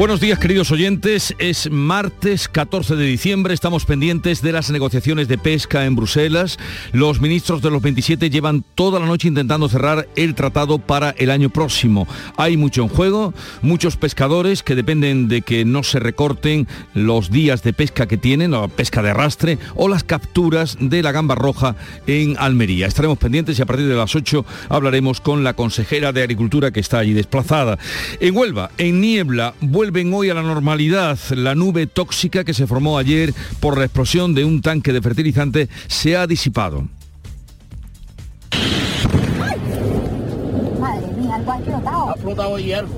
Buenos 0.00 0.20
días 0.20 0.38
queridos 0.38 0.70
oyentes, 0.70 1.34
es 1.38 1.70
martes 1.70 2.48
14 2.48 2.96
de 2.96 3.04
diciembre, 3.04 3.52
estamos 3.52 3.84
pendientes 3.84 4.40
de 4.40 4.50
las 4.50 4.70
negociaciones 4.70 5.28
de 5.28 5.36
pesca 5.36 5.84
en 5.84 5.94
Bruselas. 5.94 6.58
Los 6.92 7.20
ministros 7.20 7.60
de 7.60 7.70
los 7.70 7.82
27 7.82 8.30
llevan 8.30 8.64
toda 8.74 8.98
la 8.98 9.04
noche 9.04 9.28
intentando 9.28 9.68
cerrar 9.68 10.08
el 10.16 10.34
tratado 10.34 10.78
para 10.78 11.10
el 11.18 11.30
año 11.30 11.50
próximo. 11.50 12.08
Hay 12.38 12.56
mucho 12.56 12.80
en 12.80 12.88
juego, 12.88 13.34
muchos 13.60 13.98
pescadores 13.98 14.62
que 14.62 14.74
dependen 14.74 15.28
de 15.28 15.42
que 15.42 15.66
no 15.66 15.82
se 15.82 16.00
recorten 16.00 16.66
los 16.94 17.30
días 17.30 17.62
de 17.62 17.74
pesca 17.74 18.08
que 18.08 18.16
tienen, 18.16 18.52
la 18.52 18.68
pesca 18.68 19.02
de 19.02 19.10
arrastre 19.10 19.58
o 19.74 19.86
las 19.86 20.02
capturas 20.02 20.78
de 20.80 21.02
la 21.02 21.12
gamba 21.12 21.34
roja 21.34 21.76
en 22.06 22.36
Almería. 22.38 22.86
Estaremos 22.86 23.18
pendientes 23.18 23.58
y 23.58 23.62
a 23.62 23.66
partir 23.66 23.86
de 23.86 23.96
las 23.96 24.16
8 24.16 24.46
hablaremos 24.70 25.20
con 25.20 25.44
la 25.44 25.52
consejera 25.52 26.10
de 26.10 26.22
Agricultura 26.22 26.70
que 26.70 26.80
está 26.80 27.00
allí 27.00 27.12
desplazada. 27.12 27.78
En 28.18 28.34
Huelva, 28.34 28.70
en 28.78 29.02
Niebla, 29.02 29.52
vuelve 29.60 29.89
vuelven 29.90 30.14
hoy 30.14 30.30
a 30.30 30.34
la 30.34 30.42
normalidad. 30.42 31.18
La 31.30 31.56
nube 31.56 31.88
tóxica 31.88 32.44
que 32.44 32.54
se 32.54 32.66
formó 32.66 32.96
ayer 32.96 33.34
por 33.58 33.76
la 33.76 33.84
explosión 33.84 34.34
de 34.34 34.44
un 34.44 34.62
tanque 34.62 34.92
de 34.92 35.02
fertilizante 35.02 35.68
se 35.88 36.16
ha 36.16 36.28
disipado. 36.28 36.88
Madre 40.78 41.06
mía, 41.18 41.34
algo 41.34 41.52
ha 41.52 41.56
explotado. 41.56 42.08
Ha 42.08 42.12
explotado 42.12 42.58
hierro. 42.58 42.88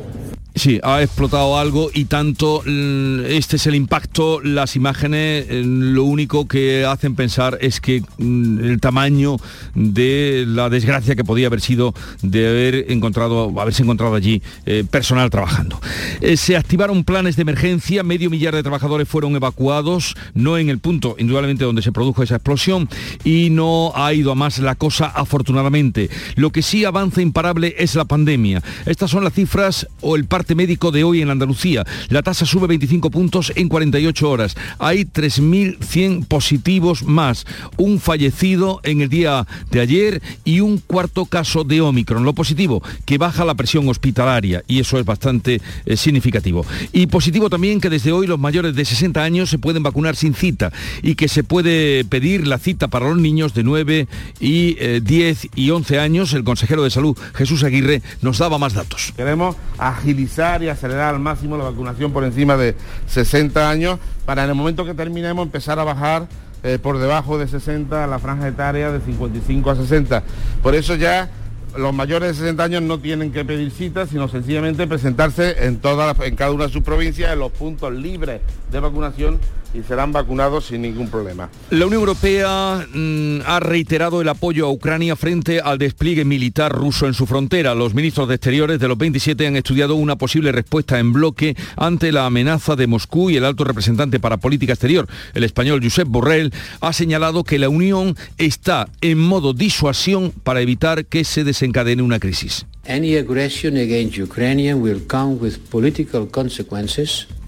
Sí, 0.55 0.81
ha 0.83 1.03
explotado 1.03 1.59
algo 1.59 1.91
y 1.95 2.05
tanto 2.05 2.63
este 2.67 3.57
es 3.57 3.67
el 3.67 3.75
impacto, 3.75 4.41
las 4.43 4.77
imágenes 4.77 5.47
lo 5.49 6.05
único 6.05 6.47
que 6.47 6.85
hacen 6.85 7.15
pensar 7.15 7.57
es 7.63 7.81
que 7.81 8.03
el 8.19 8.79
tamaño 8.79 9.39
de 9.75 10.45
la 10.47 10.69
desgracia 10.69 11.17
que 11.17 11.25
podía 11.25 11.47
haber 11.47 11.63
sido 11.63 11.95
de 12.21 12.49
haber 12.49 12.93
encontrado, 12.93 13.59
haberse 13.59 13.83
encontrado 13.83 14.15
allí 14.15 14.43
eh, 14.67 14.85
personal 14.89 15.31
trabajando. 15.31 15.81
Eh, 16.21 16.37
se 16.37 16.57
activaron 16.57 17.05
planes 17.05 17.37
de 17.37 17.43
emergencia, 17.43 18.03
medio 18.03 18.29
millar 18.29 18.55
de 18.55 18.63
trabajadores 18.63 19.09
fueron 19.09 19.35
evacuados, 19.35 20.15
no 20.35 20.59
en 20.59 20.69
el 20.69 20.79
punto 20.79 21.17
indudablemente 21.19 21.65
donde 21.65 21.81
se 21.81 21.93
produjo 21.93 22.23
esa 22.23 22.37
explosión 22.37 22.91
y 23.25 23.49
no 23.51 23.93
ha 23.95 24.13
ido 24.13 24.33
a 24.33 24.35
más 24.35 24.59
la 24.59 24.75
cosa 24.75 25.07
afortunadamente. 25.07 26.11
Lo 26.37 26.51
que 26.51 26.61
sí 26.61 26.85
avanza 26.85 27.23
imparable 27.23 27.75
es 27.79 27.95
la 27.95 28.05
pandemia. 28.05 28.63
Estas 28.85 29.11
son 29.11 29.25
las 29.25 29.33
cifras 29.33 29.87
o 30.03 30.17
el 30.17 30.27
parte 30.43 30.57
médico 30.57 30.91
de 30.91 31.05
hoy 31.05 31.23
en 31.23 31.31
Andalucía. 31.31 31.85
La 32.09 32.21
tasa 32.21 32.45
sube 32.45 32.67
25 32.67 33.13
puntos 33.13 33.53
en 33.55 33.69
48 33.69 34.29
horas. 34.29 34.57
Hay 34.81 35.05
3.100 35.05 36.27
positivos 36.27 37.05
más. 37.05 37.47
Un 37.77 38.01
fallecido 38.01 38.81
en 38.83 39.03
el 39.03 39.09
día 39.09 39.47
de 39.71 39.79
ayer 39.79 40.21
y 40.45 40.59
un 40.59 40.79
cuarto 40.79 41.27
caso 41.27 41.63
de 41.63 41.81
Omicron. 41.81 42.25
Lo 42.25 42.33
positivo, 42.33 42.83
que 43.05 43.19
baja 43.19 43.45
la 43.45 43.55
presión 43.55 43.89
hospitalaria 43.89 44.65
y 44.67 44.81
eso 44.81 44.99
es 44.99 45.05
bastante 45.05 45.61
eh, 45.87 45.97
significativo. 45.97 46.67
Y 46.93 47.07
positivo 47.07 47.49
también 47.49 47.81
que 47.81 47.89
desde 47.89 48.11
hoy 48.11 48.27
los 48.27 48.41
mayores 48.41 48.75
de 48.75 48.85
60 48.85 49.23
años 49.23 49.49
se 49.49 49.61
pueden 49.61 49.85
vacunar 49.85 50.17
sin 50.17 50.35
cita 50.35 50.73
y 51.03 51.15
que 51.15 51.29
se 51.29 51.45
puede 51.45 52.05
pedir 52.05 52.49
la 52.49 52.59
cita 52.59 52.89
para 52.89 53.09
los 53.09 53.19
niños 53.19 53.55
de 53.55 53.63
9 53.63 54.09
y 54.41 54.75
10 54.75 55.45
eh, 55.45 55.49
y 55.55 55.71
11 55.71 56.01
años. 56.01 56.33
El 56.33 56.43
consejero 56.43 56.83
de 56.83 56.91
salud 56.91 57.17
Jesús 57.33 57.63
Aguirre 57.63 58.03
nos 58.23 58.39
daba 58.39 58.59
más 58.59 58.73
datos. 58.73 59.13
Queremos 59.17 59.55
agilizar 59.79 60.32
y 60.39 60.69
acelerar 60.69 61.15
al 61.15 61.21
máximo 61.21 61.59
la 61.59 61.65
vacunación 61.65 62.13
por 62.13 62.25
encima 62.25 62.57
de 62.57 62.75
60 63.07 63.69
años 63.69 63.99
para 64.25 64.45
en 64.45 64.51
el 64.51 64.55
momento 64.55 64.85
que 64.85 64.95
terminemos 64.95 65.45
empezar 65.45 65.79
a 65.79 65.85
bajar 65.85 66.27
eh, 66.63 66.79
por 66.81 66.99
debajo 66.99 67.39
de 67.39 67.47
60 67.47 68.07
la 68.07 68.19
franja 68.19 68.49
etaria 68.49 68.91
de 68.91 69.01
55 69.01 69.71
a 69.71 69.77
60. 69.77 70.23
Por 70.63 70.75
eso 70.75 70.95
ya 70.95 71.29
los 71.77 71.93
mayores 71.93 72.29
de 72.31 72.35
60 72.35 72.65
años 72.65 72.83
no 72.83 72.99
tienen 72.99 73.31
que 73.31 73.45
pedir 73.45 73.71
citas, 73.71 74.09
sino 74.09 74.27
sencillamente 74.29 74.87
presentarse 74.87 75.67
en, 75.67 75.79
todas, 75.79 76.19
en 76.21 76.35
cada 76.35 76.51
una 76.51 76.67
de 76.67 76.73
sus 76.73 76.83
provincias 76.83 77.33
en 77.33 77.39
los 77.39 77.53
puntos 77.53 77.93
libres 77.93 78.41
de 78.71 78.81
vacunación 78.81 79.39
y 79.75 79.83
serán 79.83 80.13
vacunados 80.13 80.67
sin 80.67 80.83
ningún 80.83 81.09
problema. 81.09 81.49
La 81.71 81.87
Unión 81.87 82.01
Europea 82.01 82.87
mm, 82.93 83.41
ha 83.47 83.61
reiterado 83.61 84.21
el 84.21 84.29
apoyo 84.29 84.67
a 84.67 84.71
Ucrania 84.71 85.17
frente 85.17 85.61
al 85.61 85.79
despliegue 85.79 86.25
militar 86.25 86.73
ruso 86.73 87.07
en 87.07 87.15
su 87.15 87.27
frontera. 87.27 87.75
Los 87.75 87.95
ministros 87.95 88.29
de 88.29 88.35
Exteriores 88.35 88.79
de 88.79 88.89
los 88.89 88.99
27 88.99 89.47
han 89.47 89.57
estudiado 89.57 89.95
una 89.95 90.17
posible 90.17 90.53
respuesta 90.53 90.99
en 90.99 91.13
bloque 91.13 91.57
ante 91.77 92.13
la 92.13 92.27
amenaza 92.27 92.77
de 92.77 92.87
Moscú 92.87 93.31
y 93.31 93.37
el 93.37 93.45
alto 93.45 93.65
representante 93.65 94.21
para 94.21 94.39
política 94.39 94.73
exterior, 94.73 95.09
el 95.35 95.45
español 95.45 95.81
Josep 95.83 96.09
Borrell, 96.09 96.53
ha 96.81 96.93
señalado 96.93 97.45
que 97.45 97.59
la 97.59 97.69
Unión 97.69 98.17
está 98.39 98.89
en 99.01 99.19
modo 99.19 99.53
disuasión 99.53 100.33
para 100.43 100.61
evitar 100.61 101.07
que 101.07 101.25
se 101.25 101.45
desencadene 101.45 102.03
una 102.03 102.19
crisis. 102.19 102.67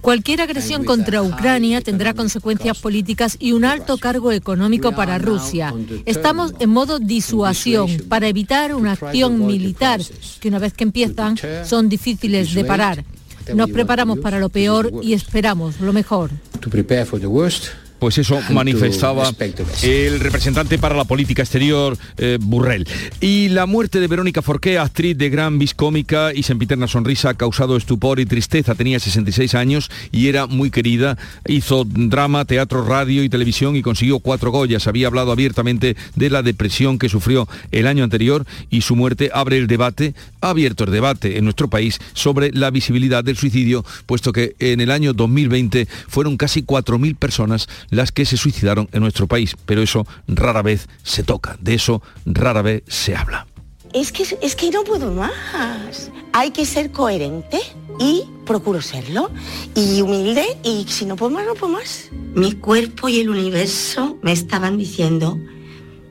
Cualquier 0.01 0.43
agresión 0.43 0.85
contra 0.85 1.23
Ucrania 1.23 1.81
tendrá 1.81 2.15
consecuencias 2.15 2.79
políticas 2.79 3.37
y 3.41 3.53
un 3.53 3.65
alto 3.65 3.97
cargo 3.97 4.31
económico 4.33 4.93
para 4.93 5.19
Rusia. 5.19 5.75
Estamos 6.05 6.53
en 6.61 6.71
modo 6.71 6.99
disuasión 6.99 7.89
para 8.09 8.29
evitar 8.29 8.75
una 8.75 8.93
acción 8.93 9.45
militar 9.45 10.01
que 10.41 10.49
una 10.49 10.59
vez 10.59 10.73
que 10.75 10.85
empiezan 10.85 11.37
son 11.65 11.89
difíciles 11.89 12.55
de 12.55 12.65
parar. 12.65 13.05
Nos 13.55 13.71
preparamos 13.71 14.21
para 14.21 14.39
lo 14.39 14.51
peor 14.51 14.93
y 15.03 15.15
esperamos 15.15 15.81
lo 15.81 15.93
mejor. 15.93 16.31
Pues 18.05 18.19
eso 18.19 18.39
manifestaba 18.51 19.31
el 19.83 20.21
representante 20.21 20.77
para 20.77 20.95
la 20.95 21.05
política 21.05 21.41
exterior, 21.41 21.97
eh, 22.19 22.37
Burrell. 22.39 22.87
Y 23.23 23.49
la 23.49 23.65
muerte 23.65 23.99
de 23.99 24.09
Verónica 24.09 24.43
Forqué, 24.43 24.77
actriz 24.77 25.17
de 25.17 25.31
gran 25.31 25.59
vis 25.59 25.73
cómica 25.73 26.35
y 26.35 26.43
sempiterna 26.43 26.87
sonrisa, 26.87 27.31
ha 27.31 27.35
causado 27.35 27.79
estupor 27.79 28.21
y 28.21 28.27
tristeza. 28.27 28.75
Tenía 28.75 29.01
66 29.01 29.55
años 29.55 29.91
y 30.13 30.29
era 30.29 30.47
muy 30.47 30.71
querida. 30.71 31.17
Hizo 31.47 31.87
drama, 31.87 32.45
teatro, 32.45 32.85
radio 32.85 33.25
y 33.25 33.31
televisión 33.31 33.75
y 33.75 33.81
consiguió 33.81 34.19
cuatro 34.19 34.51
Goyas. 34.51 34.87
Había 34.87 35.07
hablado 35.07 35.33
abiertamente 35.33 35.97
de 36.15 36.29
la 36.29 36.43
depresión 36.43 36.99
que 36.99 37.09
sufrió 37.09 37.49
el 37.73 37.87
año 37.87 38.05
anterior 38.05 38.45
y 38.69 38.83
su 38.83 38.97
muerte 38.97 39.31
abre 39.33 39.57
el 39.57 39.67
debate, 39.67 40.15
ha 40.43 40.51
abierto 40.51 40.85
el 40.85 40.91
debate 40.91 41.39
en 41.39 41.45
nuestro 41.45 41.71
país 41.71 41.99
sobre 42.13 42.53
la 42.53 42.71
visibilidad 42.71 43.25
del 43.25 43.39
suicidio, 43.39 43.83
puesto 44.05 44.31
que 44.31 44.57
en 44.59 44.83
el 44.83 44.91
año 44.91 45.15
2020 45.15 45.89
fueron 46.07 46.37
casi 46.37 46.65
4.000 46.65 47.17
personas 47.17 47.67
las 47.95 48.13
que 48.13 48.25
se 48.25 48.37
suicidaron 48.37 48.89
en 48.93 49.01
nuestro 49.01 49.27
país, 49.27 49.57
pero 49.67 49.83
eso 49.83 50.07
rara 50.27 50.63
vez 50.63 50.89
se 51.03 51.23
toca, 51.23 51.57
de 51.61 51.75
eso 51.75 52.03
rara 52.27 52.63
vez 52.63 52.83
se 52.87 53.17
habla. 53.17 53.47
Es 53.93 54.11
que, 54.11 54.25
es 54.43 54.57
que 54.57 54.71
no 54.71 54.83
puedo 54.83 55.13
más. 55.13 56.11
Hay 56.33 56.51
que 56.51 56.67
ser 56.67 56.91
coherente 56.91 57.61
y 58.01 58.25
procuro 58.45 58.83
serlo. 58.83 59.31
Y 59.75 60.01
humilde 60.03 60.45
y 60.65 60.87
si 60.89 61.07
no 61.07 61.15
puedo 61.17 61.31
más, 61.31 61.47
no 61.47 61.55
puedo 61.55 61.75
más. 61.75 62.11
Mi 62.35 62.53
cuerpo 62.53 63.09
y 63.09 63.21
el 63.21 63.31
universo 63.31 64.19
me 64.23 64.33
estaban 64.33 64.79
diciendo, 64.79 65.39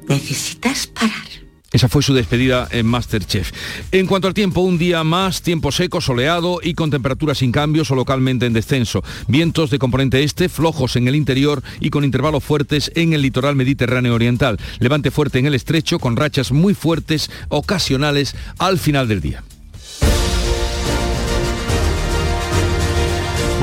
necesitas 0.08 0.88
parar. 0.88 1.43
Esa 1.74 1.90
fue 1.90 2.04
su 2.04 2.14
despedida 2.14 2.68
en 2.72 2.86
Masterchef. 2.86 3.52
En 3.92 4.06
cuanto 4.06 4.28
al 4.28 4.36
tiempo, 4.36 4.62
un 4.62 4.78
día 4.78 5.04
más, 5.04 5.42
tiempo 5.42 5.72
seco, 5.72 6.02
soleado 6.02 6.60
y 6.62 6.76
con 6.76 6.92
temperaturas 6.92 7.40
sin 7.40 7.52
cambios 7.52 7.90
o 7.90 7.96
localmente 7.96 8.46
en 8.46 8.54
descenso. 8.54 9.04
Vientos 9.28 9.72
de 9.72 9.80
componente 9.80 10.24
este, 10.24 10.50
flojos 10.50 10.96
en 10.96 11.08
el 11.08 11.16
interior 11.16 11.64
y 11.80 11.90
con 11.90 12.04
intervalos 12.04 12.44
fuertes 12.44 12.92
en 12.94 13.14
el 13.14 13.24
litoral 13.24 13.56
mediterráneo 13.56 14.14
oriental. 14.14 14.60
Levante 14.80 15.10
fuerte 15.10 15.40
en 15.40 15.48
el 15.48 15.56
estrecho 15.56 15.98
con 15.98 16.16
rachas 16.16 16.52
muy 16.52 16.76
fuertes 16.76 17.32
ocasionales 17.50 18.36
al 18.60 18.78
final 18.78 19.08
del 19.08 19.22
día. 19.22 19.44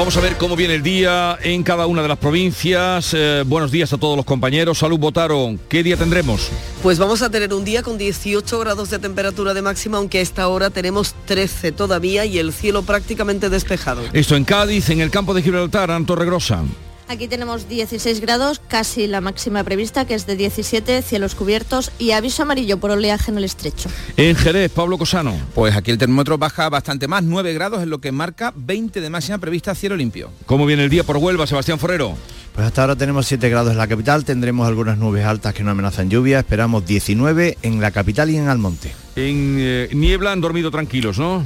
Vamos 0.00 0.16
a 0.16 0.21
ver 0.22 0.38
cómo 0.38 0.56
viene 0.56 0.77
el 0.77 0.83
día 0.83 1.38
en 1.43 1.62
cada 1.62 1.87
una 1.87 2.00
de 2.00 2.09
las 2.09 2.16
provincias. 2.16 3.12
Eh, 3.12 3.44
buenos 3.47 3.71
días 3.71 3.93
a 3.93 3.99
todos 3.99 4.16
los 4.16 4.25
compañeros. 4.25 4.79
Salud, 4.79 4.99
votaron. 4.99 5.61
¿Qué 5.69 5.82
día 5.82 5.99
tendremos? 5.99 6.49
Pues 6.82 6.99
vamos 6.99 7.20
a 7.20 7.29
tener 7.29 7.52
un 7.52 7.67
día 7.67 7.82
con 7.82 7.99
18 7.99 8.61
grados 8.61 8.88
de 8.88 8.99
temperatura 8.99 9.52
de 9.52 9.61
máxima, 9.61 9.99
aunque 9.99 10.17
a 10.17 10.23
esta 10.23 10.49
hora 10.49 10.70
tenemos 10.70 11.14
13 11.26 11.73
todavía 11.73 12.25
y 12.25 12.38
el 12.38 12.55
cielo 12.55 12.82
prácticamente 12.82 13.50
despejado. 13.50 14.00
Esto 14.14 14.37
en 14.37 14.44
Cádiz, 14.44 14.88
en 14.88 15.02
el 15.02 15.11
campo 15.11 15.35
de 15.35 15.43
Gibraltar, 15.43 15.91
Anto 15.91 16.17
Regrosa. 16.17 16.64
Aquí 17.10 17.26
tenemos 17.26 17.68
16 17.68 18.20
grados, 18.20 18.60
casi 18.68 19.08
la 19.08 19.20
máxima 19.20 19.64
prevista, 19.64 20.04
que 20.04 20.14
es 20.14 20.28
de 20.28 20.36
17, 20.36 21.02
cielos 21.02 21.34
cubiertos 21.34 21.90
y 21.98 22.12
aviso 22.12 22.44
amarillo 22.44 22.78
por 22.78 22.92
oleaje 22.92 23.32
en 23.32 23.38
el 23.38 23.42
estrecho. 23.42 23.90
En 24.16 24.36
Jerez, 24.36 24.70
Pablo 24.70 24.96
Cosano. 24.96 25.36
Pues 25.52 25.74
aquí 25.74 25.90
el 25.90 25.98
termómetro 25.98 26.38
baja 26.38 26.68
bastante 26.68 27.08
más, 27.08 27.24
9 27.24 27.52
grados, 27.52 27.82
en 27.82 27.90
lo 27.90 28.00
que 28.00 28.12
marca 28.12 28.52
20 28.54 29.00
de 29.00 29.10
máxima 29.10 29.38
prevista, 29.38 29.74
cielo 29.74 29.96
limpio. 29.96 30.30
¿Cómo 30.46 30.66
viene 30.66 30.84
el 30.84 30.88
día 30.88 31.02
por 31.02 31.16
Huelva, 31.16 31.48
Sebastián 31.48 31.80
Forero? 31.80 32.16
Pues 32.54 32.64
hasta 32.64 32.82
ahora 32.82 32.94
tenemos 32.94 33.26
7 33.26 33.48
grados 33.48 33.72
en 33.72 33.78
la 33.78 33.88
capital, 33.88 34.24
tendremos 34.24 34.68
algunas 34.68 34.96
nubes 34.96 35.24
altas 35.24 35.52
que 35.52 35.64
no 35.64 35.72
amenazan 35.72 36.10
lluvia, 36.10 36.38
esperamos 36.38 36.86
19 36.86 37.58
en 37.62 37.80
la 37.80 37.90
capital 37.90 38.30
y 38.30 38.36
en 38.36 38.46
Almonte. 38.46 38.94
En 39.16 39.56
eh, 39.58 39.88
Niebla 39.94 40.30
han 40.30 40.40
dormido 40.40 40.70
tranquilos, 40.70 41.18
¿no? 41.18 41.44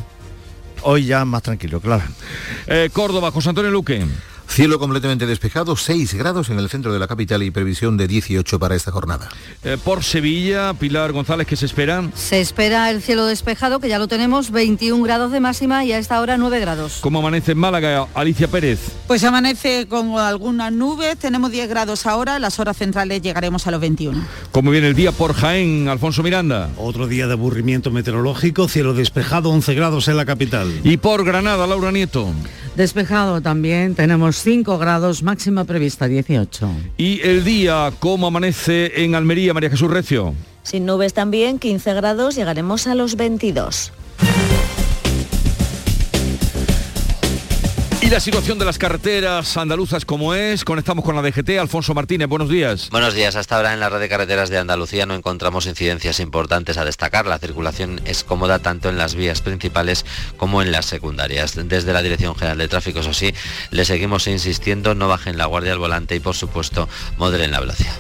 Hoy 0.83 1.07
ya 1.07 1.25
más 1.25 1.43
tranquilo, 1.43 1.81
claro. 1.81 2.03
Eh, 2.67 2.91
Córdoba, 2.93 3.31
José 3.31 3.49
Antonio 3.49 3.71
Luque. 3.71 4.05
Cielo 4.49 4.79
completamente 4.79 5.27
despejado, 5.27 5.77
6 5.77 6.15
grados 6.15 6.49
en 6.49 6.59
el 6.59 6.69
centro 6.69 6.93
de 6.93 6.99
la 6.99 7.09
capital 7.09 7.43
y 7.43 7.51
previsión 7.51 7.97
de 7.97 8.07
18 8.07 8.59
para 8.59 8.77
esta 8.77 8.93
jornada. 8.93 9.29
Eh, 9.65 9.77
por 9.83 10.05
Sevilla, 10.05 10.75
Pilar 10.75 11.13
González, 11.13 11.47
¿qué 11.47 11.57
se 11.57 11.67
espera? 11.67 12.09
Se 12.15 12.41
espera 12.41 12.91
el 12.91 13.03
cielo 13.03 13.27
despejado, 13.27 13.81
que 13.81 13.89
ya 13.89 13.99
lo 13.99 14.07
tenemos, 14.07 14.51
21 14.51 15.03
grados 15.03 15.33
de 15.33 15.41
máxima 15.41 15.85
y 15.85 15.93
a 15.93 15.99
esta 15.99 16.21
hora 16.21 16.37
9 16.37 16.61
grados. 16.61 16.99
¿Cómo 17.01 17.19
amanece 17.19 17.53
en 17.53 17.59
Málaga, 17.59 18.07
Alicia 18.15 18.47
Pérez? 18.47 18.79
Pues 19.09 19.25
amanece 19.25 19.87
con 19.89 20.19
algunas 20.19 20.73
nubes, 20.73 21.19
tenemos 21.19 21.51
10 21.51 21.69
grados 21.69 22.07
ahora, 22.07 22.39
las 22.39 22.61
horas 22.61 22.77
centrales 22.77 23.23
llegaremos 23.23 23.67
a 23.67 23.71
los 23.73 23.81
21. 23.81 24.25
¿Cómo 24.53 24.71
viene 24.71 24.89
el 24.89 24.95
día 24.95 25.11
por 25.11 25.35
Jaén, 25.35 25.89
Alfonso 25.89 26.23
Miranda? 26.23 26.71
Otro 26.77 27.09
día 27.09 27.27
de 27.27 27.33
aburrimiento 27.33 27.91
meteorológico, 27.91 28.69
cielo 28.69 28.95
despejado, 28.95 29.51
11 29.51 29.75
grados 29.75 30.09
en 30.09 30.17
la 30.17 30.25
capital. 30.25 30.73
Y 30.85 30.97
por 30.97 31.25
Granada, 31.25 31.67
Laura 31.67 31.91
Nieto. 31.91 32.33
Despejado 32.77 33.41
también, 33.41 33.95
tenemos 33.95 34.34
5 34.43 34.79
grados, 34.79 35.23
máxima 35.23 35.65
prevista 35.65 36.07
18. 36.07 36.69
¿Y 36.97 37.21
el 37.23 37.45
día 37.45 37.93
cómo 37.99 38.27
amanece 38.27 39.05
en 39.05 39.15
Almería, 39.15 39.55
María 39.55 39.71
Jesús 39.71 39.91
Recio? 39.91 40.35
Sin 40.63 40.87
nubes 40.87 41.13
también, 41.13 41.59
15 41.59 41.95
grados, 41.95 42.35
llegaremos 42.35 42.87
a 42.87 42.95
los 42.95 43.17
22. 43.17 43.93
Y 48.05 48.11
la 48.11 48.21
situación 48.21 48.59
de 48.59 48.67
las 48.67 48.77
carreteras 48.77 49.57
andaluzas 49.57 50.05
como 50.05 50.35
es, 50.35 50.67
conectamos 50.67 51.07
con 51.07 51.17
la 51.17 51.23
DGT. 51.23 51.59
Alfonso 51.59 51.95
Martínez, 51.95 52.29
buenos 52.29 52.51
días. 52.51 52.91
Buenos 52.91 53.15
días. 53.15 53.35
Hasta 53.35 53.57
ahora 53.57 53.73
en 53.73 53.81
la 53.81 53.89
red 53.89 53.99
de 53.99 54.11
carreteras 54.11 54.51
de 54.51 54.59
Andalucía 54.59 55.07
no 55.07 55.15
encontramos 55.15 55.65
incidencias 55.65 56.21
importantes 56.21 56.77
a 56.77 56.85
destacar. 56.85 57.25
La 57.25 57.39
circulación 57.39 58.03
es 58.05 58.23
cómoda 58.23 58.59
tanto 58.59 58.91
en 58.91 58.99
las 58.99 59.15
vías 59.15 59.41
principales 59.41 60.05
como 60.37 60.61
en 60.61 60.71
las 60.71 60.85
secundarias. 60.85 61.55
Desde 61.57 61.95
la 61.95 62.03
Dirección 62.03 62.35
General 62.35 62.59
de 62.59 62.69
Tráfico, 62.69 63.01
eso 63.01 63.15
sí, 63.15 63.33
le 63.71 63.87
seguimos 63.87 64.27
insistiendo, 64.27 64.95
no 64.95 65.09
bajen 65.09 65.39
la 65.39 65.47
guardia 65.47 65.73
al 65.73 65.79
volante 65.79 66.15
y 66.15 66.21
por 66.21 66.35
supuesto 66.35 66.91
moderen 67.17 67.53
la 67.53 67.61
velocidad. 67.61 67.95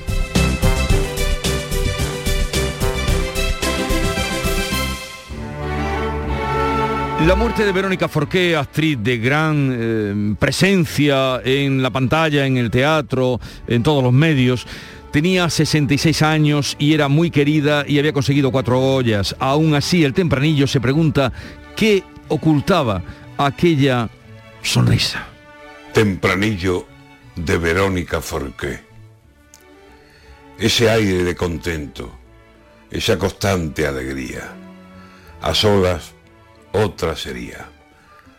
La 7.26 7.37
muerte 7.37 7.65
de 7.65 7.73
Verónica 7.73 8.06
Forqué, 8.06 8.55
actriz 8.55 8.99
de 9.00 9.17
gran 9.17 9.71
eh, 9.73 10.35
presencia 10.38 11.41
en 11.43 11.82
la 11.82 11.88
pantalla, 11.88 12.44
en 12.44 12.59
el 12.59 12.71
teatro, 12.71 13.41
en 13.67 13.82
todos 13.82 14.05
los 14.05 14.12
medios, 14.12 14.67
tenía 15.11 15.49
66 15.49 16.21
años 16.21 16.76
y 16.79 16.93
era 16.93 17.09
muy 17.09 17.31
querida 17.31 17.87
y 17.88 17.99
había 17.99 18.12
conseguido 18.12 18.53
cuatro 18.53 18.79
ollas. 18.79 19.35
Aún 19.38 19.75
así, 19.75 20.05
el 20.05 20.12
tempranillo 20.12 20.67
se 20.67 20.82
pregunta 20.82 21.32
qué 21.75 22.05
ocultaba 22.29 23.03
aquella 23.38 24.11
sonrisa. 24.62 25.26
Tempranillo 25.94 26.87
de 27.37 27.56
Verónica 27.56 28.21
Forqué. 28.21 28.81
Ese 30.59 30.91
aire 30.91 31.25
de 31.25 31.35
contento, 31.35 32.12
esa 32.91 33.19
constante 33.19 33.87
alegría. 33.87 34.43
A 35.41 35.55
solas 35.55 36.13
otra 36.75 37.15
sería. 37.15 37.69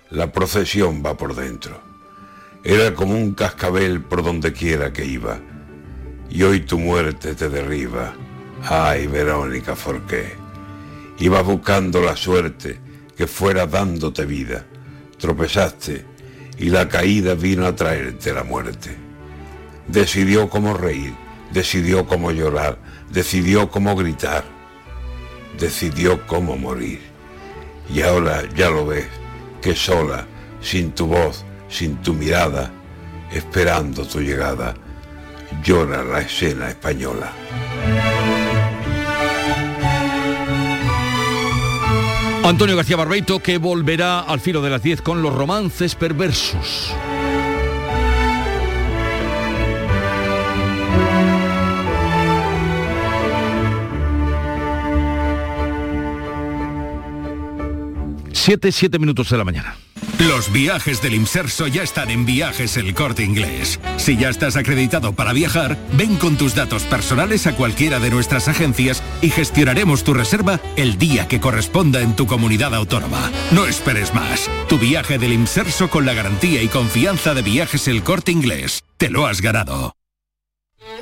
La 0.09 0.31
procesión 0.31 1.01
va 1.03 1.15
por 1.15 1.35
dentro. 1.35 1.79
Era 2.63 2.93
como 2.93 3.15
un 3.15 3.33
cascabel 3.33 4.01
por 4.01 4.23
donde 4.23 4.51
quiera 4.51 4.91
que 4.91 5.05
iba. 5.05 5.39
Y 6.29 6.43
hoy 6.43 6.59
tu 6.61 6.77
muerte 6.77 7.33
te 7.33 7.47
derriba. 7.47 8.13
Ay, 8.63 9.07
Verónica 9.07 9.75
Forqué. 9.75 10.33
Ibas 11.19 11.45
buscando 11.45 12.01
la 12.01 12.17
suerte 12.17 12.77
que 13.15 13.25
fuera 13.25 13.67
dándote 13.67 14.25
vida. 14.25 14.65
Tropezaste 15.17 16.05
y 16.57 16.69
la 16.69 16.89
caída 16.89 17.35
vino 17.35 17.65
a 17.65 17.75
traerte 17.75 18.33
la 18.33 18.43
muerte. 18.43 18.97
Decidió 19.87 20.49
cómo 20.49 20.73
reír, 20.73 21.13
decidió 21.53 22.05
cómo 22.05 22.31
llorar, 22.31 22.79
decidió 23.11 23.69
cómo 23.69 23.95
gritar, 23.95 24.43
decidió 25.57 26.25
cómo 26.27 26.57
morir 26.57 27.14
y 27.93 28.01
ahora 28.01 28.43
ya 28.55 28.69
lo 28.69 28.85
ves, 28.85 29.07
que 29.61 29.75
sola, 29.75 30.25
sin 30.61 30.91
tu 30.91 31.07
voz, 31.07 31.45
sin 31.69 31.97
tu 31.97 32.13
mirada, 32.13 32.71
esperando 33.31 34.05
tu 34.05 34.19
llegada, 34.21 34.75
llora 35.63 36.03
la 36.03 36.21
escena 36.21 36.69
española. 36.69 37.31
Antonio 42.43 42.75
García 42.75 42.95
Barbeito 42.95 43.39
que 43.39 43.57
volverá 43.57 44.19
al 44.19 44.39
filo 44.39 44.61
de 44.61 44.69
las 44.69 44.83
10 44.83 45.01
con 45.01 45.23
los 45.23 45.33
romances 45.33 45.95
perversos. 45.95 46.93
Siete, 58.45 58.71
siete 58.71 58.99
minutos 58.99 59.31
de 59.31 59.39
la 59.39 59.43
mañana. 59.43 59.75
Los 60.19 60.51
viajes 60.51 61.01
del 61.01 61.15
Imserso 61.15 61.65
ya 61.65 61.81
están 61.81 62.11
en 62.11 62.27
Viajes 62.27 62.77
El 62.77 62.93
Corte 62.93 63.23
Inglés. 63.23 63.79
Si 63.97 64.17
ya 64.17 64.29
estás 64.29 64.55
acreditado 64.55 65.13
para 65.13 65.33
viajar, 65.33 65.79
ven 65.93 66.15
con 66.17 66.37
tus 66.37 66.53
datos 66.53 66.83
personales 66.83 67.47
a 67.47 67.55
cualquiera 67.55 67.99
de 67.99 68.11
nuestras 68.11 68.47
agencias 68.47 69.01
y 69.23 69.31
gestionaremos 69.31 70.03
tu 70.03 70.13
reserva 70.13 70.59
el 70.75 70.99
día 70.99 71.27
que 71.27 71.39
corresponda 71.39 72.01
en 72.01 72.15
tu 72.15 72.27
comunidad 72.27 72.75
autónoma. 72.75 73.31
No 73.49 73.65
esperes 73.65 74.13
más. 74.13 74.47
Tu 74.69 74.77
viaje 74.77 75.17
del 75.17 75.33
Imserso 75.33 75.89
con 75.89 76.05
la 76.05 76.13
garantía 76.13 76.61
y 76.61 76.67
confianza 76.67 77.33
de 77.33 77.41
Viajes 77.41 77.87
El 77.87 78.03
Corte 78.03 78.31
Inglés. 78.31 78.83
Te 78.97 79.09
lo 79.09 79.25
has 79.25 79.41
ganado. 79.41 79.95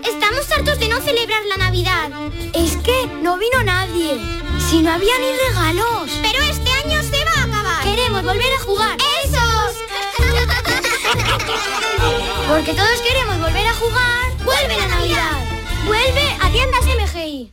Estamos 0.01 0.49
hartos 0.49 0.79
de 0.79 0.87
no 0.87 1.01
celebrar 1.01 1.41
la 1.49 1.57
Navidad. 1.57 2.09
Es 2.55 2.77
que 2.77 3.05
no 3.21 3.37
vino 3.37 3.63
nadie. 3.65 4.17
Si 4.69 4.81
no 4.81 4.93
había 4.93 5.13
ni 5.19 5.49
regalos. 5.49 6.09
Pero 6.21 6.41
este 6.45 6.62
Queremos 7.95 8.23
volver 8.23 8.51
a 8.51 8.59
jugar. 8.59 8.97
¡Esos! 9.23 9.75
Porque 12.47 12.73
todos 12.73 13.01
queremos 13.07 13.39
volver 13.39 13.67
a 13.67 13.73
jugar. 13.75 14.37
¡Vuelve 14.43 14.77
la 14.77 14.87
Navidad! 14.87 15.37
¡Vuelve 15.85 16.37
a 16.41 16.49
tiendas 16.49 16.81
MGI! 16.87 17.52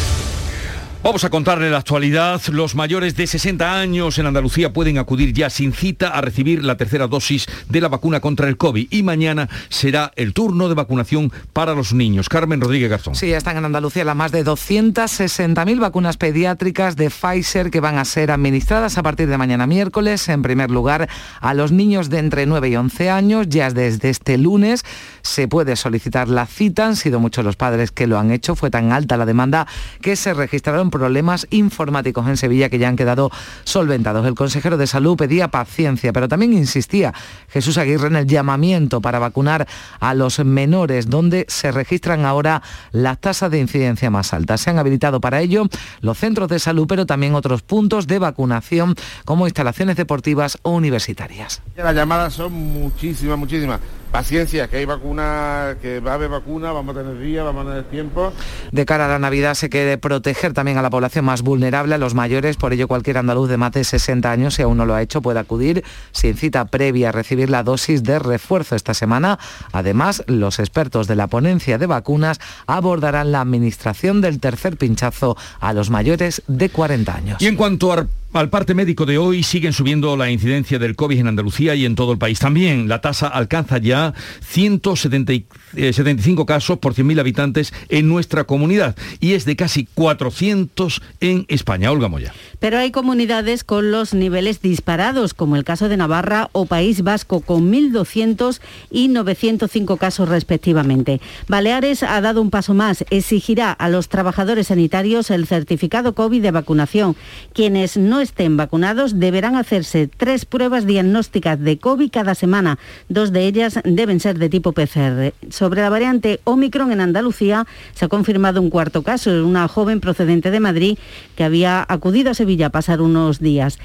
Vamos 1.03 1.23
a 1.23 1.31
contarle 1.31 1.71
la 1.71 1.79
actualidad. 1.79 2.39
Los 2.51 2.75
mayores 2.75 3.15
de 3.15 3.25
60 3.25 3.79
años 3.79 4.19
en 4.19 4.27
Andalucía 4.27 4.71
pueden 4.71 4.99
acudir 4.99 5.33
ya 5.33 5.49
sin 5.49 5.73
cita 5.73 6.09
a 6.09 6.21
recibir 6.21 6.63
la 6.63 6.77
tercera 6.77 7.07
dosis 7.07 7.47
de 7.67 7.81
la 7.81 7.87
vacuna 7.87 8.19
contra 8.19 8.47
el 8.47 8.55
COVID 8.55 8.87
y 8.91 9.01
mañana 9.01 9.49
será 9.69 10.11
el 10.15 10.35
turno 10.35 10.69
de 10.69 10.75
vacunación 10.75 11.33
para 11.53 11.73
los 11.73 11.93
niños. 11.93 12.29
Carmen 12.29 12.61
Rodríguez 12.61 12.91
Garzón. 12.91 13.15
Sí, 13.15 13.33
están 13.33 13.57
en 13.57 13.65
Andalucía 13.65 14.05
las 14.05 14.15
más 14.15 14.31
de 14.31 14.45
260.000 14.45 15.79
vacunas 15.79 16.17
pediátricas 16.17 16.95
de 16.95 17.09
Pfizer 17.09 17.71
que 17.71 17.79
van 17.79 17.97
a 17.97 18.05
ser 18.05 18.29
administradas 18.29 18.99
a 18.99 19.03
partir 19.03 19.27
de 19.27 19.39
mañana 19.39 19.65
miércoles. 19.65 20.29
En 20.29 20.43
primer 20.43 20.69
lugar, 20.69 21.09
a 21.39 21.55
los 21.55 21.71
niños 21.71 22.11
de 22.11 22.19
entre 22.19 22.45
9 22.45 22.69
y 22.69 22.75
11 22.75 23.09
años. 23.09 23.47
Ya 23.49 23.71
desde 23.71 24.11
este 24.11 24.37
lunes 24.37 24.85
se 25.23 25.47
puede 25.47 25.75
solicitar 25.77 26.29
la 26.29 26.45
cita. 26.45 26.85
Han 26.85 26.95
sido 26.95 27.19
muchos 27.19 27.43
los 27.43 27.55
padres 27.55 27.89
que 27.91 28.05
lo 28.05 28.19
han 28.19 28.29
hecho. 28.29 28.55
Fue 28.55 28.69
tan 28.69 28.91
alta 28.91 29.17
la 29.17 29.25
demanda 29.25 29.65
que 29.99 30.15
se 30.15 30.35
registraron 30.35 30.90
problemas 30.91 31.47
informáticos 31.49 32.27
en 32.27 32.37
Sevilla 32.37 32.69
que 32.69 32.77
ya 32.77 32.87
han 32.87 32.95
quedado 32.95 33.31
solventados. 33.63 34.25
El 34.27 34.35
consejero 34.35 34.77
de 34.77 34.85
salud 34.85 35.17
pedía 35.17 35.47
paciencia, 35.47 36.13
pero 36.13 36.27
también 36.27 36.53
insistía 36.53 37.13
Jesús 37.49 37.77
Aguirre 37.77 38.07
en 38.07 38.17
el 38.17 38.27
llamamiento 38.27 39.01
para 39.01 39.17
vacunar 39.17 39.67
a 39.99 40.13
los 40.13 40.37
menores, 40.45 41.09
donde 41.09 41.45
se 41.47 41.71
registran 41.71 42.25
ahora 42.25 42.61
las 42.91 43.19
tasas 43.19 43.49
de 43.49 43.59
incidencia 43.59 44.11
más 44.11 44.33
altas. 44.33 44.61
Se 44.61 44.69
han 44.69 44.77
habilitado 44.77 45.19
para 45.19 45.41
ello 45.41 45.67
los 46.01 46.17
centros 46.17 46.49
de 46.49 46.59
salud, 46.59 46.85
pero 46.87 47.05
también 47.05 47.33
otros 47.33 47.61
puntos 47.61 48.07
de 48.07 48.19
vacunación 48.19 48.95
como 49.25 49.47
instalaciones 49.47 49.95
deportivas 49.95 50.57
o 50.61 50.71
universitarias. 50.71 51.61
Las 51.75 51.95
llamadas 51.95 52.33
son 52.33 52.53
muchísimas, 52.53 53.37
muchísimas. 53.37 53.79
Paciencia, 54.11 54.67
que 54.67 54.77
hay 54.77 54.85
vacuna, 54.85 55.77
que 55.81 55.99
va 55.99 56.11
a 56.11 56.13
haber 56.15 56.29
vacuna, 56.29 56.71
vamos 56.71 56.95
a 56.95 56.99
tener 56.99 57.19
días, 57.19 57.45
vamos 57.45 57.65
a 57.65 57.69
tener 57.69 57.83
tiempo. 57.85 58.33
De 58.71 58.85
cara 58.85 59.05
a 59.05 59.07
la 59.07 59.19
Navidad 59.19 59.53
se 59.53 59.69
quiere 59.69 59.97
proteger 59.97 60.53
también 60.53 60.77
a 60.77 60.81
la 60.81 60.89
población 60.89 61.25
más 61.25 61.41
vulnerable, 61.41 61.95
a 61.95 61.97
los 61.97 62.13
mayores, 62.13 62.57
por 62.57 62.73
ello 62.73 62.87
cualquier 62.87 63.17
andaluz 63.17 63.49
de 63.49 63.57
más 63.57 63.71
de 63.71 63.83
60 63.83 64.29
años, 64.29 64.55
si 64.55 64.61
aún 64.61 64.77
no 64.77 64.85
lo 64.85 64.93
ha 64.93 65.01
hecho, 65.01 65.21
puede 65.21 65.39
acudir 65.39 65.83
sin 66.11 66.35
cita 66.35 66.65
previa 66.65 67.09
a 67.09 67.11
recibir 67.11 67.49
la 67.49 67.63
dosis 67.63 68.03
de 68.03 68.19
refuerzo 68.19 68.75
esta 68.75 68.93
semana. 68.93 69.39
Además, 69.71 70.23
los 70.27 70.59
expertos 70.59 71.07
de 71.07 71.15
la 71.15 71.27
ponencia 71.27 71.77
de 71.77 71.85
vacunas 71.85 72.39
abordarán 72.67 73.31
la 73.31 73.41
administración 73.41 74.21
del 74.21 74.39
tercer 74.39 74.77
pinchazo 74.77 75.37
a 75.59 75.73
los 75.73 75.89
mayores 75.89 76.43
de 76.47 76.69
40 76.69 77.15
años. 77.15 77.41
Y 77.41 77.47
en 77.47 77.55
cuanto 77.55 77.93
a 77.93 78.05
al 78.33 78.49
parte 78.49 78.73
médico 78.73 79.05
de 79.05 79.17
hoy 79.17 79.43
siguen 79.43 79.73
subiendo 79.73 80.15
la 80.15 80.31
incidencia 80.31 80.79
del 80.79 80.95
COVID 80.95 81.19
en 81.19 81.27
Andalucía 81.27 81.75
y 81.75 81.85
en 81.85 81.95
todo 81.95 82.13
el 82.13 82.17
país. 82.17 82.39
También 82.39 82.87
la 82.87 83.01
tasa 83.01 83.27
alcanza 83.27 83.77
ya 83.77 84.13
175 84.41 86.45
casos 86.45 86.79
por 86.79 86.93
100.000 86.93 87.19
habitantes 87.19 87.73
en 87.89 88.07
nuestra 88.07 88.45
comunidad 88.45 88.95
y 89.19 89.33
es 89.33 89.45
de 89.45 89.55
casi 89.55 89.87
400 89.93 91.01
en 91.19 91.45
España. 91.49 91.91
Olga 91.91 92.07
Moya. 92.07 92.33
Pero 92.59 92.77
hay 92.77 92.91
comunidades 92.91 93.63
con 93.63 93.91
los 93.91 94.13
niveles 94.13 94.61
disparados, 94.61 95.33
como 95.33 95.55
el 95.55 95.63
caso 95.63 95.89
de 95.89 95.97
Navarra 95.97 96.49
o 96.53 96.65
País 96.65 97.03
Vasco, 97.03 97.41
con 97.41 97.71
1.200 97.71 98.61
y 98.91 99.07
905 99.09 99.97
casos 99.97 100.29
respectivamente. 100.29 101.21
Baleares 101.47 102.03
ha 102.03 102.21
dado 102.21 102.41
un 102.41 102.49
paso 102.49 102.73
más. 102.73 103.03
Exigirá 103.09 103.71
a 103.71 103.89
los 103.89 104.09
trabajadores 104.09 104.67
sanitarios 104.67 105.31
el 105.31 105.47
certificado 105.47 106.13
COVID 106.13 106.41
de 106.41 106.51
vacunación. 106.51 107.15
Quienes 107.53 107.97
no 107.97 108.20
estén 108.21 108.57
vacunados 108.57 109.19
deberán 109.19 109.55
hacerse 109.55 110.07
tres 110.07 110.45
pruebas 110.45 110.85
diagnósticas 110.85 111.59
de 111.59 111.77
COVID 111.77 112.09
cada 112.11 112.35
semana. 112.35 112.79
Dos 113.09 113.31
de 113.31 113.47
ellas 113.47 113.79
deben 113.83 114.19
ser 114.19 114.37
de 114.39 114.49
tipo 114.49 114.71
PCR. 114.71 115.33
Sobre 115.49 115.81
la 115.81 115.89
variante 115.89 116.39
Omicron 116.43 116.91
en 116.91 117.01
Andalucía 117.01 117.65
se 117.93 118.05
ha 118.05 118.07
confirmado 118.07 118.61
un 118.61 118.69
cuarto 118.69 119.03
caso, 119.03 119.45
una 119.45 119.67
joven 119.67 119.99
procedente 119.99 120.51
de 120.51 120.59
Madrid 120.59 120.97
que 121.35 121.43
había 121.43 121.85
acudido 121.87 122.31
a 122.31 122.33
Sevilla 122.35 122.67
a 122.67 122.69
pasar 122.71 123.01
unos 123.01 123.39
días. 123.39 123.79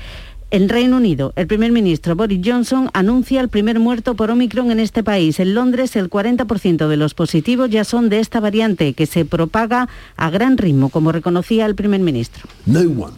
En 0.52 0.68
Reino 0.68 0.98
Unido, 0.98 1.32
el 1.34 1.48
primer 1.48 1.72
ministro 1.72 2.14
Boris 2.14 2.40
Johnson 2.44 2.88
anuncia 2.92 3.40
el 3.40 3.48
primer 3.48 3.80
muerto 3.80 4.14
por 4.14 4.30
Omicron 4.30 4.70
en 4.70 4.78
este 4.78 5.02
país. 5.02 5.40
En 5.40 5.54
Londres, 5.54 5.96
el 5.96 6.08
40% 6.08 6.86
de 6.86 6.96
los 6.96 7.14
positivos 7.14 7.68
ya 7.68 7.82
son 7.82 8.08
de 8.08 8.20
esta 8.20 8.38
variante 8.38 8.94
que 8.94 9.06
se 9.06 9.24
propaga 9.24 9.88
a 10.16 10.30
gran 10.30 10.56
ritmo, 10.56 10.88
como 10.88 11.10
reconocía 11.10 11.66
el 11.66 11.74
primer 11.74 12.00
ministro. 12.00 12.44
No 12.64 12.80
one 12.80 13.16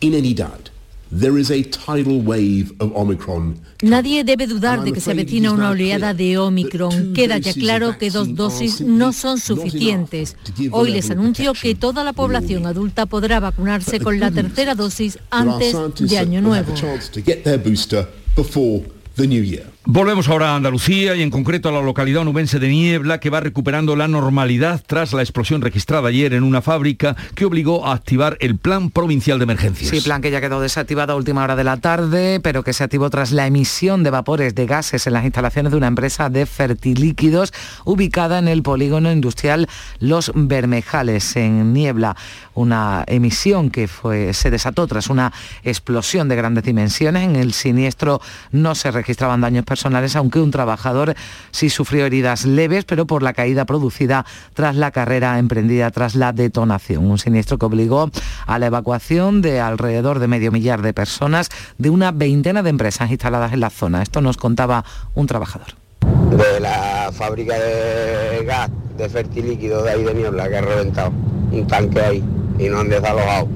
in 0.00 0.14
any 0.14 0.34
doubt. 0.34 0.70
There 1.12 1.38
is 1.38 1.50
a 1.50 1.64
tidal 1.64 2.20
wave 2.20 2.72
of 2.78 2.92
Omicron 2.94 3.60
Nadie 3.82 4.22
debe 4.24 4.46
dudar 4.46 4.84
de 4.84 4.92
que 4.92 5.00
se 5.00 5.10
avecina 5.10 5.50
una 5.52 5.70
oleada 5.70 6.14
de 6.14 6.38
Omicron. 6.38 7.14
Queda 7.14 7.38
ya 7.38 7.54
claro 7.54 7.98
que 7.98 8.10
dos 8.10 8.34
dosis 8.34 8.80
no 8.80 9.12
son 9.12 9.38
suficientes. 9.38 10.36
Hoy 10.70 10.92
les 10.92 11.10
anuncio 11.10 11.54
que 11.54 11.74
toda 11.74 12.04
la 12.04 12.12
población 12.12 12.66
adulta 12.66 13.06
podrá 13.06 13.40
vacunarse 13.40 13.98
con 13.98 14.20
la 14.20 14.30
tercera 14.30 14.74
dosis 14.74 15.18
antes 15.30 15.74
de 15.98 16.18
Año 16.18 16.42
Nuevo. 16.42 16.74
Volvemos 19.86 20.28
ahora 20.28 20.52
a 20.52 20.56
Andalucía 20.56 21.16
y 21.16 21.22
en 21.22 21.30
concreto 21.30 21.70
a 21.70 21.72
la 21.72 21.80
localidad 21.80 22.20
onubense 22.20 22.58
de 22.58 22.68
Niebla 22.68 23.18
que 23.18 23.30
va 23.30 23.40
recuperando 23.40 23.96
la 23.96 24.08
normalidad 24.08 24.82
tras 24.86 25.14
la 25.14 25.22
explosión 25.22 25.62
registrada 25.62 26.10
ayer 26.10 26.34
en 26.34 26.42
una 26.42 26.60
fábrica 26.60 27.16
que 27.34 27.46
obligó 27.46 27.86
a 27.86 27.94
activar 27.94 28.36
el 28.40 28.58
plan 28.58 28.90
provincial 28.90 29.38
de 29.38 29.44
emergencias. 29.44 29.88
Sí, 29.88 30.02
plan 30.02 30.20
que 30.20 30.30
ya 30.30 30.42
quedó 30.42 30.60
desactivado 30.60 31.14
a 31.14 31.16
última 31.16 31.42
hora 31.42 31.56
de 31.56 31.64
la 31.64 31.78
tarde, 31.78 32.40
pero 32.40 32.62
que 32.62 32.74
se 32.74 32.84
activó 32.84 33.08
tras 33.08 33.32
la 33.32 33.46
emisión 33.46 34.02
de 34.02 34.10
vapores 34.10 34.54
de 34.54 34.66
gases 34.66 35.06
en 35.06 35.14
las 35.14 35.24
instalaciones 35.24 35.72
de 35.72 35.78
una 35.78 35.86
empresa 35.86 36.28
de 36.28 36.44
fertilíquidos 36.44 37.54
ubicada 37.86 38.38
en 38.38 38.48
el 38.48 38.62
polígono 38.62 39.10
industrial 39.10 39.66
Los 39.98 40.30
Bermejales 40.34 41.36
en 41.36 41.72
Niebla. 41.72 42.16
Una 42.52 43.04
emisión 43.06 43.70
que 43.70 43.88
se 44.34 44.50
desató 44.50 44.86
tras 44.86 45.08
una 45.08 45.32
explosión 45.62 46.28
de 46.28 46.36
grandes 46.36 46.64
dimensiones. 46.64 47.24
En 47.24 47.36
el 47.36 47.54
siniestro 47.54 48.20
no 48.52 48.74
se 48.74 48.90
registraban 48.90 49.40
daños 49.40 49.64
personales, 49.70 50.16
aunque 50.16 50.40
un 50.40 50.50
trabajador 50.50 51.14
sí 51.52 51.70
sufrió 51.70 52.04
heridas 52.04 52.44
leves, 52.44 52.84
pero 52.84 53.06
por 53.06 53.22
la 53.22 53.34
caída 53.34 53.64
producida 53.64 54.26
tras 54.52 54.74
la 54.74 54.90
carrera 54.90 55.38
emprendida 55.38 55.92
tras 55.92 56.16
la 56.16 56.32
detonación. 56.32 57.06
Un 57.08 57.18
siniestro 57.18 57.56
que 57.56 57.66
obligó 57.66 58.10
a 58.46 58.58
la 58.58 58.66
evacuación 58.66 59.42
de 59.42 59.60
alrededor 59.60 60.18
de 60.18 60.26
medio 60.26 60.50
millar 60.50 60.82
de 60.82 60.92
personas 60.92 61.50
de 61.78 61.88
una 61.88 62.10
veintena 62.10 62.64
de 62.64 62.70
empresas 62.70 63.12
instaladas 63.12 63.52
en 63.52 63.60
la 63.60 63.70
zona. 63.70 64.02
Esto 64.02 64.20
nos 64.20 64.36
contaba 64.36 64.84
un 65.14 65.28
trabajador. 65.28 65.68
De 66.30 66.58
la 66.58 67.10
fábrica 67.12 67.54
de 67.54 68.44
gas, 68.44 68.70
de 68.98 69.08
fertilíquido 69.08 69.84
de 69.84 69.90
ahí 69.92 70.02
de 70.02 70.14
Niebla, 70.14 70.48
que 70.48 70.56
ha 70.56 70.62
reventado 70.62 71.12
un 71.52 71.64
tanque 71.68 72.00
ahí 72.00 72.24
y 72.58 72.68
no 72.68 72.80
han 72.80 72.88
desalojado. 72.88 73.48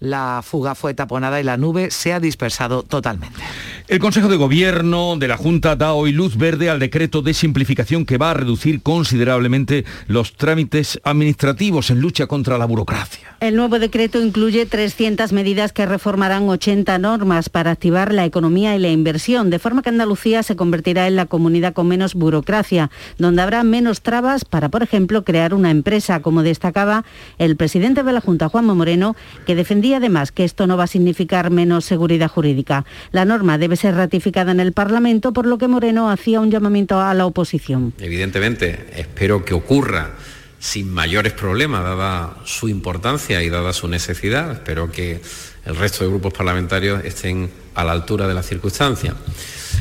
La 0.00 0.42
fuga 0.44 0.76
fue 0.76 0.94
taponada 0.94 1.40
y 1.40 1.42
la 1.42 1.56
nube 1.56 1.90
se 1.90 2.12
ha 2.12 2.20
dispersado 2.20 2.84
totalmente. 2.84 3.40
El 3.88 4.00
Consejo 4.00 4.28
de 4.28 4.36
Gobierno 4.36 5.16
de 5.16 5.28
la 5.28 5.38
Junta 5.38 5.74
da 5.74 5.94
hoy 5.94 6.12
luz 6.12 6.36
verde 6.36 6.68
al 6.68 6.78
decreto 6.78 7.22
de 7.22 7.32
simplificación 7.32 8.04
que 8.04 8.18
va 8.18 8.32
a 8.32 8.34
reducir 8.34 8.82
considerablemente 8.82 9.86
los 10.08 10.34
trámites 10.34 11.00
administrativos 11.04 11.88
en 11.88 12.02
lucha 12.02 12.26
contra 12.26 12.58
la 12.58 12.66
burocracia. 12.66 13.38
El 13.40 13.56
nuevo 13.56 13.78
decreto 13.78 14.20
incluye 14.20 14.66
300 14.66 15.32
medidas 15.32 15.72
que 15.72 15.86
reformarán 15.86 16.46
80 16.50 16.98
normas 16.98 17.48
para 17.48 17.70
activar 17.70 18.12
la 18.12 18.26
economía 18.26 18.76
y 18.76 18.78
la 18.78 18.90
inversión, 18.90 19.48
de 19.48 19.58
forma 19.58 19.80
que 19.80 19.88
Andalucía 19.88 20.42
se 20.42 20.54
convertirá 20.54 21.06
en 21.06 21.16
la 21.16 21.24
comunidad 21.24 21.72
con 21.72 21.88
menos 21.88 22.12
burocracia, 22.12 22.90
donde 23.16 23.40
habrá 23.40 23.64
menos 23.64 24.02
trabas 24.02 24.44
para, 24.44 24.68
por 24.68 24.82
ejemplo, 24.82 25.24
crear 25.24 25.54
una 25.54 25.70
empresa, 25.70 26.20
como 26.20 26.42
destacaba 26.42 27.06
el 27.38 27.56
presidente 27.56 28.02
de 28.02 28.12
la 28.12 28.20
Junta, 28.20 28.50
Juanma 28.50 28.74
Moreno, 28.74 29.16
que 29.46 29.54
defendía 29.54 29.96
además 29.96 30.30
que 30.30 30.44
esto 30.44 30.66
no 30.66 30.76
va 30.76 30.84
a 30.84 30.88
significar 30.88 31.50
menos 31.50 31.86
seguridad 31.86 32.28
jurídica. 32.28 32.84
La 33.12 33.24
norma 33.24 33.56
debe 33.56 33.77
ser 33.78 33.94
ratificada 33.94 34.52
en 34.52 34.60
el 34.60 34.72
Parlamento, 34.72 35.32
por 35.32 35.46
lo 35.46 35.56
que 35.56 35.68
Moreno 35.68 36.10
hacía 36.10 36.40
un 36.40 36.50
llamamiento 36.50 37.00
a 37.00 37.14
la 37.14 37.24
oposición. 37.24 37.94
Evidentemente, 37.98 38.86
espero 38.94 39.44
que 39.44 39.54
ocurra 39.54 40.10
sin 40.58 40.92
mayores 40.92 41.32
problemas, 41.32 41.82
dada 41.82 42.36
su 42.44 42.68
importancia 42.68 43.42
y 43.42 43.48
dada 43.48 43.72
su 43.72 43.88
necesidad. 43.88 44.52
Espero 44.52 44.90
que 44.90 45.20
el 45.64 45.76
resto 45.76 46.04
de 46.04 46.10
grupos 46.10 46.32
parlamentarios 46.32 47.04
estén 47.04 47.50
a 47.74 47.84
la 47.84 47.92
altura 47.92 48.26
de 48.26 48.34
las 48.34 48.46
circunstancias. 48.46 49.14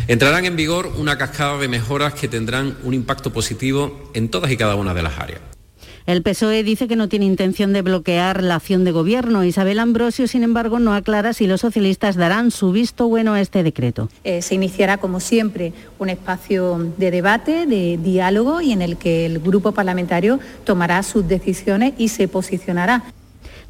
Entrarán 0.07 0.45
en 0.45 0.55
vigor 0.55 0.87
una 0.97 1.17
cascada 1.17 1.57
de 1.57 1.67
mejoras 1.67 2.13
que 2.13 2.27
tendrán 2.27 2.77
un 2.83 2.93
impacto 2.93 3.33
positivo 3.33 4.11
en 4.13 4.29
todas 4.29 4.51
y 4.51 4.57
cada 4.57 4.75
una 4.75 4.93
de 4.93 5.01
las 5.01 5.17
áreas. 5.19 5.56
El 6.07 6.21
PSOE 6.21 6.63
dice 6.63 6.87
que 6.87 6.95
no 6.95 7.09
tiene 7.09 7.25
intención 7.25 7.73
de 7.73 7.81
bloquear 7.81 8.41
la 8.41 8.55
acción 8.55 8.85
de 8.85 8.93
gobierno. 8.93 9.43
Isabel 9.43 9.77
Ambrosio, 9.77 10.29
sin 10.29 10.41
embargo, 10.41 10.79
no 10.79 10.93
aclara 10.93 11.33
si 11.33 11.47
los 11.47 11.59
socialistas 11.59 12.15
darán 12.15 12.49
su 12.49 12.71
visto 12.71 13.09
bueno 13.09 13.33
a 13.33 13.41
este 13.41 13.61
decreto. 13.61 14.07
Eh, 14.23 14.41
se 14.41 14.55
iniciará, 14.55 14.99
como 14.99 15.19
siempre, 15.19 15.73
un 15.99 16.07
espacio 16.07 16.93
de 16.97 17.11
debate, 17.11 17.65
de 17.65 17.99
diálogo 18.01 18.61
y 18.61 18.71
en 18.71 18.81
el 18.81 18.95
que 18.95 19.25
el 19.25 19.39
grupo 19.39 19.73
parlamentario 19.73 20.39
tomará 20.63 21.03
sus 21.03 21.27
decisiones 21.27 21.93
y 21.97 22.07
se 22.07 22.29
posicionará. 22.29 23.03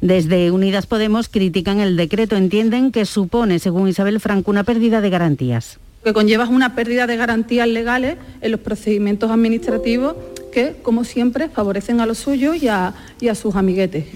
Desde 0.00 0.52
Unidas 0.52 0.86
Podemos 0.86 1.28
critican 1.28 1.80
el 1.80 1.96
decreto, 1.96 2.36
entienden 2.36 2.92
que 2.92 3.04
supone, 3.04 3.58
según 3.58 3.88
Isabel 3.88 4.20
Franco, 4.20 4.52
una 4.52 4.62
pérdida 4.62 5.00
de 5.00 5.10
garantías 5.10 5.80
que 6.04 6.12
conlleva 6.12 6.48
una 6.48 6.74
pérdida 6.74 7.06
de 7.06 7.16
garantías 7.16 7.68
legales 7.68 8.16
en 8.40 8.52
los 8.52 8.60
procedimientos 8.60 9.30
administrativos 9.30 10.14
que, 10.58 10.74
como 10.82 11.04
siempre, 11.04 11.48
favorecen 11.48 12.00
a 12.00 12.06
los 12.06 12.18
suyos 12.18 12.60
y 12.60 12.66
a, 12.66 12.92
y 13.20 13.28
a 13.28 13.36
sus 13.36 13.54
amiguetes. 13.54 14.06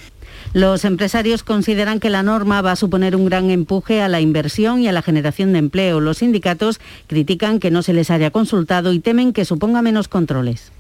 Los 0.55 0.85
empresarios 0.85 1.45
consideran 1.45 2.01
que 2.01 2.11
la 2.11 2.25
norma 2.25 2.63
va 2.63 2.73
a 2.73 2.77
suponer 2.77 3.15
un 3.15 3.27
gran 3.27 3.49
empuje 3.53 4.03
a 4.03 4.09
la 4.09 4.21
inversión 4.21 4.81
y 4.81 4.89
a 4.89 4.93
la 4.93 5.03
generación 5.03 5.53
de 5.53 5.61
empleo. 5.61 6.01
Los 6.01 6.19
sindicatos 6.19 6.81
critican 7.07 7.61
que 7.61 7.71
no 7.71 7.83
se 7.83 7.93
les 7.93 8.11
haya 8.11 8.33
consultado 8.33 8.93
y 8.93 8.99
temen 8.99 9.33
que 9.33 9.45
suponga 9.45 9.83
menos 9.83 10.09
controles. 10.09 10.73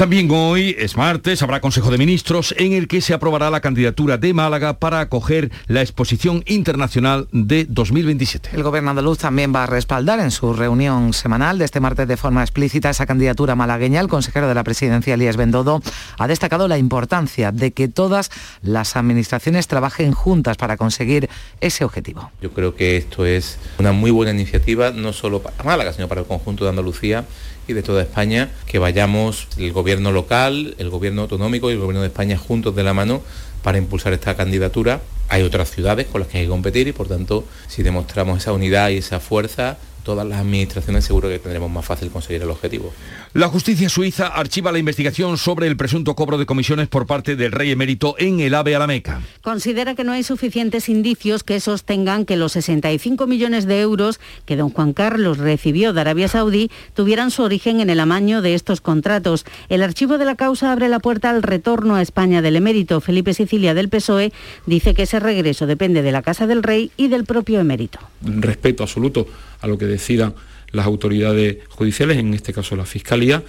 También 0.00 0.30
hoy 0.30 0.74
es 0.78 0.96
martes, 0.96 1.42
habrá 1.42 1.60
Consejo 1.60 1.90
de 1.90 1.98
Ministros 1.98 2.54
en 2.56 2.72
el 2.72 2.88
que 2.88 3.02
se 3.02 3.12
aprobará 3.12 3.50
la 3.50 3.60
candidatura 3.60 4.16
de 4.16 4.32
Málaga 4.32 4.78
para 4.78 5.00
acoger 5.00 5.50
la 5.66 5.82
exposición 5.82 6.42
internacional 6.46 7.28
de 7.32 7.66
2027. 7.68 8.48
El 8.54 8.62
gobierno 8.62 8.88
andaluz 8.88 9.18
también 9.18 9.54
va 9.54 9.64
a 9.64 9.66
respaldar 9.66 10.18
en 10.20 10.30
su 10.30 10.54
reunión 10.54 11.12
semanal 11.12 11.58
de 11.58 11.66
este 11.66 11.80
martes 11.80 12.08
de 12.08 12.16
forma 12.16 12.40
explícita 12.40 12.88
esa 12.88 13.04
candidatura 13.04 13.54
malagueña. 13.56 14.00
El 14.00 14.08
consejero 14.08 14.48
de 14.48 14.54
la 14.54 14.64
presidencia, 14.64 15.12
Elías 15.12 15.36
Bendodo, 15.36 15.82
ha 16.16 16.26
destacado 16.26 16.66
la 16.66 16.78
importancia 16.78 17.52
de 17.52 17.72
que 17.72 17.86
todas 17.88 18.30
las 18.62 18.96
administraciones 18.96 19.68
trabajen 19.68 20.12
juntas 20.12 20.56
para 20.56 20.78
conseguir 20.78 21.28
ese 21.60 21.84
objetivo. 21.84 22.30
Yo 22.40 22.52
creo 22.52 22.74
que 22.74 22.96
esto 22.96 23.26
es 23.26 23.58
una 23.78 23.92
muy 23.92 24.10
buena 24.10 24.32
iniciativa, 24.32 24.92
no 24.92 25.12
solo 25.12 25.42
para 25.42 25.62
Málaga, 25.62 25.92
sino 25.92 26.08
para 26.08 26.22
el 26.22 26.26
conjunto 26.26 26.64
de 26.64 26.70
Andalucía 26.70 27.26
y 27.70 27.72
de 27.72 27.82
toda 27.82 28.02
España, 28.02 28.50
que 28.66 28.78
vayamos 28.78 29.46
el 29.56 29.72
gobierno 29.72 30.12
local, 30.12 30.74
el 30.78 30.90
gobierno 30.90 31.22
autonómico 31.22 31.70
y 31.70 31.74
el 31.74 31.78
gobierno 31.78 32.02
de 32.02 32.08
España 32.08 32.36
juntos 32.36 32.74
de 32.74 32.82
la 32.82 32.92
mano 32.92 33.22
para 33.62 33.78
impulsar 33.78 34.12
esta 34.12 34.36
candidatura. 34.36 35.00
Hay 35.28 35.42
otras 35.42 35.70
ciudades 35.70 36.06
con 36.06 36.20
las 36.20 36.28
que 36.28 36.38
hay 36.38 36.44
que 36.44 36.50
competir 36.50 36.88
y 36.88 36.92
por 36.92 37.08
tanto 37.08 37.44
si 37.68 37.82
demostramos 37.82 38.38
esa 38.38 38.52
unidad 38.52 38.90
y 38.90 38.98
esa 38.98 39.20
fuerza, 39.20 39.78
todas 40.02 40.26
las 40.26 40.40
administraciones 40.40 41.04
seguro 41.04 41.28
que 41.28 41.38
tendremos 41.38 41.70
más 41.70 41.84
fácil 41.84 42.10
conseguir 42.10 42.42
el 42.42 42.50
objetivo. 42.50 42.92
La 43.32 43.46
justicia 43.46 43.88
suiza 43.88 44.26
archiva 44.26 44.72
la 44.72 44.80
investigación 44.80 45.38
sobre 45.38 45.68
el 45.68 45.76
presunto 45.76 46.16
cobro 46.16 46.36
de 46.36 46.46
comisiones 46.46 46.88
por 46.88 47.06
parte 47.06 47.36
del 47.36 47.52
rey 47.52 47.70
emérito 47.70 48.16
en 48.18 48.40
el 48.40 48.56
AVE 48.56 48.74
a 48.74 48.80
la 48.80 48.88
Meca. 48.88 49.20
Considera 49.40 49.94
que 49.94 50.02
no 50.02 50.10
hay 50.10 50.24
suficientes 50.24 50.88
indicios 50.88 51.44
que 51.44 51.60
sostengan 51.60 52.24
que 52.24 52.34
los 52.34 52.50
65 52.50 53.28
millones 53.28 53.66
de 53.66 53.82
euros 53.82 54.18
que 54.46 54.56
don 54.56 54.70
Juan 54.70 54.94
Carlos 54.94 55.38
recibió 55.38 55.92
de 55.92 56.00
Arabia 56.00 56.26
Saudí 56.26 56.72
tuvieran 56.94 57.30
su 57.30 57.44
origen 57.44 57.78
en 57.78 57.88
el 57.88 58.00
amaño 58.00 58.42
de 58.42 58.54
estos 58.54 58.80
contratos. 58.80 59.44
El 59.68 59.84
archivo 59.84 60.18
de 60.18 60.24
la 60.24 60.34
causa 60.34 60.72
abre 60.72 60.88
la 60.88 60.98
puerta 60.98 61.30
al 61.30 61.44
retorno 61.44 61.94
a 61.94 62.02
España 62.02 62.42
del 62.42 62.56
emérito. 62.56 63.00
Felipe 63.00 63.32
Sicilia 63.32 63.74
del 63.74 63.90
PSOE 63.90 64.32
dice 64.66 64.92
que 64.92 65.04
ese 65.04 65.20
regreso 65.20 65.68
depende 65.68 66.02
de 66.02 66.10
la 66.10 66.22
Casa 66.22 66.48
del 66.48 66.64
Rey 66.64 66.90
y 66.96 67.06
del 67.06 67.26
propio 67.26 67.60
emérito. 67.60 68.00
Respeto 68.22 68.82
absoluto 68.82 69.28
a 69.60 69.68
lo 69.68 69.78
que 69.78 69.86
decidan 69.86 70.34
las 70.72 70.86
autoridades 70.86 71.58
judiciales, 71.68 72.18
en 72.18 72.34
este 72.34 72.52
caso 72.52 72.76
la 72.76 72.84
Fiscalía, 72.84 73.42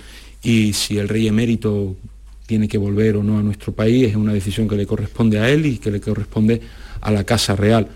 y 0.43 0.73
si 0.73 0.97
el 0.97 1.07
rey 1.07 1.27
emérito 1.27 1.95
tiene 2.51 2.67
que 2.67 2.77
volver 2.77 3.15
o 3.15 3.23
no 3.23 3.39
a 3.39 3.41
nuestro 3.41 3.71
país 3.71 4.09
es 4.09 4.15
una 4.17 4.33
decisión 4.33 4.67
que 4.67 4.75
le 4.75 4.85
corresponde 4.85 5.39
a 5.39 5.49
él 5.49 5.65
y 5.65 5.77
que 5.77 5.89
le 5.89 6.01
corresponde 6.01 6.61
a 6.99 7.09
la 7.09 7.23
Casa 7.23 7.55
Real. 7.55 7.87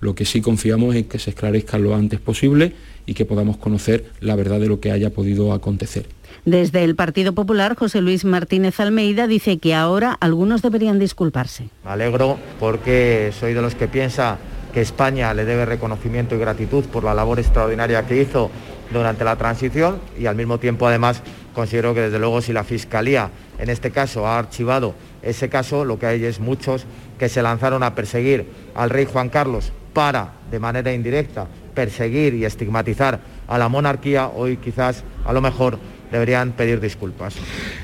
Lo 0.00 0.14
que 0.14 0.24
sí 0.24 0.40
confiamos 0.40 0.94
es 0.94 1.06
que 1.06 1.18
se 1.18 1.30
esclarezca 1.30 1.78
lo 1.78 1.96
antes 1.96 2.20
posible 2.20 2.74
y 3.06 3.14
que 3.14 3.24
podamos 3.24 3.56
conocer 3.56 4.12
la 4.20 4.36
verdad 4.36 4.60
de 4.60 4.68
lo 4.68 4.78
que 4.78 4.92
haya 4.92 5.10
podido 5.10 5.52
acontecer. 5.52 6.06
Desde 6.44 6.84
el 6.84 6.94
Partido 6.94 7.32
Popular, 7.32 7.74
José 7.74 8.02
Luis 8.02 8.24
Martínez 8.24 8.78
Almeida 8.78 9.26
dice 9.26 9.58
que 9.58 9.74
ahora 9.74 10.12
algunos 10.20 10.62
deberían 10.62 10.98
disculparse. 10.98 11.68
Me 11.84 11.90
alegro 11.90 12.38
porque 12.60 13.32
soy 13.38 13.54
de 13.54 13.62
los 13.62 13.74
que 13.74 13.88
piensa 13.88 14.38
que 14.72 14.80
España 14.80 15.32
le 15.34 15.44
debe 15.44 15.64
reconocimiento 15.64 16.34
y 16.34 16.38
gratitud 16.38 16.84
por 16.84 17.02
la 17.02 17.14
labor 17.14 17.38
extraordinaria 17.38 18.06
que 18.06 18.20
hizo 18.20 18.50
durante 18.90 19.24
la 19.24 19.36
transición 19.36 20.00
y 20.18 20.26
al 20.26 20.36
mismo 20.36 20.58
tiempo 20.58 20.86
además 20.86 21.22
considero 21.54 21.94
que 21.94 22.02
desde 22.02 22.18
luego 22.18 22.40
si 22.40 22.52
la 22.52 22.64
Fiscalía 22.64 23.30
en 23.58 23.70
este 23.70 23.90
caso 23.90 24.26
ha 24.26 24.38
archivado 24.38 24.94
ese 25.24 25.48
caso, 25.48 25.84
lo 25.84 25.98
que 25.98 26.06
hay 26.06 26.24
es 26.24 26.38
muchos 26.38 26.84
que 27.18 27.28
se 27.28 27.42
lanzaron 27.42 27.82
a 27.82 27.94
perseguir 27.94 28.46
al 28.74 28.90
rey 28.90 29.06
Juan 29.10 29.30
Carlos 29.30 29.72
para, 29.94 30.34
de 30.50 30.58
manera 30.58 30.92
indirecta, 30.92 31.46
perseguir 31.74 32.34
y 32.34 32.44
estigmatizar 32.44 33.20
a 33.48 33.58
la 33.58 33.68
monarquía, 33.68 34.28
hoy 34.28 34.58
quizás 34.58 35.02
a 35.24 35.32
lo 35.32 35.40
mejor 35.40 35.78
deberían 36.10 36.52
pedir 36.52 36.80
disculpas. 36.80 37.34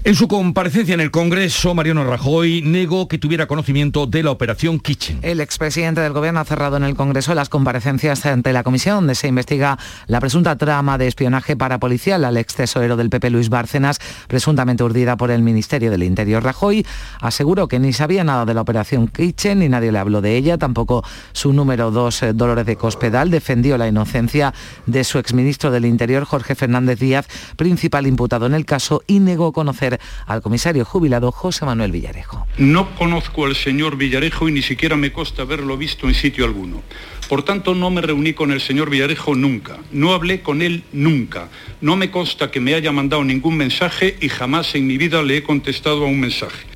En 0.04 0.14
su 0.14 0.28
comparecencia 0.28 0.94
en 0.94 1.00
el 1.00 1.10
Congreso, 1.10 1.74
Mariano 1.74 2.04
Rajoy 2.04 2.62
negó 2.62 3.08
que 3.08 3.18
tuviera 3.18 3.46
conocimiento 3.46 4.06
de 4.06 4.22
la 4.22 4.30
operación 4.30 4.78
Kitchen. 4.78 5.18
El 5.22 5.40
expresidente 5.40 6.00
del 6.00 6.12
Gobierno 6.12 6.40
ha 6.40 6.44
cerrado 6.44 6.76
en 6.76 6.84
el 6.84 6.94
Congreso 6.94 7.34
las 7.34 7.48
comparecencias 7.48 8.24
ante 8.26 8.52
la 8.52 8.62
comisión 8.62 8.96
donde 8.96 9.14
se 9.14 9.28
investiga 9.28 9.78
la 10.06 10.20
presunta 10.20 10.56
trama 10.56 10.98
de 10.98 11.06
espionaje 11.06 11.56
parapolicial 11.56 12.24
al 12.24 12.36
ex 12.36 12.54
tesorero 12.54 12.96
del 12.96 13.10
PP 13.10 13.30
Luis 13.30 13.48
Bárcenas, 13.48 13.98
presuntamente 14.28 14.84
urdida 14.84 15.16
por 15.16 15.30
el 15.30 15.42
Ministerio 15.42 15.90
del 15.90 16.02
Interior. 16.02 16.42
Rajoy 16.42 16.86
aseguró 17.20 17.68
que 17.68 17.78
ni 17.78 17.92
sabía 17.92 18.24
nada 18.24 18.44
de 18.44 18.54
la 18.54 18.60
operación 18.60 19.08
Kitchen 19.08 19.60
ni 19.60 19.68
nadie 19.68 19.92
le 19.92 19.98
habló 19.98 20.20
de 20.20 20.36
ella, 20.36 20.58
tampoco 20.58 21.04
su 21.32 21.52
número 21.52 21.90
dos, 21.90 22.22
eh, 22.22 22.32
Dolores 22.32 22.66
de 22.66 22.76
Cospedal, 22.76 23.30
defendió 23.30 23.78
la 23.78 23.88
inocencia 23.88 24.54
de 24.86 25.04
su 25.04 25.18
exministro 25.18 25.70
del 25.70 25.84
Interior, 25.84 26.24
Jorge 26.24 26.54
Fernández 26.54 26.98
Díaz, 26.98 27.28
principal 27.56 28.06
imputado 28.10 28.46
en 28.46 28.54
el 28.54 28.66
caso 28.66 29.02
y 29.06 29.20
negó 29.20 29.52
conocer 29.52 29.98
al 30.26 30.42
comisario 30.42 30.84
jubilado 30.84 31.32
José 31.32 31.64
Manuel 31.64 31.92
Villarejo. 31.92 32.46
No 32.58 32.94
conozco 32.96 33.46
al 33.46 33.56
señor 33.56 33.96
Villarejo 33.96 34.48
y 34.48 34.52
ni 34.52 34.62
siquiera 34.62 34.96
me 34.96 35.12
consta 35.12 35.42
haberlo 35.42 35.76
visto 35.76 36.06
en 36.06 36.14
sitio 36.14 36.44
alguno. 36.44 36.82
Por 37.28 37.44
tanto, 37.44 37.74
no 37.74 37.90
me 37.90 38.00
reuní 38.00 38.34
con 38.34 38.50
el 38.50 38.60
señor 38.60 38.90
Villarejo 38.90 39.34
nunca. 39.34 39.78
No 39.92 40.12
hablé 40.12 40.42
con 40.42 40.62
él 40.62 40.82
nunca. 40.92 41.48
No 41.80 41.94
me 41.94 42.10
consta 42.10 42.50
que 42.50 42.60
me 42.60 42.74
haya 42.74 42.92
mandado 42.92 43.22
ningún 43.24 43.56
mensaje 43.56 44.16
y 44.20 44.28
jamás 44.28 44.74
en 44.74 44.86
mi 44.86 44.98
vida 44.98 45.22
le 45.22 45.36
he 45.36 45.42
contestado 45.42 46.04
a 46.04 46.08
un 46.08 46.18
mensaje. 46.18 46.66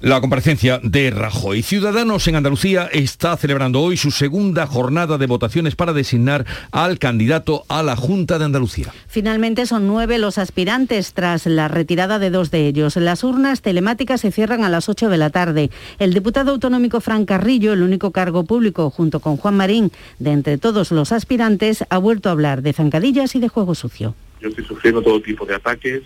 La 0.00 0.20
comparecencia 0.20 0.78
de 0.80 1.10
Rajoy. 1.10 1.60
Ciudadanos 1.60 2.28
en 2.28 2.36
Andalucía 2.36 2.88
está 2.92 3.36
celebrando 3.36 3.80
hoy 3.80 3.96
su 3.96 4.12
segunda 4.12 4.64
jornada 4.64 5.18
de 5.18 5.26
votaciones 5.26 5.74
para 5.74 5.92
designar 5.92 6.46
al 6.70 7.00
candidato 7.00 7.64
a 7.68 7.82
la 7.82 7.96
Junta 7.96 8.38
de 8.38 8.44
Andalucía. 8.44 8.92
Finalmente 9.08 9.66
son 9.66 9.88
nueve 9.88 10.18
los 10.18 10.38
aspirantes 10.38 11.14
tras 11.14 11.46
la 11.46 11.66
retirada 11.66 12.20
de 12.20 12.30
dos 12.30 12.52
de 12.52 12.68
ellos. 12.68 12.94
Las 12.94 13.24
urnas 13.24 13.60
telemáticas 13.60 14.20
se 14.20 14.30
cierran 14.30 14.62
a 14.62 14.68
las 14.68 14.88
8 14.88 15.08
de 15.08 15.16
la 15.16 15.30
tarde. 15.30 15.68
El 15.98 16.14
diputado 16.14 16.52
autonómico 16.52 17.00
Fran 17.00 17.24
Carrillo, 17.24 17.72
el 17.72 17.82
único 17.82 18.12
cargo 18.12 18.44
público 18.44 18.90
junto 18.90 19.18
con 19.18 19.36
Juan 19.36 19.56
Marín 19.56 19.90
de 20.20 20.30
entre 20.30 20.58
todos 20.58 20.92
los 20.92 21.10
aspirantes, 21.10 21.84
ha 21.90 21.98
vuelto 21.98 22.28
a 22.28 22.32
hablar 22.32 22.62
de 22.62 22.72
zancadillas 22.72 23.34
y 23.34 23.40
de 23.40 23.48
juego 23.48 23.74
sucio. 23.74 24.14
Yo 24.40 24.48
estoy 24.48 24.64
sufriendo 24.64 25.02
todo 25.02 25.20
tipo 25.20 25.44
de 25.44 25.56
ataques, 25.56 26.02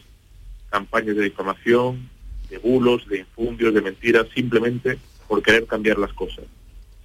campañas 0.71 1.15
de 1.15 1.25
difamación, 1.25 2.09
de 2.53 2.59
bulos, 2.59 3.09
de 3.09 3.21
infundios, 3.21 3.73
de 3.73 3.81
mentiras, 3.81 4.27
simplemente 4.35 4.99
por 5.27 5.43
querer 5.43 5.65
cambiar 5.65 5.99
las 5.99 6.13
cosas, 6.13 6.45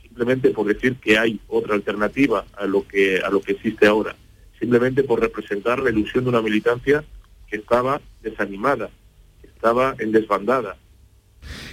simplemente 0.02 0.50
por 0.50 0.68
decir 0.68 0.98
que 0.98 1.18
hay 1.18 1.40
otra 1.48 1.74
alternativa 1.74 2.46
a 2.58 2.66
lo 2.66 2.86
que 2.86 3.22
a 3.22 3.30
lo 3.30 3.40
que 3.40 3.54
existe 3.54 3.88
ahora, 3.88 4.14
simplemente 4.60 5.06
por 5.06 5.22
representar 5.22 5.80
la 5.80 5.90
ilusión 5.90 6.26
de 6.26 6.32
una 6.32 6.42
militancia 6.42 7.06
que 7.50 7.56
estaba 7.56 8.02
desanimada, 8.22 8.90
que 9.42 9.48
estaba 9.48 9.96
en 10.00 10.12
desbandada, 10.12 10.76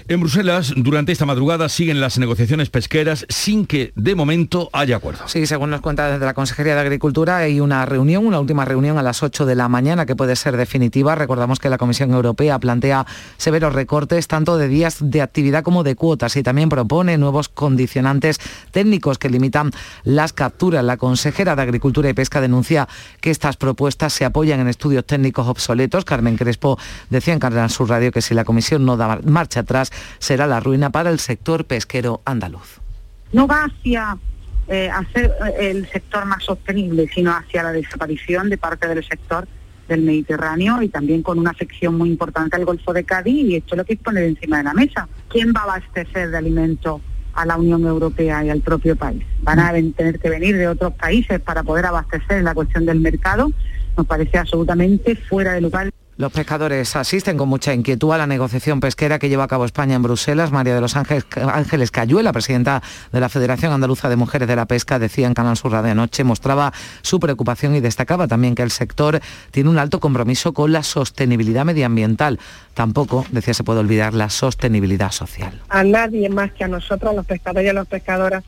en 0.07 0.21
Bruselas, 0.21 0.73
durante 0.77 1.13
esta 1.13 1.25
madrugada 1.25 1.69
siguen 1.69 2.01
las 2.01 2.19
negociaciones 2.19 2.69
pesqueras 2.69 3.25
sin 3.29 3.65
que 3.65 3.93
de 3.97 4.15
momento 4.15 4.69
haya 4.73 4.97
acuerdo. 4.97 5.27
Sí, 5.27 5.47
según 5.47 5.71
nos 5.71 5.81
cuenta 5.81 6.11
desde 6.11 6.25
la 6.27 6.35
Consejería 6.35 6.75
de 6.75 6.81
Agricultura, 6.81 7.39
hay 7.39 7.61
una 7.61 7.87
reunión, 7.87 8.27
una 8.27 8.39
última 8.39 8.67
reunión 8.67 8.99
a 8.99 9.03
las 9.03 9.23
8 9.23 9.47
de 9.47 9.55
la 9.55 9.69
mañana 9.69 10.05
que 10.05 10.15
puede 10.15 10.37
ser 10.37 10.57
definitiva. 10.59 11.15
Recordamos 11.15 11.59
que 11.59 11.71
la 11.71 11.79
Comisión 11.79 12.13
Europea 12.13 12.59
plantea 12.59 13.07
severos 13.39 13.73
recortes 13.73 14.29
tanto 14.29 14.59
de 14.59 14.69
días 14.69 14.99
de 15.01 15.23
actividad 15.23 15.63
como 15.63 15.85
de 15.85 15.97
cuotas 15.97 16.37
y 16.37 16.43
también 16.43 16.69
propone 16.69 17.17
nuevos 17.17 17.49
condicionantes 17.49 18.39
técnicos 18.73 19.19
que 19.19 19.31
limitan 19.31 19.71
las 20.03 20.33
capturas. 20.35 20.85
La 20.85 20.99
consejera 20.99 21.57
de 21.57 21.63
Agricultura 21.63 22.11
y 22.11 22.13
Pesca 22.13 22.43
denuncia 22.43 22.89
que 23.23 23.31
estas 23.31 23.57
propuestas 23.57 24.13
se 24.13 24.27
apoyan 24.27 24.61
en 24.61 24.69
estudios 24.69 25.07
técnicos 25.07 25.49
obsoletos. 25.49 26.05
Carmen 26.05 26.37
Crespo 26.37 26.79
decía 27.09 27.33
en 27.33 27.41
Canal 27.41 27.71
Sur 27.71 27.89
Radio 27.89 28.13
que 28.13 28.21
si 28.21 28.35
la 28.35 28.45
Comisión 28.45 28.85
no 28.85 28.99
da 28.99 29.19
marcha 29.25 29.61
atrás, 29.61 29.91
será 30.19 30.47
la 30.47 30.61
ruina 30.61 30.91
para 30.91 31.11
el 31.11 31.19
sector 31.19 31.65
pesquero 31.65 32.23
andaluz. 32.25 32.81
No 33.33 33.47
va 33.47 33.65
hacia 33.65 34.17
eh, 34.69 34.89
hacer 34.89 35.33
eh, 35.47 35.71
el 35.71 35.89
sector 35.91 36.25
más 36.25 36.43
sostenible, 36.43 37.09
sino 37.13 37.33
hacia 37.33 37.63
la 37.63 37.73
desaparición 37.73 38.49
de 38.49 38.57
parte 38.57 38.89
del 38.89 39.05
sector 39.05 39.47
del 39.89 40.03
Mediterráneo 40.03 40.81
y 40.83 40.89
también 40.89 41.23
con 41.23 41.39
una 41.39 41.53
sección 41.53 41.97
muy 41.97 42.09
importante 42.09 42.57
al 42.57 42.65
Golfo 42.65 42.93
de 42.93 43.05
Cádiz 43.05 43.45
y 43.45 43.57
esto 43.57 43.75
es 43.75 43.79
lo 43.79 43.85
que 43.85 43.97
que 43.97 44.03
poner 44.03 44.25
encima 44.25 44.59
de 44.59 44.65
la 44.65 44.75
mesa. 44.75 45.09
¿Quién 45.29 45.53
va 45.55 45.61
a 45.61 45.65
abastecer 45.65 46.31
de 46.31 46.39
alimento 46.39 47.01
a 47.35 47.45
la 47.45 47.57
Unión 47.57 47.85
Europea 47.85 48.45
y 48.45 48.51
al 48.51 48.61
propio 48.61 48.97
país? 48.97 49.23
Van 49.43 49.61
a 49.61 49.73
tener 49.73 50.19
que 50.19 50.31
venir 50.31 50.57
de 50.57 50.69
otros 50.69 50.95
países 50.95 51.41
para 51.41 51.63
poder 51.63 51.87
abastecer 51.87 52.43
la 52.43 52.55
cuestión 52.55 52.87
del 52.87 53.01
mercado. 53.01 53.53
Nos 53.97 54.07
parece 54.07 54.39
absolutamente 54.39 55.17
fuera 55.17 55.53
de 55.53 55.61
lugar. 55.61 55.91
Los 56.17 56.31
pescadores 56.31 56.95
asisten 56.95 57.37
con 57.37 57.49
mucha 57.49 57.75
inquietud 57.75 58.13
a 58.13 58.19
la 58.19 58.29
negociación 58.29 58.79
pesquera 58.79 59.19
que 59.19 59.29
lleva 59.29 59.45
a 59.45 59.49
cabo 59.49 59.65
España 59.65 59.97
en 59.97 60.03
Bruselas. 60.03 60.53
María 60.53 60.73
de 60.73 60.81
los 60.81 60.95
Ángeles, 60.97 61.91
Cayuela, 61.91 62.33
presidenta 62.33 62.83
de 63.11 63.19
la 63.19 63.29
Federación 63.29 63.73
Andaluza 63.73 64.09
de 64.09 64.15
Mujeres 64.15 64.47
de 64.47 64.55
la 64.55 64.67
Pesca, 64.67 65.01
decía 65.01 65.27
en 65.27 65.35
Canal 65.35 65.57
Sur 65.57 65.73
de 65.83 65.91
anoche, 65.91 66.23
mostraba 66.23 66.73
su 67.03 67.19
preocupación 67.19 67.75
y 67.75 67.81
destacaba 67.81 68.29
también 68.29 68.55
que 68.55 68.63
el 68.63 68.71
sector 68.71 69.21
tiene 69.51 69.71
un 69.71 69.79
alto 69.79 69.99
compromiso 69.99 70.53
con 70.53 70.73
la 70.73 70.85
sostenibilidad 70.85 71.65
medioambiental. 71.65 72.39
Tampoco, 72.75 73.27
decía, 73.33 73.53
se 73.53 73.65
puede 73.65 73.81
olvidar 73.81 74.15
la 74.15 74.31
sostenibilidad 74.31 75.11
social. 75.11 75.63
A 75.69 75.83
nadie 75.83 76.29
más 76.29 76.53
que 76.53 76.63
a 76.63 76.69
nosotros, 76.69 77.13
los 77.17 77.27
pescadores 77.27 77.67
y 77.67 77.71
a 77.71 77.73
las 77.73 77.89
pescadoras, 77.89 78.45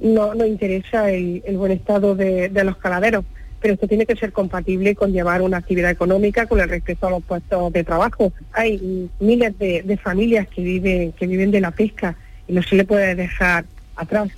no 0.00 0.34
nos 0.34 0.46
interesa 0.46 1.10
el, 1.10 1.42
el 1.46 1.56
buen 1.56 1.72
estado 1.72 2.14
de, 2.14 2.50
de 2.50 2.64
los 2.64 2.76
caladeros 2.76 3.24
pero 3.60 3.74
esto 3.74 3.88
tiene 3.88 4.06
que 4.06 4.16
ser 4.16 4.32
compatible 4.32 4.94
con 4.94 5.12
llevar 5.12 5.42
una 5.42 5.58
actividad 5.58 5.90
económica 5.90 6.46
con 6.46 6.60
el 6.60 6.68
respeto 6.68 7.06
a 7.06 7.10
los 7.10 7.22
puestos 7.24 7.72
de 7.72 7.84
trabajo. 7.84 8.32
Hay 8.52 9.10
miles 9.20 9.58
de, 9.58 9.82
de 9.82 9.96
familias 9.96 10.46
que 10.48 10.62
viven, 10.62 11.12
que 11.12 11.26
viven 11.26 11.50
de 11.50 11.60
la 11.60 11.70
pesca 11.70 12.16
y 12.46 12.52
no 12.52 12.62
se 12.62 12.76
le 12.76 12.84
puede 12.84 13.14
dejar 13.14 13.64
atrás. 13.96 14.28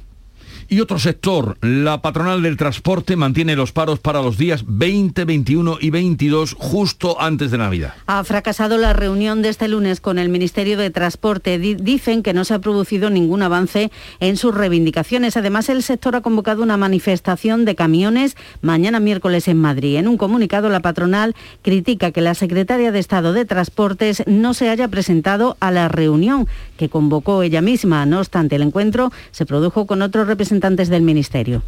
Y 0.71 0.81
otro 0.81 0.99
sector, 0.99 1.57
la 1.63 2.03
patronal 2.03 2.43
del 2.43 2.59
transporte 2.59 3.17
mantiene 3.17 3.57
los 3.57 3.73
paros 3.73 4.01
para 4.01 4.21
los 4.21 4.37
días 4.37 4.65
20, 4.67 5.25
21 5.25 5.79
y 5.81 5.89
22 5.89 6.55
justo 6.59 7.19
antes 7.23 7.51
de 7.51 7.57
Navidad. 7.57 7.95
Ha 8.07 8.23
fracasado 8.23 8.77
la 8.77 8.93
reunión 8.93 9.41
de 9.41 9.49
este 9.49 9.67
lunes 9.67 10.03
con 10.03 10.19
el 10.19 10.29
Ministerio 10.29 10.77
de 10.77 10.91
Transporte. 10.91 11.59
Di- 11.59 11.75
dicen 11.75 12.23
que 12.23 12.35
no 12.35 12.45
se 12.45 12.53
ha 12.53 12.59
producido 12.59 13.09
ningún 13.09 13.43
avance 13.43 13.91
en 14.21 14.37
sus 14.37 14.55
reivindicaciones. 14.55 15.39
Además, 15.39 15.71
el 15.71 15.83
sector 15.83 16.17
ha 16.17 16.21
convocado 16.21 16.63
una 16.63 16.77
manifestación 16.77 17.65
de 17.65 17.75
camiones 17.75 18.37
mañana 18.61 19.01
miércoles 19.01 19.49
en 19.49 19.57
Madrid. 19.59 19.97
En 19.97 20.07
un 20.07 20.19
comunicado, 20.19 20.69
la 20.69 20.81
patronal 20.83 21.35
critica 21.63 22.11
que 22.11 22.21
la 22.21 22.35
secretaria 22.35 22.93
de 22.93 22.99
Estado 22.99 23.33
de 23.33 23.47
Transportes 23.47 24.23
no 24.27 24.53
se 24.53 24.69
haya 24.69 24.89
presentado 24.89 25.57
a 25.61 25.71
la 25.71 25.89
reunión 25.89 26.47
que 26.77 26.91
convocó 26.91 27.43
ella 27.43 27.63
misma. 27.63 28.05
No 28.05 28.19
obstante, 28.19 28.57
el 28.57 28.63
encuentro 28.63 29.11
se 29.31 29.47
produjo 29.47 29.87
con 29.87 30.03
otros 30.03 30.27
representantes 30.27 30.58
representantes 30.59 30.89
del 30.89 31.03
Ministerio. 31.03 31.63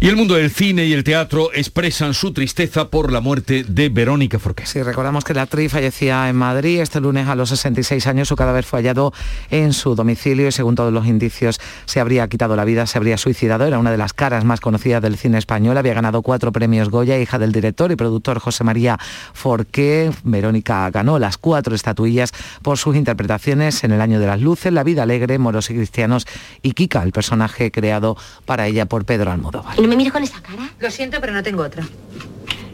Y 0.00 0.08
el 0.08 0.16
mundo 0.16 0.34
del 0.34 0.50
cine 0.50 0.86
y 0.86 0.92
el 0.94 1.04
teatro 1.04 1.50
expresan 1.54 2.12
su 2.12 2.32
tristeza 2.32 2.88
por 2.88 3.12
la 3.12 3.20
muerte 3.20 3.64
de 3.68 3.88
Verónica 3.88 4.40
Forqué. 4.40 4.66
Sí, 4.66 4.82
recordamos 4.82 5.22
que 5.22 5.32
la 5.32 5.42
actriz 5.42 5.70
fallecía 5.70 6.28
en 6.28 6.34
Madrid 6.34 6.80
este 6.80 7.00
lunes 7.00 7.28
a 7.28 7.36
los 7.36 7.50
66 7.50 8.04
años. 8.08 8.26
Su 8.26 8.34
cadáver 8.34 8.64
fue 8.64 8.80
hallado 8.80 9.12
en 9.50 9.72
su 9.72 9.94
domicilio 9.94 10.48
y 10.48 10.52
según 10.52 10.74
todos 10.74 10.92
los 10.92 11.06
indicios 11.06 11.60
se 11.84 12.00
habría 12.00 12.26
quitado 12.26 12.56
la 12.56 12.64
vida, 12.64 12.86
se 12.86 12.98
habría 12.98 13.16
suicidado. 13.16 13.64
Era 13.64 13.78
una 13.78 13.92
de 13.92 13.96
las 13.96 14.12
caras 14.12 14.44
más 14.44 14.60
conocidas 14.60 15.02
del 15.02 15.16
cine 15.16 15.38
español. 15.38 15.76
Había 15.76 15.94
ganado 15.94 16.22
cuatro 16.22 16.50
premios 16.50 16.88
Goya, 16.88 17.20
hija 17.20 17.38
del 17.38 17.52
director 17.52 17.92
y 17.92 17.96
productor 17.96 18.40
José 18.40 18.64
María 18.64 18.98
Forqué. 19.34 20.10
Verónica 20.24 20.90
ganó 20.90 21.20
las 21.20 21.38
cuatro 21.38 21.76
estatuillas 21.76 22.32
por 22.62 22.76
sus 22.76 22.96
interpretaciones 22.96 23.84
en 23.84 23.92
El 23.92 24.00
Año 24.00 24.18
de 24.18 24.26
las 24.26 24.40
Luces, 24.40 24.72
La 24.72 24.82
Vida 24.82 25.04
Alegre, 25.04 25.38
Moros 25.38 25.70
y 25.70 25.74
Cristianos 25.74 26.26
y 26.62 26.72
Kika, 26.72 27.04
el 27.04 27.12
personaje 27.12 27.70
creado 27.70 28.01
para 28.44 28.66
ella 28.66 28.86
por 28.86 29.04
Pedro 29.04 29.30
Almodóvar. 29.30 29.78
¿No 29.80 29.88
me 29.88 29.96
mires 29.96 30.12
con 30.12 30.22
esa 30.22 30.42
cara? 30.42 30.70
Lo 30.78 30.90
siento, 30.90 31.20
pero 31.20 31.32
no 31.32 31.42
tengo 31.42 31.62
otra. 31.62 31.84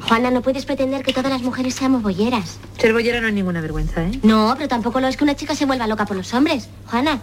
Juana, 0.00 0.30
no 0.30 0.40
puedes 0.40 0.64
pretender 0.64 1.02
que 1.02 1.12
todas 1.12 1.30
las 1.30 1.42
mujeres 1.42 1.74
seamos 1.74 2.02
bolleras. 2.02 2.58
Ser 2.78 2.92
bollera 2.92 3.20
no 3.20 3.28
es 3.28 3.34
ninguna 3.34 3.60
vergüenza, 3.60 4.02
¿eh? 4.04 4.18
No, 4.22 4.54
pero 4.56 4.68
tampoco 4.68 5.00
lo 5.00 5.06
es 5.06 5.16
que 5.16 5.24
una 5.24 5.36
chica 5.36 5.54
se 5.54 5.66
vuelva 5.66 5.86
loca 5.86 6.06
por 6.06 6.16
los 6.16 6.32
hombres. 6.32 6.68
Juana, 6.86 7.20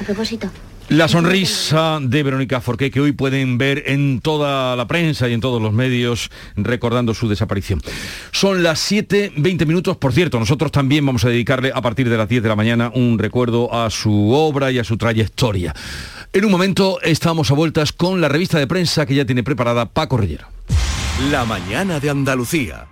a 0.00 0.04
propósito. 0.04 0.48
La 0.88 1.08
sonrisa 1.08 2.00
de 2.02 2.22
Verónica 2.22 2.60
Forqué 2.60 2.90
que 2.90 3.00
hoy 3.00 3.12
pueden 3.12 3.56
ver 3.56 3.84
en 3.86 4.20
toda 4.20 4.76
la 4.76 4.86
prensa 4.86 5.28
y 5.28 5.32
en 5.32 5.40
todos 5.40 5.62
los 5.62 5.72
medios 5.72 6.28
recordando 6.56 7.14
su 7.14 7.28
desaparición. 7.28 7.80
Son 8.30 8.62
las 8.62 8.90
7.20 8.92 9.64
minutos, 9.64 9.96
por 9.96 10.12
cierto, 10.12 10.38
nosotros 10.38 10.70
también 10.70 11.06
vamos 11.06 11.24
a 11.24 11.28
dedicarle 11.28 11.72
a 11.74 11.80
partir 11.80 12.10
de 12.10 12.18
las 12.18 12.28
10 12.28 12.42
de 12.42 12.48
la 12.48 12.56
mañana 12.56 12.90
un 12.94 13.18
recuerdo 13.18 13.72
a 13.72 13.88
su 13.90 14.32
obra 14.32 14.70
y 14.70 14.80
a 14.80 14.84
su 14.84 14.98
trayectoria. 14.98 15.74
En 16.34 16.46
un 16.46 16.50
momento 16.50 16.98
estamos 17.02 17.50
a 17.50 17.54
vueltas 17.54 17.92
con 17.92 18.22
la 18.22 18.28
revista 18.30 18.58
de 18.58 18.66
prensa 18.66 19.04
que 19.04 19.14
ya 19.14 19.26
tiene 19.26 19.42
preparada 19.42 19.92
Paco 19.92 20.16
Rellero. 20.16 20.46
La 21.30 21.44
mañana 21.44 22.00
de 22.00 22.08
Andalucía. 22.08 22.88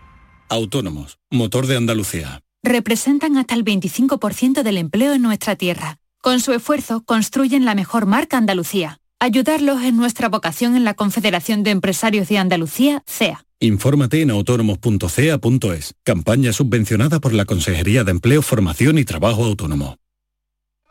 Autónomos, 0.51 1.19
motor 1.31 1.67
de 1.67 1.79
Andalucía. 1.79 2.43
Representan 2.63 3.39
hasta 3.39 3.55
el 3.55 3.65
25% 3.65 4.63
del 4.63 4.77
empleo 4.77 5.15
en 5.15 5.23
nuestra 5.23 5.57
tierra. 5.57 5.97
Con 6.21 6.41
su 6.41 6.53
esfuerzo 6.53 7.03
construyen 7.03 7.65
la 7.65 7.75
mejor 7.75 8.05
marca 8.05 8.37
Andalucía. 8.37 8.99
Ayudarlos 9.21 9.83
es 9.85 9.95
nuestra 9.95 10.29
vocación 10.29 10.77
en 10.77 10.85
la 10.85 10.93
Confederación 10.93 11.63
de 11.63 11.71
Empresarios 11.71 12.29
de 12.29 12.37
Andalucía, 12.37 13.03
CEA. 13.07 13.47
Infórmate 13.59 14.21
en 14.21 14.33
autónomos.cea.es. 14.33 15.95
Campaña 16.05 16.53
subvencionada 16.53 17.21
por 17.21 17.33
la 17.33 17.47
Consejería 17.47 18.05
de 18.05 18.11
Empleo, 18.11 18.43
Formación 18.43 18.99
y 18.99 19.05
Trabajo 19.07 19.45
Autónomo. 19.45 19.97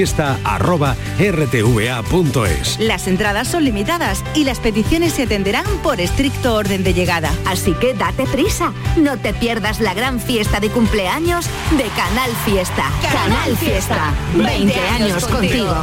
canalfiesta.rtva.es. 0.00 2.80
Las 2.80 3.06
entradas 3.06 3.48
son 3.48 3.64
limitadas 3.64 4.24
y 4.34 4.44
las 4.44 4.60
peticiones 4.60 5.12
se 5.12 5.24
atenderán 5.24 5.66
por 5.82 6.00
estricto 6.00 6.54
orden 6.54 6.82
de 6.84 6.94
llegada. 6.94 7.30
Así 7.46 7.74
que 7.74 7.92
date 7.94 8.24
prisa, 8.26 8.72
no 8.96 9.18
te 9.18 9.34
pierdas 9.34 9.80
la 9.80 9.92
gran 9.94 10.20
fiesta 10.20 10.60
de 10.60 10.70
cumpleaños 10.70 11.46
de 11.76 11.84
Canal 11.96 12.30
Fiesta. 12.44 12.84
Canal, 13.02 13.56
Fiesta, 13.56 14.14
20 14.36 14.80
años 14.80 15.26
contigo. 15.26 15.74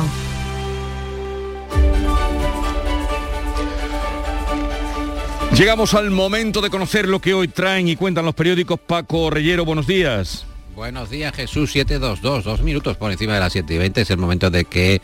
Llegamos 5.53 5.93
al 5.93 6.12
momento 6.12 6.62
de 6.62 6.69
conocer 6.69 7.08
lo 7.08 7.19
que 7.19 7.34
hoy 7.34 7.47
traen 7.47 7.88
y 7.88 7.95
cuentan 7.95 8.25
los 8.25 8.36
periódicos. 8.36 8.77
Paco 8.80 9.30
Reyero, 9.30 9.63
buenos 9.65 9.88
días. 9.88 10.46
Buenos 10.77 11.09
días, 11.09 11.35
Jesús 11.35 11.71
722, 11.71 12.43
dos 12.43 12.61
minutos 12.61 12.97
por 12.97 13.11
encima 13.11 13.33
de 13.33 13.39
las 13.39 13.51
7 13.51 13.73
y 13.73 13.77
20. 13.79 14.01
Es 14.01 14.11
el 14.11 14.19
momento 14.19 14.51
de 14.51 14.63
que 14.63 15.01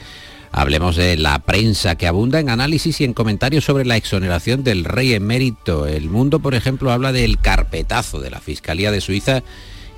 hablemos 0.52 0.96
de 0.96 1.18
la 1.18 1.40
prensa 1.40 1.96
que 1.96 2.06
abunda 2.06 2.40
en 2.40 2.50
análisis 2.50 3.02
y 3.02 3.06
en 3.06 3.16
comentarios 3.16 3.64
sobre 3.64 3.84
la 3.84 3.98
exoneración 3.98 4.64
del 4.64 4.86
rey 4.86 5.16
emérito. 5.16 5.88
El 5.88 6.12
mundo, 6.12 6.40
por 6.40 6.54
ejemplo, 6.54 6.92
habla 6.92 7.12
del 7.12 7.40
carpetazo 7.40 8.20
de 8.20 8.30
la 8.30 8.40
Fiscalía 8.40 8.92
de 8.92 9.02
Suiza 9.02 9.42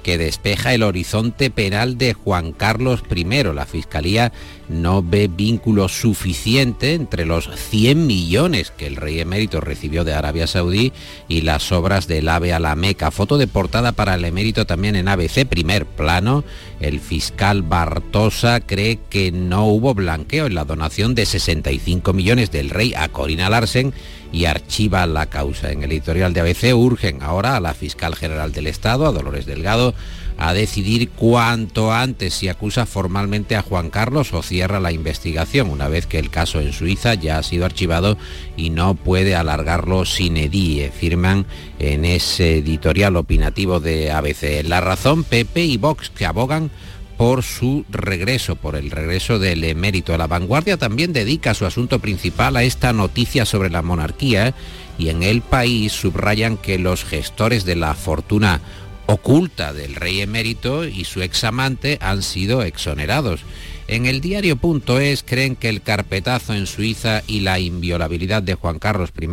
que 0.05 0.19
despeja 0.19 0.71
el 0.75 0.83
horizonte 0.83 1.49
penal 1.49 1.97
de 1.97 2.13
Juan 2.13 2.51
Carlos 2.51 3.01
I. 3.09 3.23
La 3.55 3.65
Fiscalía 3.65 4.31
no 4.69 5.01
ve 5.01 5.27
vínculo 5.27 5.87
suficiente 5.89 6.93
entre 6.93 7.25
los 7.25 7.49
100 7.49 8.05
millones 8.05 8.69
que 8.69 8.85
el 8.85 8.97
rey 8.97 9.19
emérito 9.19 9.61
recibió 9.61 10.03
de 10.03 10.13
Arabia 10.13 10.45
Saudí 10.45 10.93
y 11.27 11.41
las 11.41 11.71
obras 11.71 12.07
del 12.07 12.29
AVE 12.29 12.53
a 12.53 12.59
la 12.59 12.75
Meca. 12.75 13.09
Foto 13.09 13.39
de 13.39 13.47
portada 13.47 13.93
para 13.93 14.13
el 14.13 14.25
emérito 14.25 14.67
también 14.67 14.95
en 14.95 15.07
ABC, 15.07 15.47
primer 15.47 15.87
plano. 15.87 16.43
El 16.79 16.99
fiscal 16.99 17.63
Bartosa 17.63 18.59
cree 18.59 18.99
que 19.09 19.31
no 19.31 19.65
hubo 19.65 19.95
blanqueo 19.95 20.45
en 20.45 20.53
la 20.53 20.65
donación 20.65 21.15
de 21.15 21.25
65 21.25 22.13
millones 22.13 22.51
del 22.51 22.69
rey 22.69 22.93
a 22.95 23.07
Corina 23.09 23.49
Larsen 23.49 23.91
y 24.35 24.45
archiva 24.45 25.07
la 25.07 25.27
causa. 25.27 25.71
En 25.71 25.81
el 25.81 25.91
editorial 25.93 26.33
de 26.33 26.41
ABC 26.41 26.75
urgen 26.75 27.23
ahora 27.23 27.55
a 27.55 27.61
la 27.61 27.73
fiscal 27.73 28.15
general 28.15 28.51
del 28.51 28.67
Estado, 28.67 29.07
a 29.07 29.13
Dolores 29.13 29.45
Delgado, 29.45 29.95
a 30.37 30.53
decidir 30.53 31.09
cuánto 31.11 31.93
antes 31.93 32.33
si 32.33 32.49
acusa 32.49 32.85
formalmente 32.85 33.55
a 33.55 33.61
Juan 33.61 33.89
Carlos 33.89 34.33
o 34.33 34.43
cierra 34.43 34.81
la 34.81 34.91
investigación, 34.91 35.69
una 35.69 35.87
vez 35.87 36.05
que 36.05 36.19
el 36.19 36.29
caso 36.29 36.59
en 36.59 36.73
Suiza 36.73 37.13
ya 37.13 37.37
ha 37.37 37.43
sido 37.43 37.63
archivado 37.63 38.17
y 38.57 38.71
no 38.71 38.95
puede 38.95 39.35
alargarlo 39.35 40.03
sin 40.03 40.35
edie, 40.35 40.91
firman 40.91 41.45
en 41.79 42.03
ese 42.03 42.57
editorial 42.57 43.15
opinativo 43.15 43.79
de 43.79 44.11
ABC. 44.11 44.65
La 44.65 44.81
razón, 44.81 45.23
Pepe 45.23 45.63
y 45.63 45.77
Vox, 45.77 46.09
que 46.09 46.25
abogan 46.25 46.71
por 47.17 47.43
su 47.43 47.85
regreso, 47.89 48.55
por 48.55 48.75
el 48.75 48.91
regreso 48.91 49.39
del 49.39 49.63
emérito. 49.63 50.17
La 50.17 50.27
vanguardia 50.27 50.77
también 50.77 51.13
dedica 51.13 51.53
su 51.53 51.65
asunto 51.65 51.99
principal 51.99 52.55
a 52.57 52.63
esta 52.63 52.93
noticia 52.93 53.45
sobre 53.45 53.69
la 53.69 53.81
monarquía 53.81 54.53
y 54.97 55.09
en 55.09 55.23
el 55.23 55.41
país 55.41 55.93
subrayan 55.93 56.57
que 56.57 56.79
los 56.79 57.03
gestores 57.03 57.65
de 57.65 57.75
la 57.75 57.93
fortuna 57.93 58.61
oculta 59.07 59.71
del 59.71 59.95
rey 59.95 60.21
emérito 60.21 60.85
y 60.85 61.05
su 61.05 61.21
examante 61.21 61.97
han 62.01 62.23
sido 62.23 62.63
exonerados. 62.63 63.41
En 63.87 64.07
el 64.07 64.19
diario.es 64.19 65.23
creen 65.23 65.55
que 65.55 65.69
el 65.69 65.83
carpetazo 65.83 66.55
en 66.55 66.65
Suiza 66.65 67.21
y 67.27 67.41
la 67.41 67.59
inviolabilidad 67.59 68.41
de 68.41 68.55
Juan 68.55 68.79
Carlos 68.79 69.11
I 69.19 69.27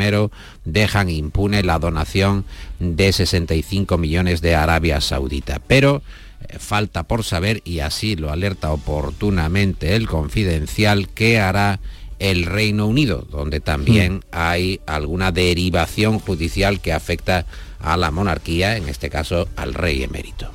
dejan 0.67 1.09
impune 1.09 1.63
la 1.63 1.79
donación 1.79 2.45
de 2.79 3.13
65 3.13 3.97
millones 3.97 4.43
de 4.43 4.55
Arabia 4.55 5.01
Saudita. 5.01 5.61
Pero 5.67 6.03
falta 6.59 7.03
por 7.05 7.25
saber, 7.25 7.63
y 7.65 7.81
así 7.81 8.17
lo 8.17 8.31
alerta 8.31 8.73
oportunamente 8.73 9.97
el 9.97 10.09
confidencial, 10.09 11.09
qué 11.09 11.41
hará 11.41 11.81
el 12.19 12.47
Reino 12.47 12.87
Unido, 12.87 13.27
donde 13.31 13.61
también 13.61 14.25
hay 14.31 14.81
alguna 14.87 15.33
derivación 15.33 16.21
judicial 16.21 16.81
que 16.81 16.93
afecta 16.93 17.47
a 17.81 17.97
la 17.97 18.13
monarquía, 18.13 18.77
en 18.77 18.89
este 18.89 19.11
caso 19.11 19.49
al 19.57 19.75
rey 19.75 20.05
emérito. 20.05 20.53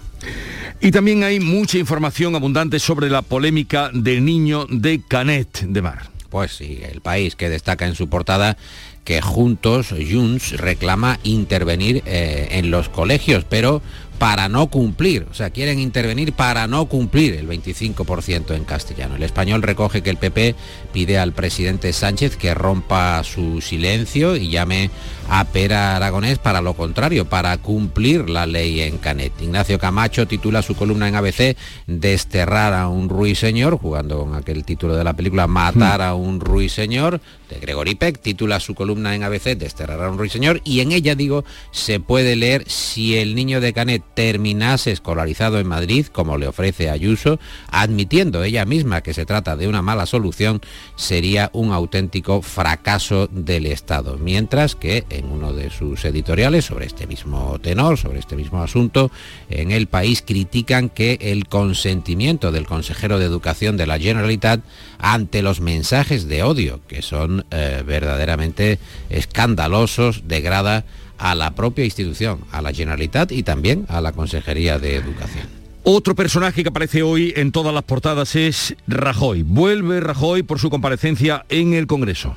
Y 0.79 0.91
también 0.91 1.23
hay 1.23 1.39
mucha 1.39 1.77
información 1.77 2.35
abundante 2.35 2.79
sobre 2.79 3.09
la 3.09 3.21
polémica 3.21 3.89
del 3.93 4.23
niño 4.23 4.65
de 4.69 5.01
Canet 5.05 5.61
de 5.61 5.81
Mar. 5.81 6.09
Pues 6.29 6.53
sí, 6.53 6.79
el 6.89 7.01
país 7.01 7.35
que 7.35 7.49
destaca 7.49 7.85
en 7.85 7.95
su 7.95 8.07
portada 8.09 8.57
que 9.03 9.21
juntos 9.21 9.87
Junts 9.89 10.57
reclama 10.57 11.19
intervenir 11.23 12.03
eh, 12.05 12.49
en 12.51 12.71
los 12.71 12.89
colegios, 12.89 13.45
pero 13.45 13.81
para 14.19 14.49
no 14.49 14.67
cumplir, 14.67 15.27
o 15.29 15.33
sea, 15.33 15.51
quieren 15.51 15.79
intervenir 15.79 16.33
para 16.33 16.67
no 16.67 16.87
cumplir 16.87 17.35
el 17.35 17.47
25% 17.47 18.55
en 18.55 18.63
castellano. 18.63 19.15
El 19.15 19.23
español 19.23 19.61
recoge 19.61 20.01
que 20.01 20.09
el 20.09 20.17
PP 20.17 20.55
pide 20.91 21.19
al 21.19 21.33
presidente 21.33 21.93
Sánchez 21.93 22.35
que 22.35 22.53
rompa 22.53 23.23
su 23.23 23.61
silencio 23.61 24.35
y 24.35 24.49
llame 24.49 24.89
a 25.29 25.45
Pera 25.45 25.95
Aragonés 25.95 26.39
para 26.39 26.61
lo 26.61 26.73
contrario, 26.73 27.25
para 27.25 27.57
cumplir 27.57 28.29
la 28.29 28.45
ley 28.45 28.81
en 28.81 28.97
Canet. 28.97 29.33
Ignacio 29.41 29.79
Camacho 29.79 30.27
titula 30.27 30.61
su 30.61 30.75
columna 30.75 31.07
en 31.07 31.15
ABC 31.15 31.57
Desterrar 31.85 32.73
a 32.73 32.87
un 32.87 33.09
ruiseñor, 33.09 33.77
jugando 33.77 34.19
con 34.19 34.35
aquel 34.35 34.63
título 34.63 34.95
de 34.95 35.03
la 35.03 35.13
película 35.13 35.47
Matar 35.47 36.01
a 36.01 36.15
un 36.15 36.39
ruiseñor, 36.39 37.21
de 37.49 37.59
Gregory 37.59 37.95
Peck, 37.95 38.19
titula 38.19 38.59
su 38.59 38.75
columna 38.75 39.15
en 39.15 39.23
ABC 39.23 39.57
Desterrar 39.57 40.01
a 40.03 40.09
un 40.09 40.17
ruiseñor 40.17 40.61
y 40.63 40.81
en 40.81 40.91
ella, 40.91 41.15
digo, 41.15 41.45
se 41.71 41.99
puede 41.99 42.35
leer 42.35 42.63
si 42.67 43.17
el 43.17 43.35
niño 43.35 43.61
de 43.61 43.73
Canet 43.73 44.03
terminase 44.13 44.91
escolarizado 44.91 45.59
en 45.59 45.67
Madrid, 45.67 46.07
como 46.07 46.37
le 46.37 46.47
ofrece 46.47 46.89
Ayuso, 46.89 47.39
admitiendo 47.69 48.43
ella 48.43 48.65
misma 48.65 49.01
que 49.01 49.13
se 49.13 49.25
trata 49.25 49.55
de 49.55 49.67
una 49.67 49.81
mala 49.81 50.05
solución, 50.05 50.61
sería 50.95 51.49
un 51.53 51.71
auténtico 51.71 52.41
fracaso 52.41 53.27
del 53.27 53.65
Estado. 53.65 54.17
Mientras 54.17 54.75
que 54.75 55.05
en 55.17 55.31
uno 55.31 55.53
de 55.53 55.69
sus 55.69 56.05
editoriales 56.05 56.65
sobre 56.65 56.85
este 56.85 57.07
mismo 57.07 57.59
tenor, 57.59 57.97
sobre 57.97 58.19
este 58.19 58.35
mismo 58.35 58.61
asunto, 58.61 59.11
en 59.49 59.71
el 59.71 59.87
país 59.87 60.23
critican 60.25 60.89
que 60.89 61.17
el 61.19 61.47
consentimiento 61.47 62.51
del 62.51 62.65
consejero 62.65 63.19
de 63.19 63.25
Educación 63.25 63.77
de 63.77 63.87
la 63.87 63.99
Generalitat 63.99 64.61
ante 64.99 65.41
los 65.41 65.59
mensajes 65.61 66.27
de 66.27 66.43
odio, 66.43 66.81
que 66.87 67.01
son 67.01 67.45
eh, 67.51 67.83
verdaderamente 67.85 68.79
escandalosos, 69.09 70.27
degrada 70.27 70.85
a 71.17 71.35
la 71.35 71.55
propia 71.55 71.85
institución, 71.85 72.41
a 72.51 72.61
la 72.61 72.73
Generalitat 72.73 73.31
y 73.31 73.43
también 73.43 73.85
a 73.89 74.01
la 74.01 74.11
Consejería 74.11 74.79
de 74.79 74.95
Educación. 74.95 75.47
Otro 75.83 76.15
personaje 76.15 76.63
que 76.63 76.69
aparece 76.69 77.01
hoy 77.01 77.33
en 77.37 77.51
todas 77.51 77.73
las 77.73 77.83
portadas 77.83 78.35
es 78.35 78.75
Rajoy. 78.87 79.43
Vuelve 79.43 80.01
Rajoy 80.01 80.43
por 80.43 80.59
su 80.59 80.69
comparecencia 80.69 81.45
en 81.49 81.73
el 81.73 81.87
Congreso 81.87 82.35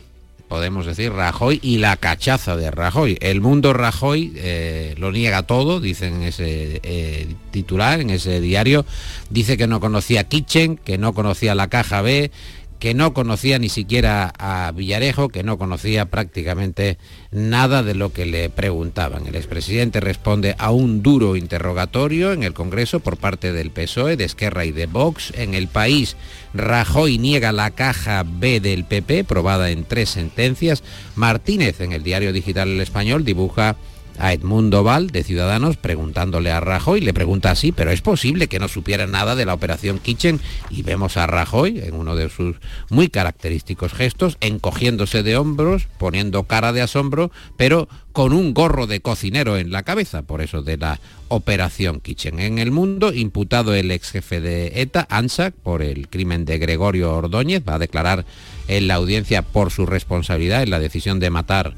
podemos 0.51 0.85
decir, 0.85 1.13
Rajoy 1.13 1.61
y 1.63 1.79
la 1.79 1.97
cachaza 1.97 2.57
de 2.57 2.73
Rajoy. 2.73 3.17
El 3.21 3.41
mundo 3.41 3.73
Rajoy 3.73 4.33
eh, 4.35 4.97
lo 4.99 5.13
niega 5.13 5.45
todo, 5.45 5.79
dicen 5.79 6.17
en 6.17 6.23
ese 6.25 6.81
eh, 6.83 7.29
titular, 7.53 8.01
en 8.01 8.11
ese 8.11 8.41
diario. 8.41 8.85
Dice 9.31 9.57
que 9.57 9.69
no 9.69 9.79
conocía 9.79 10.25
Kitchen, 10.25 10.77
que 10.77 10.99
no 10.99 11.15
conocía 11.15 11.55
la 11.55 11.69
caja 11.69 12.03
B, 12.03 12.33
que 12.81 12.95
no 12.95 13.13
conocía 13.13 13.59
ni 13.59 13.69
siquiera 13.69 14.33
a 14.39 14.73
Villarejo, 14.73 15.29
que 15.29 15.43
no 15.43 15.59
conocía 15.59 16.07
prácticamente 16.07 16.97
nada 17.31 17.83
de 17.83 17.95
lo 17.95 18.13
que 18.13 18.25
le 18.25 18.49
preguntaban. 18.49 19.27
El 19.27 19.37
expresidente 19.37 20.01
responde 20.01 20.57
a 20.59 20.71
un 20.71 21.03
duro 21.03 21.37
interrogatorio 21.37 22.33
en 22.33 22.43
el 22.43 22.55
Congreso 22.55 23.01
por 23.01 23.19
parte 23.19 23.53
del 23.53 23.71
PSOE, 23.71 24.17
de 24.17 24.25
Esquerra 24.25 24.65
y 24.65 24.73
de 24.73 24.87
Vox. 24.87 25.33
En 25.37 25.53
el 25.53 25.69
país, 25.69 26.17
Rajoy 26.55 27.19
niega 27.19 27.53
la 27.53 27.71
caja 27.71 28.25
B 28.27 28.61
del 28.61 28.85
PP, 28.85 29.25
probada 29.25 29.71
en 29.71 29.85
tres 29.85 30.09
sentencias. 30.09 30.83
Martínez, 31.15 31.83
en 31.83 31.93
el 31.93 32.03
diario 32.03 32.33
digital 32.33 32.71
El 32.71 32.81
Español, 32.81 33.27
dibuja 33.27 33.77
a 34.19 34.33
Edmundo 34.33 34.83
Val 34.83 35.11
de 35.11 35.25
Ciudadanos 35.25 35.77
preguntándole 35.77 36.51
a 36.51 36.61
Rajoy, 36.61 37.01
le 37.01 37.15
pregunta 37.15 37.51
así, 37.51 37.73
pero 37.73 37.91
es 37.91 38.01
posible 38.01 38.49
que 38.49 38.59
no 38.59 38.69
supiera 38.69 39.07
nada 39.07 39.35
de 39.35 39.47
la 39.47 39.55
operación 39.55 39.99
Kitchen 39.99 40.41
y 40.71 40.83
vemos 40.83 41.17
a 41.17 41.27
Rajoy 41.27 41.81
en 41.81 41.95
uno 41.95 42.17
de 42.17 42.29
sus 42.29 42.57
muy 42.91 43.09
característicos 43.09 43.93
gestos, 43.93 44.37
encogiéndose 44.41 45.23
de 45.23 45.37
hombros, 45.37 45.89
poniendo 45.99 46.45
cara 46.45 46.73
de 46.73 46.83
asombro, 46.83 47.31
pero 47.57 47.89
con 48.13 48.33
un 48.33 48.55
gorro 48.55 48.87
de 48.87 49.01
cocinero 49.01 49.57
en 49.57 49.71
la 49.71 49.85
cabeza, 49.85 50.23
por 50.23 50.41
eso 50.41 50.63
de 50.63 50.77
la 50.77 51.01
operación 51.29 52.01
Kitchen. 52.01 52.41
En 52.41 52.59
el 52.59 52.73
mundo, 52.73 53.13
imputado 53.13 53.75
el 53.75 53.91
ex 53.91 54.11
jefe 54.11 54.41
de 54.41 54.81
ETA, 54.83 55.07
ANSAC, 55.09 55.55
por 55.55 55.83
el 55.83 56.09
crimen 56.09 56.45
de 56.45 56.59
Gregorio 56.59 57.15
Ordóñez, 57.15 57.63
va 57.67 57.75
a 57.75 57.79
declarar 57.79 58.25
en 58.69 58.89
la 58.89 58.95
audiencia 58.95 59.43
por 59.43 59.71
su 59.71 59.87
responsabilidad 59.87 60.63
en 60.63 60.71
la 60.71 60.81
decisión 60.81 61.21
de 61.21 61.31
matar 61.31 61.75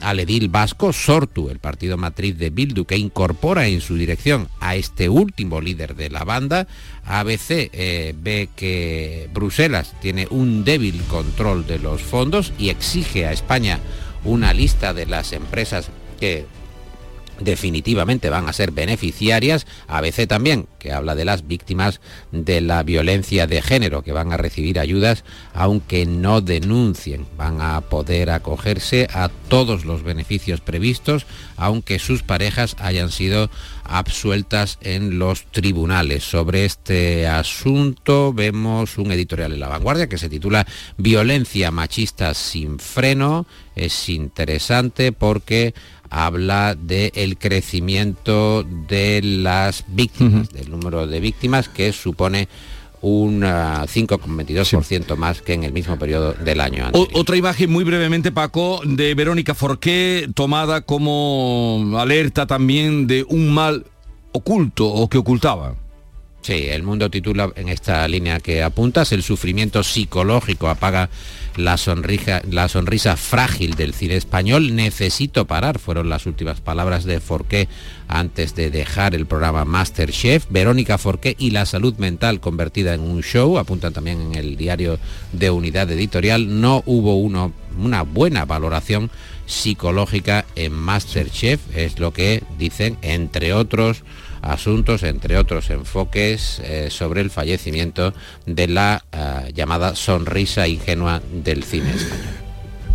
al 0.00 0.20
edil 0.20 0.48
vasco 0.48 0.92
Sortu, 0.92 1.50
el 1.50 1.58
partido 1.58 1.96
matriz 1.96 2.36
de 2.38 2.50
Bildu, 2.50 2.84
que 2.84 2.96
incorpora 2.96 3.66
en 3.66 3.80
su 3.80 3.96
dirección 3.96 4.48
a 4.60 4.76
este 4.76 5.08
último 5.08 5.60
líder 5.60 5.94
de 5.94 6.10
la 6.10 6.24
banda. 6.24 6.66
ABC 7.04 7.70
eh, 7.72 8.14
ve 8.16 8.48
que 8.54 9.28
Bruselas 9.32 9.94
tiene 10.00 10.26
un 10.30 10.64
débil 10.64 11.00
control 11.04 11.66
de 11.66 11.78
los 11.78 12.02
fondos 12.02 12.52
y 12.58 12.68
exige 12.68 13.26
a 13.26 13.32
España 13.32 13.80
una 14.24 14.52
lista 14.52 14.94
de 14.94 15.06
las 15.06 15.32
empresas 15.32 15.88
que 16.18 16.46
definitivamente 17.40 18.30
van 18.30 18.48
a 18.48 18.52
ser 18.52 18.70
beneficiarias. 18.70 19.66
ABC 19.88 20.26
también, 20.26 20.66
que 20.78 20.92
habla 20.92 21.14
de 21.14 21.24
las 21.24 21.46
víctimas 21.46 22.00
de 22.32 22.60
la 22.60 22.82
violencia 22.82 23.46
de 23.46 23.62
género, 23.62 24.02
que 24.02 24.12
van 24.12 24.32
a 24.32 24.36
recibir 24.36 24.78
ayudas 24.78 25.24
aunque 25.52 26.06
no 26.06 26.40
denuncien. 26.40 27.26
Van 27.36 27.60
a 27.60 27.80
poder 27.82 28.30
acogerse 28.30 29.08
a 29.12 29.28
todos 29.48 29.84
los 29.84 30.02
beneficios 30.02 30.60
previstos, 30.60 31.26
aunque 31.56 31.98
sus 31.98 32.22
parejas 32.22 32.76
hayan 32.78 33.10
sido 33.10 33.50
absueltas 33.84 34.78
en 34.80 35.18
los 35.18 35.44
tribunales. 35.46 36.24
Sobre 36.24 36.64
este 36.64 37.26
asunto 37.26 38.32
vemos 38.32 38.98
un 38.98 39.12
editorial 39.12 39.52
en 39.52 39.60
La 39.60 39.68
Vanguardia 39.68 40.08
que 40.08 40.18
se 40.18 40.28
titula 40.28 40.66
Violencia 40.96 41.70
machista 41.70 42.34
sin 42.34 42.78
freno. 42.78 43.46
Es 43.76 44.08
interesante 44.08 45.12
porque 45.12 45.74
habla 46.10 46.74
del 46.74 47.36
crecimiento 47.38 48.62
de 48.62 49.20
las 49.22 49.84
víctimas, 49.88 50.50
del 50.50 50.70
número 50.70 51.06
de 51.06 51.20
víctimas 51.20 51.68
que 51.68 51.92
supone 51.92 52.48
un 53.00 53.42
5,22% 53.42 55.16
más 55.16 55.42
que 55.42 55.52
en 55.52 55.64
el 55.64 55.72
mismo 55.72 55.98
periodo 55.98 56.32
del 56.32 56.60
año 56.60 56.86
anterior. 56.86 57.10
otra 57.12 57.36
imagen 57.36 57.70
muy 57.70 57.84
brevemente, 57.84 58.32
Paco, 58.32 58.80
de 58.84 59.14
Verónica 59.14 59.54
Forqué, 59.54 60.28
tomada 60.34 60.80
como 60.82 61.96
alerta 61.98 62.46
también 62.46 63.06
de 63.06 63.24
un 63.28 63.52
mal 63.52 63.84
oculto 64.32 64.86
o 64.86 65.08
que 65.08 65.18
ocultaba. 65.18 65.74
Sí, 66.44 66.66
el 66.68 66.82
mundo 66.82 67.08
titula 67.08 67.50
en 67.56 67.70
esta 67.70 68.06
línea 68.06 68.38
que 68.38 68.62
apuntas, 68.62 69.12
el 69.12 69.22
sufrimiento 69.22 69.82
psicológico 69.82 70.68
apaga 70.68 71.08
la 71.56 71.78
sonrisa, 71.78 72.42
la 72.50 72.68
sonrisa 72.68 73.16
frágil 73.16 73.76
del 73.76 73.94
cine 73.94 74.16
español. 74.16 74.76
Necesito 74.76 75.46
parar, 75.46 75.78
fueron 75.78 76.10
las 76.10 76.26
últimas 76.26 76.60
palabras 76.60 77.04
de 77.04 77.20
Forqué 77.20 77.66
antes 78.08 78.54
de 78.54 78.70
dejar 78.70 79.14
el 79.14 79.24
programa 79.24 79.64
Masterchef. 79.64 80.44
Verónica 80.50 80.98
Forqué 80.98 81.34
y 81.38 81.48
la 81.48 81.64
salud 81.64 81.94
mental 81.96 82.40
convertida 82.40 82.92
en 82.92 83.00
un 83.00 83.22
show, 83.22 83.56
apuntan 83.56 83.94
también 83.94 84.20
en 84.20 84.34
el 84.34 84.58
diario 84.58 84.98
de 85.32 85.48
Unidad 85.48 85.90
Editorial. 85.90 86.60
No 86.60 86.82
hubo 86.84 87.16
una 87.16 88.02
buena 88.02 88.44
valoración 88.44 89.10
psicológica 89.46 90.44
en 90.56 90.74
Masterchef, 90.74 91.74
es 91.74 91.98
lo 91.98 92.12
que 92.12 92.42
dicen, 92.58 92.98
entre 93.00 93.54
otros 93.54 94.02
asuntos, 94.44 95.02
entre 95.02 95.38
otros 95.38 95.70
enfoques, 95.70 96.60
eh, 96.64 96.88
sobre 96.90 97.20
el 97.20 97.30
fallecimiento 97.30 98.14
de 98.46 98.68
la 98.68 99.04
eh, 99.12 99.52
llamada 99.54 99.94
sonrisa 99.94 100.68
ingenua 100.68 101.22
del 101.32 101.64
cine 101.64 101.90
español. 101.90 102.43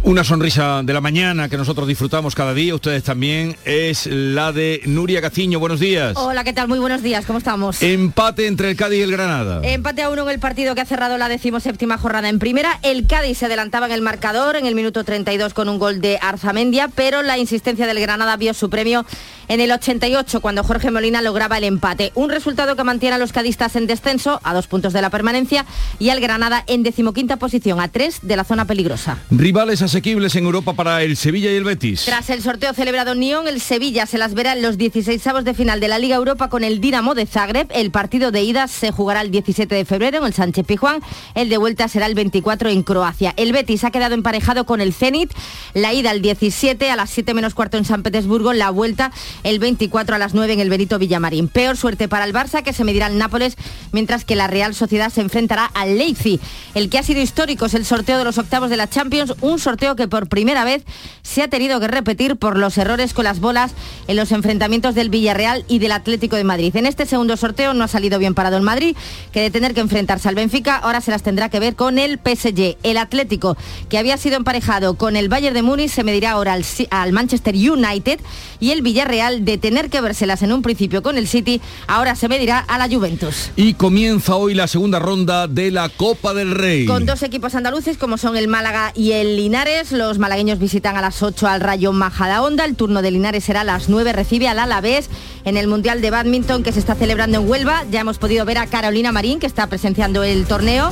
Una 0.02 0.24
sonrisa 0.24 0.82
de 0.82 0.94
la 0.94 1.02
mañana 1.02 1.50
que 1.50 1.58
nosotros 1.58 1.86
disfrutamos 1.86 2.34
cada 2.34 2.54
día, 2.54 2.74
ustedes 2.74 3.04
también, 3.04 3.58
es 3.66 4.08
la 4.08 4.54
de 4.54 4.82
Nuria 4.86 5.20
Gaciño. 5.20 5.60
Buenos 5.60 5.82
días. 5.82 6.14
Hola, 6.16 6.46
¿qué 6.46 6.54
tal? 6.54 6.70
Muy 6.70 6.80
buenos 6.80 7.04
días, 7.04 7.26
¿cómo 7.26 7.38
estamos? 7.38 7.84
Empate 7.84 8.48
entre 8.48 8.72
el 8.72 8.78
Cádiz 8.78 9.00
y 9.00 9.02
el 9.02 9.12
Granada. 9.12 9.60
Empate 9.62 10.02
a 10.02 10.10
uno 10.10 10.24
en 10.24 10.30
el 10.30 10.40
partido 10.40 10.74
que 10.74 10.80
ha 10.80 10.86
cerrado 10.86 11.18
la 11.18 11.28
decimoséptima 11.28 11.98
jornada 11.98 12.30
en 12.30 12.40
primera. 12.40 12.80
El 12.82 13.08
Cádiz 13.08 13.40
se 13.40 13.48
adelantaba 13.48 13.88
en 13.88 13.92
el 13.92 14.02
marcador 14.02 14.56
en 14.56 14.66
el 14.66 14.74
minuto 14.74 15.04
32 15.04 15.54
con 15.54 15.68
un 15.68 15.78
gol 15.80 16.00
de 16.00 16.18
Arzamendia, 16.22 16.90
pero 16.96 17.22
la 17.22 17.38
insistencia 17.38 17.86
del 17.86 18.00
Granada 18.00 18.38
vio 18.38 18.54
su 18.54 18.70
premio 18.70 19.06
en 19.50 19.60
el 19.60 19.72
88 19.72 20.40
cuando 20.40 20.64
Jorge 20.64 20.92
Molina 20.92 21.22
lograba 21.22 21.58
el 21.58 21.66
empate. 21.66 22.14
Un 22.16 22.30
resultado 22.30 22.78
que 22.78 22.84
mantiene 22.86 23.16
a 23.16 23.20
los 23.20 23.34
cadistas 23.34 23.76
en 23.76 23.86
descenso 23.86 24.40
a 24.44 24.54
dos 24.54 24.68
puntos 24.68 24.94
de 24.94 25.02
la 25.02 25.10
permanencia 25.10 25.66
y 26.00 26.10
al 26.10 26.22
Granada 26.22 26.64
en 26.68 26.84
decimoquinta 26.84 27.36
posición 27.36 27.82
a 27.82 27.90
tres 27.90 28.20
de 28.22 28.38
la 28.38 28.46
zona 28.46 28.64
peligrosa. 28.66 29.18
Rivales 29.30 29.82
asequibles 29.90 30.36
en 30.36 30.46
Europa 30.46 30.74
para 30.74 31.02
el 31.02 31.18
Sevilla 31.18 31.52
y 31.52 31.56
el 31.56 31.64
Betis. 31.64 32.06
Tras 32.06 32.30
el 32.30 32.44
sorteo 32.44 32.76
celebrado 32.76 33.14
en 33.14 33.22
Nyon, 33.22 33.48
el 33.48 33.60
Sevilla 33.60 34.06
se 34.06 34.20
las 34.20 34.36
verá 34.36 34.54
en 34.54 34.62
los 34.62 34.78
16 34.78 35.26
avos 35.26 35.44
de 35.44 35.56
final 35.56 35.80
de 35.80 35.88
la 35.88 35.98
Liga 35.98 36.16
Europa 36.16 36.48
con 36.48 36.64
el 36.64 36.80
Dinamo 36.80 37.16
de 37.16 37.26
Zagreb. 37.26 37.68
El 37.72 37.90
partido 37.90 38.30
de 38.30 38.44
ida 38.44 38.68
se 38.68 38.92
jugará 38.92 39.22
el 39.22 39.32
17 39.32 39.74
de 39.74 39.86
febrero 39.86 40.20
en 40.20 40.26
el 40.26 40.34
Sánchez 40.34 40.64
Pijuán. 40.68 41.02
El 41.34 41.50
de 41.50 41.58
vuelta 41.58 41.88
será 41.88 42.06
el 42.06 42.14
24 42.14 42.70
en 42.70 42.84
Croacia. 42.84 43.34
El 43.36 43.52
Betis 43.52 43.84
ha 43.84 43.90
quedado 43.90 44.14
emparejado 44.14 44.68
con 44.68 44.80
el 44.80 44.94
Zenit. 44.94 45.34
La 45.74 45.92
ida 45.92 46.12
el 46.12 46.22
17 46.22 46.92
a 46.92 46.96
las 46.96 47.10
7 47.10 47.34
menos 47.34 47.56
cuarto 47.56 47.78
en 47.78 47.86
San 47.86 48.04
Petersburgo. 48.04 48.54
La 48.54 48.70
vuelta 48.70 49.12
el 49.44 49.58
24 49.58 50.16
a 50.16 50.20
las 50.20 50.36
9 50.36 50.54
en 50.54 50.60
el 50.60 50.70
Benito 50.70 51.00
Villamarín. 51.00 51.48
Peor 51.48 51.78
suerte 51.78 52.08
para 52.08 52.26
el 52.26 52.34
Barça 52.34 52.62
que 52.62 52.74
se 52.74 52.84
medirá 52.84 53.08
al 53.08 53.18
Nápoles 53.18 53.58
mientras 53.92 54.24
que 54.24 54.36
la 54.36 54.46
Real 54.46 54.76
Sociedad 54.76 55.10
se 55.10 55.22
enfrentará 55.22 55.66
al 55.66 55.98
Leipzig. 55.98 56.40
El 56.76 56.92
que 56.92 57.00
ha 57.00 57.04
sido 57.04 57.22
histórico 57.22 57.66
es 57.66 57.74
el 57.74 57.86
sorteo 57.86 58.20
de 58.20 58.24
los 58.24 58.38
octavos 58.38 58.70
de 58.70 58.78
la 58.78 58.88
Champions, 58.88 59.34
un 59.42 59.58
sorteo 59.58 59.79
que 59.80 60.08
por 60.08 60.28
primera 60.28 60.66
vez 60.66 60.84
se 61.22 61.42
ha 61.42 61.48
tenido 61.48 61.80
que 61.80 61.88
repetir 61.88 62.36
por 62.36 62.58
los 62.58 62.78
errores 62.78 63.14
con 63.14 63.24
las 63.24 63.40
bolas 63.40 63.72
en 64.08 64.18
los 64.18 64.32
enfrentamientos 64.32 64.94
del 64.94 65.10
Villarreal 65.10 65.64
y 65.68 65.80
del 65.80 65.94
Atlético 65.94 66.36
de 66.36 66.44
Madrid. 66.44 66.76
En 66.76 66.86
este 66.86 67.06
segundo 67.06 67.38
sorteo 67.38 67.74
no 67.74 67.86
ha 67.86 67.88
salido 67.88 68.20
bien 68.20 68.34
parado 68.34 68.58
el 68.58 68.64
Madrid, 68.64 68.96
que 69.32 69.42
de 69.42 69.52
tener 69.52 69.74
que 69.74 69.80
enfrentarse 69.80 70.28
al 70.28 70.36
Benfica, 70.36 70.76
ahora 70.76 71.02
se 71.02 71.12
las 71.12 71.24
tendrá 71.24 71.50
que 71.50 71.60
ver 71.60 71.76
con 71.76 71.98
el 71.98 72.20
PSG. 72.20 72.78
El 72.84 72.98
Atlético, 72.98 73.58
que 73.90 73.98
había 73.98 74.18
sido 74.18 74.36
emparejado 74.36 74.96
con 74.96 75.16
el 75.16 75.30
Bayern 75.30 75.54
de 75.54 75.62
Múnich, 75.62 75.92
se 75.92 76.04
medirá 76.04 76.32
ahora 76.32 76.54
al, 76.54 76.66
al 76.90 77.14
Manchester 77.14 77.56
United 77.56 78.20
y 78.60 78.72
el 78.72 78.82
Villarreal, 78.82 79.46
de 79.46 79.58
tener 79.58 79.90
que 79.90 80.02
vérselas 80.02 80.42
en 80.42 80.52
un 80.52 80.62
principio 80.62 81.02
con 81.02 81.18
el 81.18 81.28
City, 81.28 81.62
ahora 81.88 82.16
se 82.16 82.28
medirá 82.28 82.60
a 82.60 82.78
la 82.78 82.90
Juventus. 82.90 83.52
Y 83.56 83.76
comienza 83.76 84.36
hoy 84.36 84.54
la 84.54 84.68
segunda 84.68 85.00
ronda 85.00 85.48
de 85.48 85.72
la 85.72 85.90
Copa 85.90 86.34
del 86.34 86.56
Rey. 86.56 86.86
Con 86.86 87.06
dos 87.06 87.24
equipos 87.24 87.56
andaluces 87.56 87.98
como 87.98 88.18
son 88.18 88.36
el 88.36 88.48
Málaga 88.48 88.92
y 88.96 89.14
el 89.14 89.38
Linares, 89.38 89.69
los 89.92 90.18
malagueños 90.18 90.58
visitan 90.58 90.98
a 90.98 91.02
las 91.02 91.22
8 91.22 91.48
al 91.48 91.62
Rayo 91.62 91.94
Majadahonda, 91.94 92.66
el 92.66 92.76
turno 92.76 93.04
de 93.04 93.12
Linares 93.12 93.44
será 93.44 93.62
a 93.62 93.64
las 93.64 93.88
9, 93.88 94.14
recibe 94.14 94.48
al 94.48 94.58
Alavés 94.58 95.10
en 95.46 95.58
el 95.58 95.68
Mundial 95.68 96.02
de 96.02 96.10
Badminton 96.10 96.64
que 96.64 96.72
se 96.72 96.80
está 96.80 96.96
celebrando 96.96 97.40
en 97.40 97.48
Huelva. 97.48 97.86
Ya 97.92 98.02
hemos 98.02 98.18
podido 98.18 98.46
ver 98.46 98.58
a 98.58 98.66
Carolina 98.66 99.12
Marín 99.12 99.40
que 99.40 99.46
está 99.46 99.68
presenciando 99.68 100.24
el 100.24 100.46
torneo 100.46 100.92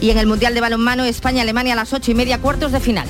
y 0.00 0.10
en 0.10 0.18
el 0.18 0.26
Mundial 0.26 0.54
de 0.54 0.60
Balonmano 0.60 1.04
España-Alemania 1.04 1.74
a 1.74 1.76
las 1.76 1.92
8 1.92 2.10
y 2.10 2.14
media 2.14 2.40
cuartos 2.40 2.72
de 2.72 2.80
final. 2.80 3.06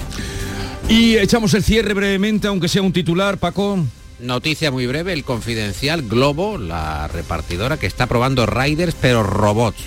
Y 0.88 1.16
echamos 1.16 1.54
el 1.54 1.64
cierre 1.64 1.94
brevemente, 1.94 2.48
aunque 2.48 2.68
sea 2.68 2.82
un 2.82 2.92
titular, 2.92 3.38
Paco. 3.38 3.78
Noticia 4.20 4.70
muy 4.70 4.86
breve, 4.86 5.14
el 5.14 5.24
confidencial 5.24 6.02
Globo, 6.02 6.58
la 6.58 7.08
repartidora 7.08 7.78
que 7.78 7.86
está 7.86 8.06
probando 8.06 8.44
riders, 8.44 8.94
pero 9.00 9.22
robots. 9.22 9.82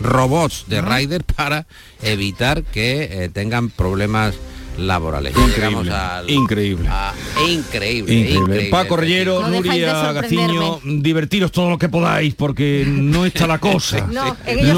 Robots 0.00 0.66
de 0.68 0.82
riders 0.82 1.24
para 1.24 1.66
evitar 2.02 2.62
que 2.64 3.24
eh, 3.24 3.28
tengan 3.30 3.70
problemas 3.70 4.34
laborales. 4.78 5.34
Increíble. 5.36 5.90
Al, 5.92 6.30
increíble. 6.30 6.88
a- 6.88 7.12
increíble. 7.48 8.14
Increíble. 8.14 8.14
increíble. 8.40 8.68
Paco 8.70 8.96
Rellero, 8.96 9.40
No 9.42 9.48
de 9.50 9.60
Nuria. 9.60 10.12
Gaciño, 10.12 10.80
divertiros 10.84 11.52
todo 11.52 11.70
lo 11.70 11.78
que 11.78 11.88
podáis 11.88 12.34
porque 12.34 12.84
no 12.86 13.24
está 13.26 13.46
la 13.46 13.58
cosa. 13.58 14.06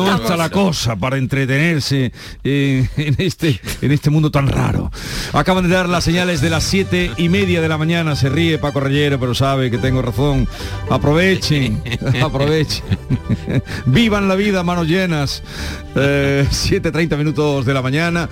No, 0.01 0.15
está 0.17 0.37
la 0.37 0.51
cosa 0.51 0.97
para 0.97 1.17
entretenerse 1.17 2.13
eh, 2.45 2.89
en, 2.97 3.15
este, 3.19 3.61
en 3.83 3.93
este 3.93 4.11
mundo 4.11 4.31
tan 4.31 4.49
raro. 4.49 4.91
Acaban 5.33 5.69
de 5.69 5.75
dar 5.75 5.89
las 5.89 6.05
señales 6.05 6.41
de 6.41 6.51
las 6.51 6.65
siete 6.65 7.11
y 7.17 7.29
media 7.29 7.61
de 7.61 7.69
la 7.69 7.79
mañana. 7.79 8.17
Se 8.17 8.29
ríe 8.29 8.59
Paco 8.59 8.81
Rellero, 8.81 9.19
pero 9.21 9.35
sabe 9.35 9.71
que 9.71 9.79
tengo 9.79 10.03
razón. 10.03 10.49
Aprovechen, 10.91 11.83
aprovechen. 12.23 12.85
Vivan 13.87 14.29
la 14.29 14.35
vida, 14.35 14.63
manos 14.63 14.87
llenas. 14.87 15.43
Eh, 15.95 16.47
7.30 16.51 17.17
minutos 17.17 17.65
de 17.67 17.75
la 17.75 17.83
mañana. 17.83 18.29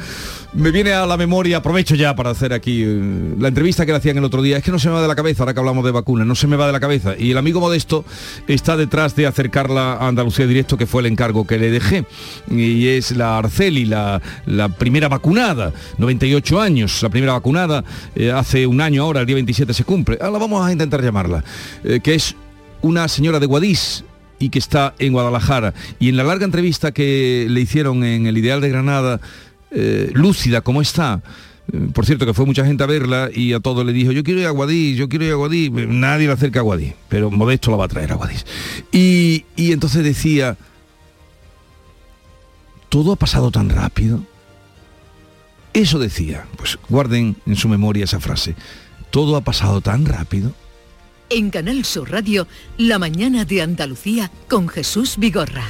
Me 0.55 0.71
viene 0.71 0.95
a 0.95 1.05
la 1.05 1.19
memoria, 1.19 1.59
aprovecho 1.59 1.95
ya 1.95 2.15
para 2.17 2.31
hacer 2.31 2.55
aquí 2.55 2.83
eh, 2.83 3.35
la 3.39 3.49
entrevista 3.49 3.85
que 3.85 3.93
le 3.93 3.99
hacían 3.99 4.17
el 4.17 4.25
otro 4.25 4.41
día. 4.41 4.57
Es 4.57 4.65
que 4.65 4.71
no 4.71 4.79
se 4.79 4.89
me 4.89 4.95
va 4.95 5.03
de 5.03 5.09
la 5.09 5.15
cabeza, 5.15 5.43
ahora 5.43 5.53
que 5.53 5.61
hablamos 5.61 5.85
de 5.85 5.91
vacunas, 5.91 6.27
no 6.27 6.35
se 6.35 6.47
me 6.47 6.57
va 6.57 6.67
de 6.67 6.73
la 6.73 6.81
cabeza. 6.81 7.15
Y 7.19 7.33
el 7.33 7.39
amigo 7.39 7.61
Modesto 7.61 8.03
está 8.47 8.79
detrás 8.79 9.15
de 9.15 9.27
acercarla 9.27 9.95
a 9.95 10.09
Andalucía 10.09 10.47
Directo, 10.47 10.79
que 10.79 10.87
fue 10.87 11.03
el 11.03 11.07
encargo 11.07 11.47
que 11.47 11.59
le 11.59 11.71
dejé. 11.71 12.07
Y 12.51 12.89
es 12.89 13.15
la 13.15 13.37
Arceli, 13.37 13.85
la, 13.85 14.23
la 14.47 14.71
primera 14.71 15.09
vacunada, 15.09 15.75
98 15.99 16.61
años, 16.61 17.03
la 17.03 17.11
primera 17.11 17.35
vacunada, 17.35 17.85
eh, 18.15 18.33
hace 18.33 18.67
un 18.67 18.81
año 18.81 19.03
ahora, 19.03 19.21
el 19.21 19.27
día 19.27 19.35
27 19.35 19.75
se 19.75 19.85
cumple. 19.85 20.17
Ahora 20.19 20.39
vamos 20.39 20.67
a 20.67 20.73
intentar 20.73 21.03
llamarla, 21.03 21.45
eh, 21.85 22.01
que 22.03 22.15
es 22.15 22.35
una 22.81 23.07
señora 23.09 23.39
de 23.39 23.45
Guadix, 23.45 24.03
y 24.39 24.51
que 24.51 24.59
está 24.59 24.95
en 24.99 25.13
Guadalajara. 25.13 25.75
Y 25.99 26.09
en 26.09 26.17
la 26.17 26.25
larga 26.25 26.45
entrevista 26.45 26.93
que 26.93 27.47
le 27.49 27.61
hicieron 27.61 28.05
en 28.05 28.27
el 28.27 28.39
Ideal 28.39 28.61
de 28.61 28.69
Granada, 28.69 29.21
eh, 29.71 30.11
lúcida 30.15 30.61
como 30.61 30.81
está, 30.81 31.23
eh, 31.73 31.89
por 31.93 32.07
cierto 32.07 32.25
que 32.27 32.35
fue 32.35 32.47
mucha 32.47 32.65
gente 32.65 32.83
a 32.85 32.87
verla 32.87 33.31
y 33.33 33.53
a 33.53 33.61
todos 33.61 33.85
le 33.85 33.93
dijo, 33.93 34.13
yo 34.13 34.25
quiero 34.25 34.41
ir 34.41 34.47
a 34.47 34.51
Guadix, 34.51 34.97
yo 34.97 35.09
quiero 35.09 35.25
ir 35.25 35.33
a 35.33 35.37
Guadix, 35.37 35.71
nadie 35.89 36.27
le 36.27 36.33
acerca 36.33 36.61
a 36.61 36.63
Guadix, 36.63 36.95
pero 37.09 37.31
Modesto 37.31 37.71
la 37.71 37.77
va 37.77 37.85
a 37.85 37.89
traer 37.89 38.13
a 38.13 38.15
Guadix. 38.15 38.45
Y, 38.93 39.45
y 39.57 39.73
entonces 39.73 40.03
decía, 40.03 40.57
todo 42.89 43.13
ha 43.13 43.17
pasado 43.17 43.51
tan 43.51 43.69
rápido. 43.69 44.23
Eso 45.75 45.99
decía, 45.99 46.47
pues 46.57 46.79
guarden 46.89 47.37
en 47.47 47.57
su 47.57 47.69
memoria 47.69 48.05
esa 48.05 48.21
frase, 48.21 48.57
todo 49.11 49.37
ha 49.37 49.43
pasado 49.43 49.81
tan 49.81 50.07
rápido. 50.07 50.53
En 51.31 51.51
Canal 51.51 51.85
Sur 51.85 52.11
Radio, 52.11 52.49
La 52.79 52.99
mañana 52.99 53.45
de 53.45 53.61
Andalucía 53.61 54.31
con 54.49 54.67
Jesús 54.69 55.17
Vigorra. 55.19 55.67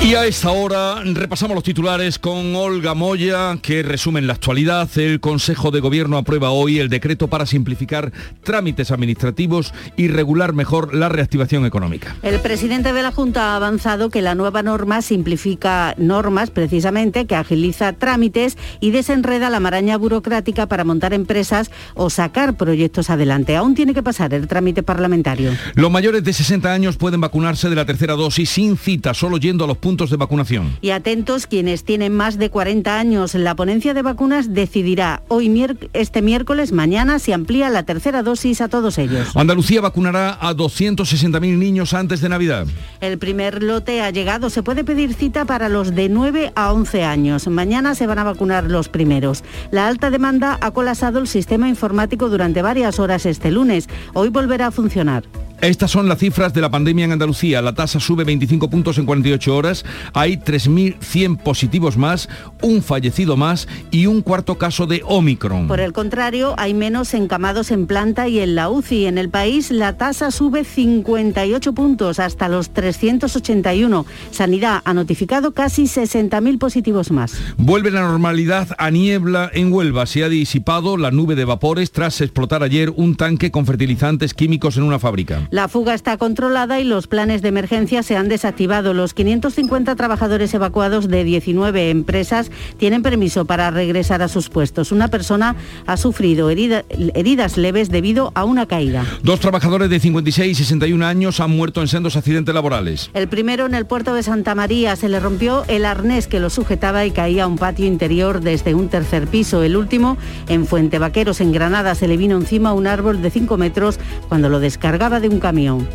Y 0.00 0.14
a 0.14 0.26
esta 0.26 0.52
hora 0.52 1.02
repasamos 1.02 1.56
los 1.56 1.64
titulares 1.64 2.20
con 2.20 2.54
Olga 2.54 2.94
Moya, 2.94 3.58
que 3.60 3.82
resumen 3.82 4.28
la 4.28 4.34
actualidad. 4.34 4.88
El 4.96 5.18
Consejo 5.18 5.72
de 5.72 5.80
Gobierno 5.80 6.16
aprueba 6.16 6.50
hoy 6.50 6.78
el 6.78 6.88
decreto 6.88 7.26
para 7.26 7.46
simplificar 7.46 8.12
trámites 8.44 8.92
administrativos 8.92 9.74
y 9.96 10.06
regular 10.06 10.52
mejor 10.52 10.94
la 10.94 11.08
reactivación 11.08 11.66
económica. 11.66 12.14
El 12.22 12.38
presidente 12.40 12.92
de 12.92 13.02
la 13.02 13.10
Junta 13.10 13.52
ha 13.52 13.56
avanzado 13.56 14.08
que 14.08 14.22
la 14.22 14.36
nueva 14.36 14.62
norma 14.62 15.02
simplifica 15.02 15.94
normas 15.98 16.50
precisamente 16.50 17.26
que 17.26 17.34
agiliza 17.34 17.92
trámites 17.92 18.56
y 18.80 18.92
desenreda 18.92 19.50
la 19.50 19.60
maraña 19.60 19.98
burocrática 19.98 20.68
para 20.68 20.84
montar 20.84 21.12
empresas 21.12 21.72
o 21.94 22.08
sacar 22.08 22.56
proyectos 22.56 23.10
adelante. 23.10 23.56
Aún 23.56 23.74
tiene 23.74 23.94
que 23.94 24.04
pasar 24.04 24.32
el 24.32 24.46
trámite 24.46 24.84
parlamentario. 24.84 25.50
Los 25.74 25.90
mayores 25.90 26.22
de 26.22 26.32
60 26.32 26.72
años 26.72 26.96
pueden 26.96 27.20
vacunarse 27.20 27.68
de 27.68 27.76
la 27.76 27.84
tercera 27.84 28.14
dosis 28.14 28.48
sin 28.48 28.76
cita, 28.76 29.12
solo 29.12 29.38
yendo 29.38 29.64
a 29.64 29.66
los 29.66 29.76
puntos 29.76 29.87
de 29.96 30.16
vacunación. 30.16 30.76
Y 30.82 30.90
atentos 30.90 31.46
quienes 31.46 31.82
tienen 31.82 32.14
más 32.14 32.36
de 32.36 32.50
40 32.50 32.98
años. 32.98 33.34
La 33.34 33.54
ponencia 33.56 33.94
de 33.94 34.02
vacunas 34.02 34.52
decidirá 34.52 35.22
hoy 35.28 35.48
este 35.94 36.20
miércoles, 36.20 36.72
mañana, 36.72 37.18
si 37.18 37.32
amplía 37.32 37.70
la 37.70 37.84
tercera 37.84 38.22
dosis 38.22 38.60
a 38.60 38.68
todos 38.68 38.98
ellos. 38.98 39.34
Andalucía 39.34 39.80
vacunará 39.80 40.36
a 40.40 40.54
260.000 40.54 41.40
niños 41.56 41.94
antes 41.94 42.20
de 42.20 42.28
Navidad. 42.28 42.66
El 43.00 43.18
primer 43.18 43.62
lote 43.62 44.02
ha 44.02 44.10
llegado. 44.10 44.50
Se 44.50 44.62
puede 44.62 44.84
pedir 44.84 45.14
cita 45.14 45.46
para 45.46 45.68
los 45.68 45.94
de 45.94 46.08
9 46.10 46.52
a 46.54 46.72
11 46.72 47.04
años. 47.04 47.48
Mañana 47.48 47.94
se 47.94 48.06
van 48.06 48.18
a 48.18 48.24
vacunar 48.24 48.64
los 48.64 48.88
primeros. 48.88 49.42
La 49.70 49.88
alta 49.88 50.10
demanda 50.10 50.58
ha 50.60 50.70
colapsado 50.70 51.18
el 51.18 51.26
sistema 51.26 51.68
informático 51.68 52.28
durante 52.28 52.60
varias 52.60 53.00
horas 53.00 53.24
este 53.24 53.50
lunes. 53.50 53.88
Hoy 54.12 54.28
volverá 54.28 54.66
a 54.66 54.70
funcionar. 54.70 55.24
Estas 55.60 55.90
son 55.90 56.08
las 56.08 56.18
cifras 56.18 56.54
de 56.54 56.60
la 56.60 56.70
pandemia 56.70 57.04
en 57.04 57.12
Andalucía. 57.12 57.60
La 57.60 57.74
tasa 57.74 57.98
sube 57.98 58.22
25 58.22 58.70
puntos 58.70 58.96
en 58.98 59.06
48 59.06 59.56
horas. 59.56 59.84
Hay 60.12 60.36
3.100 60.36 61.36
positivos 61.36 61.96
más, 61.96 62.28
un 62.62 62.80
fallecido 62.80 63.36
más 63.36 63.66
y 63.90 64.06
un 64.06 64.22
cuarto 64.22 64.56
caso 64.56 64.86
de 64.86 65.02
Omicron. 65.04 65.66
Por 65.66 65.80
el 65.80 65.92
contrario, 65.92 66.54
hay 66.58 66.74
menos 66.74 67.12
encamados 67.12 67.72
en 67.72 67.88
planta 67.88 68.28
y 68.28 68.38
en 68.38 68.54
la 68.54 68.70
UCI. 68.70 69.06
En 69.06 69.18
el 69.18 69.30
país 69.30 69.72
la 69.72 69.96
tasa 69.96 70.30
sube 70.30 70.62
58 70.62 71.72
puntos 71.72 72.20
hasta 72.20 72.48
los 72.48 72.70
381. 72.70 74.06
Sanidad 74.30 74.80
ha 74.84 74.94
notificado 74.94 75.52
casi 75.52 75.84
60.000 75.84 76.58
positivos 76.58 77.10
más. 77.10 77.36
Vuelve 77.56 77.90
la 77.90 78.02
normalidad 78.02 78.68
a 78.78 78.92
niebla 78.92 79.50
en 79.52 79.72
Huelva. 79.72 80.06
Se 80.06 80.22
ha 80.22 80.28
disipado 80.28 80.96
la 80.96 81.10
nube 81.10 81.34
de 81.34 81.44
vapores 81.44 81.90
tras 81.90 82.20
explotar 82.20 82.62
ayer 82.62 82.90
un 82.94 83.16
tanque 83.16 83.50
con 83.50 83.66
fertilizantes 83.66 84.34
químicos 84.34 84.76
en 84.76 84.84
una 84.84 85.00
fábrica. 85.00 85.47
La 85.50 85.68
fuga 85.68 85.94
está 85.94 86.16
controlada 86.18 86.80
y 86.80 86.84
los 86.84 87.06
planes 87.06 87.40
de 87.42 87.48
emergencia 87.48 88.02
se 88.02 88.16
han 88.16 88.28
desactivado. 88.28 88.92
Los 88.94 89.14
550 89.14 89.96
trabajadores 89.96 90.52
evacuados 90.54 91.08
de 91.08 91.24
19 91.24 91.90
empresas 91.90 92.50
tienen 92.76 93.02
permiso 93.02 93.44
para 93.46 93.70
regresar 93.70 94.20
a 94.22 94.28
sus 94.28 94.48
puestos. 94.50 94.92
Una 94.92 95.08
persona 95.08 95.56
ha 95.86 95.96
sufrido 95.96 96.50
herida- 96.50 96.84
heridas 97.14 97.56
leves 97.56 97.88
debido 97.90 98.30
a 98.34 98.44
una 98.44 98.66
caída. 98.66 99.04
Dos 99.22 99.40
trabajadores 99.40 99.88
de 99.90 100.00
56 100.00 100.50
y 100.52 100.54
61 100.64 101.04
años 101.06 101.40
han 101.40 101.50
muerto 101.50 101.80
en 101.80 101.88
sendos 101.88 102.16
accidentes 102.16 102.54
laborales. 102.54 103.10
El 103.14 103.28
primero 103.28 103.64
en 103.66 103.74
el 103.74 103.86
puerto 103.86 104.14
de 104.14 104.22
Santa 104.22 104.54
María 104.54 104.96
se 104.96 105.08
le 105.08 105.18
rompió 105.20 105.64
el 105.68 105.84
arnés 105.84 106.26
que 106.26 106.40
lo 106.40 106.50
sujetaba 106.50 107.06
y 107.06 107.10
caía 107.10 107.44
a 107.44 107.46
un 107.46 107.56
patio 107.58 107.86
interior 107.86 108.40
desde 108.40 108.74
un 108.74 108.88
tercer 108.88 109.26
piso. 109.28 109.62
El 109.62 109.76
último 109.76 110.18
en 110.48 110.66
Fuente 110.66 110.98
Vaqueros, 110.98 111.40
en 111.40 111.52
Granada, 111.52 111.94
se 111.94 112.06
le 112.08 112.16
vino 112.16 112.36
encima 112.36 112.72
un 112.74 112.86
árbol 112.86 113.22
de 113.22 113.30
5 113.30 113.56
metros 113.56 113.98
cuando 114.28 114.48
lo 114.48 114.60
descargaba 114.60 115.20
de 115.20 115.28
un 115.28 115.37
camión. 115.40 115.88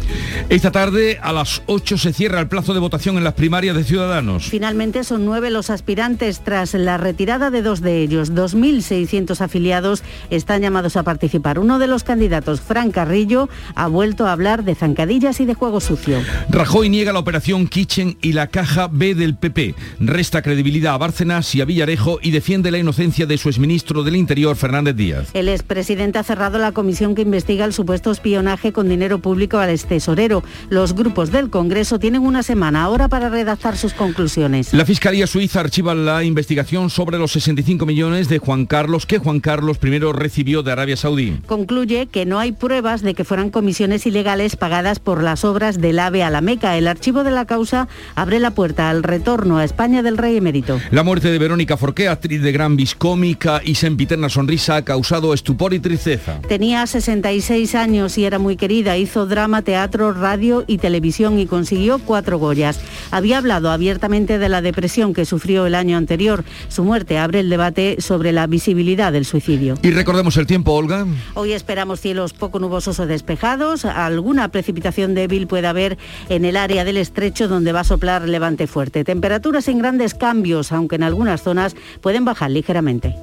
Esta 0.50 0.72
tarde 0.72 1.20
a 1.22 1.32
las 1.32 1.62
8 1.68 1.98
se 1.98 2.14
cierra 2.14 2.40
el 2.40 2.48
plazo 2.48 2.74
de 2.74 2.80
votación 2.80 3.18
en 3.18 3.24
las 3.24 3.34
primarias 3.34 3.76
de 3.76 3.84
Ciudadanos. 3.84 4.46
Finalmente 4.46 5.04
son 5.04 5.26
nueve 5.26 5.50
los 5.50 5.70
aspirantes 5.70 6.42
tras 6.42 6.74
la 6.74 6.98
retirada 6.98 7.52
de 7.52 7.62
dos 7.62 7.82
de 7.82 8.02
ellos. 8.02 8.34
2.600 8.34 9.42
afiliados 9.42 10.04
están 10.30 10.62
llamados 10.62 10.96
a 10.96 11.04
participar. 11.04 11.60
Uno 11.60 11.80
de 11.80 11.88
los 11.88 12.04
candidatos, 12.04 12.62
Fran 12.62 12.92
Carrillo, 12.92 13.50
ha 13.76 13.88
vuelto 13.88 14.28
a 14.28 14.32
hablar 14.32 14.64
de 14.64 14.76
zancadillas 14.76 15.40
y 15.40 15.46
de 15.46 15.54
juego 15.54 15.80
sucio. 15.80 16.20
Rajoy 16.50 16.90
niega 16.90 17.14
la 17.14 17.20
operación 17.20 17.68
Kitchen 17.68 18.18
y 18.22 18.34
la 18.34 18.48
caja 18.48 18.90
B 18.92 19.16
del 19.16 19.36
PP. 19.36 19.76
Resta 20.00 20.42
credibilidad 20.42 20.94
a 20.94 20.98
Bárcenas 20.98 21.54
y 21.56 21.62
a 21.62 21.66
Villarejo 21.66 22.20
y 22.22 22.32
defiende 22.32 22.72
la 22.72 22.78
inocencia 22.78 23.26
de 23.26 23.38
su 23.38 23.50
exministro 23.50 24.04
del 24.04 24.16
Interior, 24.16 24.56
Fernández 24.56 24.96
Díaz. 24.96 25.30
El 25.34 25.50
expresidente 25.50 26.20
ha 26.20 26.24
cerrado 26.24 26.58
la 26.60 26.72
comisión 26.72 27.16
que 27.16 27.22
investiga 27.24 27.66
el 27.66 27.74
supuesto 27.74 28.12
espionaje 28.12 28.72
con 28.72 28.90
dinero 28.90 29.20
público 29.20 29.33
público 29.34 29.58
al 29.58 29.80
tesorero. 29.80 30.44
Los 30.70 30.94
grupos 30.94 31.32
del 31.32 31.50
Congreso 31.50 31.98
tienen 31.98 32.22
una 32.22 32.44
semana 32.44 32.84
ahora 32.84 33.08
para 33.08 33.30
redactar 33.30 33.76
sus 33.78 33.94
conclusiones. 33.94 34.72
La 34.74 34.86
Fiscalía 34.86 35.26
Suiza 35.26 35.60
archiva 35.60 35.96
la 35.96 36.24
investigación 36.24 36.92
sobre 36.92 37.18
los 37.18 37.32
65 37.32 37.84
millones 37.88 38.30
de 38.30 38.38
Juan 38.38 38.68
Carlos 38.68 39.08
que 39.08 39.18
Juan 39.18 39.40
Carlos 39.40 39.80
I 39.82 40.00
recibió 40.14 40.62
de 40.62 40.72
Arabia 40.72 40.98
Saudí. 40.98 41.40
Concluye 41.48 42.06
que 42.06 42.28
no 42.28 42.38
hay 42.38 42.52
pruebas 42.52 43.02
de 43.02 43.16
que 43.16 43.24
fueran 43.24 43.50
comisiones 43.50 44.06
ilegales 44.06 44.56
pagadas 44.56 45.00
por 45.00 45.24
las 45.24 45.44
obras 45.44 45.82
del 45.82 45.98
AVE 45.98 46.22
a 46.22 46.30
la 46.30 46.42
Meca. 46.42 46.78
El 46.78 46.88
archivo 46.88 47.24
de 47.24 47.32
la 47.32 47.46
causa 47.46 47.88
abre 48.14 48.40
la 48.40 48.52
puerta 48.52 48.92
al 48.92 49.02
retorno 49.02 49.58
a 49.58 49.64
España 49.64 50.04
del 50.04 50.20
rey 50.20 50.38
emérito. 50.38 50.80
La 50.92 51.02
muerte 51.02 51.32
de 51.32 51.40
Verónica 51.40 51.76
Forqué, 51.76 52.08
actriz 52.08 52.44
de 52.44 52.52
gran 52.52 52.76
viscómica 52.76 53.62
y 53.66 53.74
sempiterna 53.74 54.30
sonrisa, 54.30 54.76
ha 54.76 54.86
causado 54.86 55.34
estupor 55.34 55.74
y 55.74 55.80
tristeza. 55.80 56.40
Tenía 56.48 56.86
66 56.86 57.74
años 57.74 58.16
y 58.20 58.26
era 58.26 58.38
muy 58.38 58.58
querida. 58.58 58.96
Hizo 58.96 59.23
drama, 59.26 59.62
teatro, 59.62 60.14
radio 60.14 60.64
y 60.68 60.78
televisión 60.78 61.40
y 61.40 61.46
consiguió 61.46 62.00
cuatro 62.00 62.38
Goyas. 62.38 62.80
Había 63.12 63.38
hablado 63.38 63.72
abiertamente 63.72 64.38
de 64.38 64.50
la 64.50 64.62
depresión 64.62 65.14
que 65.14 65.26
sufrió 65.26 65.66
el 65.66 65.76
año 65.76 65.98
anterior. 65.98 66.44
Su 66.68 66.84
muerte 66.84 67.18
abre 67.18 67.40
el 67.40 67.50
debate 67.50 67.98
sobre 68.00 68.32
la 68.32 68.48
visibilidad 68.48 69.12
del 69.12 69.26
suicidio. 69.26 69.76
Y 69.82 69.92
recordemos 69.92 70.38
el 70.38 70.48
tiempo, 70.48 70.74
Olga. 70.74 71.06
Hoy 71.34 71.54
esperamos 71.54 72.00
cielos 72.00 72.34
poco 72.34 72.60
nubosos 72.60 73.00
o 73.00 73.06
despejados. 73.06 73.86
Alguna 73.86 74.50
precipitación 74.50 75.14
débil 75.14 75.48
puede 75.48 75.68
haber 75.68 75.98
en 76.30 76.46
el 76.46 76.58
área 76.58 76.84
del 76.84 76.98
estrecho 76.98 77.48
donde 77.48 77.72
va 77.72 77.82
a 77.82 77.84
soplar 77.84 78.28
levante 78.28 78.68
fuerte. 78.68 79.04
Temperaturas 79.04 79.68
en 79.68 79.80
grandes 79.80 80.14
cambios, 80.14 80.72
aunque 80.72 80.96
en 80.96 81.04
algunas 81.04 81.42
zonas 81.44 81.76
pueden 82.02 82.26
bajar 82.26 82.52
ligeramente. 82.52 83.16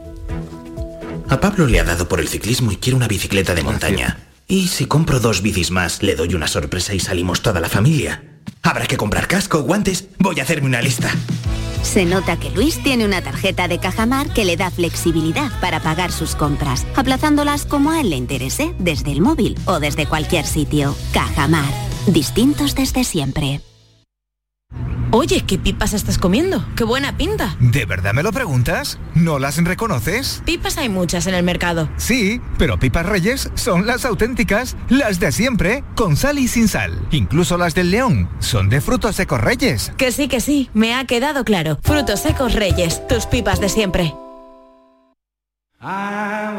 A 1.29 1.41
Pablo 1.41 1.67
le 1.67 1.79
ha 1.79 1.85
dado 1.85 2.09
por 2.09 2.21
el 2.21 2.27
ciclismo 2.29 2.73
y 2.73 2.77
quiere 2.77 2.97
una 2.97 3.07
bicicleta 3.07 3.55
de 3.55 3.63
montaña. 3.63 4.30
Y 4.51 4.67
si 4.67 4.87
compro 4.87 5.21
dos 5.21 5.43
bicis 5.43 5.71
más, 5.71 6.03
le 6.03 6.17
doy 6.17 6.35
una 6.35 6.49
sorpresa 6.49 6.93
y 6.93 6.99
salimos 6.99 7.41
toda 7.41 7.61
la 7.61 7.69
familia. 7.69 8.25
Habrá 8.63 8.85
que 8.87 8.97
comprar 8.97 9.29
casco, 9.29 9.63
guantes. 9.63 10.09
Voy 10.19 10.41
a 10.41 10.43
hacerme 10.43 10.67
una 10.67 10.83
lista. 10.83 11.09
Se 11.83 12.05
nota 12.05 12.37
que 12.37 12.51
Luis 12.51 12.83
tiene 12.83 13.05
una 13.05 13.23
tarjeta 13.23 13.69
de 13.69 13.79
Cajamar 13.79 14.35
que 14.35 14.45
le 14.45 14.57
da 14.57 14.73
flexibilidad 14.73 15.53
para 15.61 15.79
pagar 15.79 16.11
sus 16.11 16.35
compras, 16.35 16.85
aplazándolas 16.97 17.65
como 17.65 17.93
a 17.93 18.01
él 18.01 18.11
le 18.11 18.17
interese, 18.17 18.75
desde 18.81 19.13
el 19.13 19.21
móvil 19.21 19.57
o 19.67 19.79
desde 19.79 20.07
cualquier 20.07 20.45
sitio. 20.45 20.97
Cajamar. 21.13 21.73
Distintos 22.09 22.75
desde 22.75 23.05
siempre. 23.05 23.61
Oye, 25.12 25.45
¿qué 25.45 25.59
pipas 25.59 25.93
estás 25.93 26.18
comiendo? 26.18 26.64
¡Qué 26.77 26.85
buena 26.85 27.16
pinta! 27.16 27.57
¿De 27.59 27.85
verdad 27.85 28.14
me 28.14 28.23
lo 28.23 28.31
preguntas? 28.31 28.99
¿No 29.14 29.41
las 29.41 29.57
reconoces? 29.64 30.41
Pipas 30.45 30.79
hay 30.79 30.89
muchas 30.89 31.27
en 31.27 31.35
el 31.35 31.43
mercado. 31.43 31.89
Sí, 31.97 32.41
pero 32.59 32.79
pipas 32.79 33.07
reyes 33.07 33.51
son 33.55 33.87
las 33.87 34.05
auténticas, 34.05 34.77
las 34.89 35.18
de 35.18 35.33
siempre, 35.33 35.83
con 35.97 36.16
sal 36.16 36.39
y 36.39 36.47
sin 36.47 36.68
sal. 36.68 36.97
Incluso 37.11 37.59
las 37.59 37.75
del 37.75 37.91
león 37.91 38.31
son 38.39 38.68
de 38.68 38.81
frutos 38.81 39.16
secos 39.16 39.41
reyes. 39.41 39.93
Que 39.97 40.12
sí, 40.12 40.29
que 40.29 40.41
sí, 40.41 40.71
me 40.75 40.95
ha 40.95 41.05
quedado 41.07 41.45
claro. 41.45 41.79
Frutos 41.83 42.21
secos 42.21 42.55
reyes, 42.55 43.07
tus 43.09 43.27
pipas 43.27 43.61
de 43.61 43.68
siempre. 43.68 44.14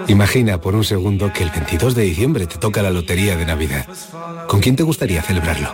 Imagina 0.08 0.60
por 0.60 0.76
un 0.76 0.84
segundo 0.84 1.32
que 1.32 1.44
el 1.44 1.52
22 1.52 1.96
de 1.96 2.04
diciembre 2.04 2.48
te 2.48 2.58
toca 2.58 2.82
la 2.82 2.90
lotería 2.90 3.38
de 3.38 3.46
Navidad. 3.46 3.88
¿Con 4.48 4.60
quién 4.60 4.76
te 4.76 4.84
gustaría 4.84 5.22
celebrarlo? 5.22 5.74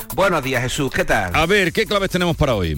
Buenos 0.13 0.43
días, 0.43 0.61
Jesús. 0.61 0.91
¿Qué 0.91 1.05
tal? 1.05 1.31
A 1.33 1.45
ver, 1.45 1.71
¿qué 1.71 1.85
claves 1.85 2.09
tenemos 2.09 2.35
para 2.35 2.55
hoy? 2.55 2.77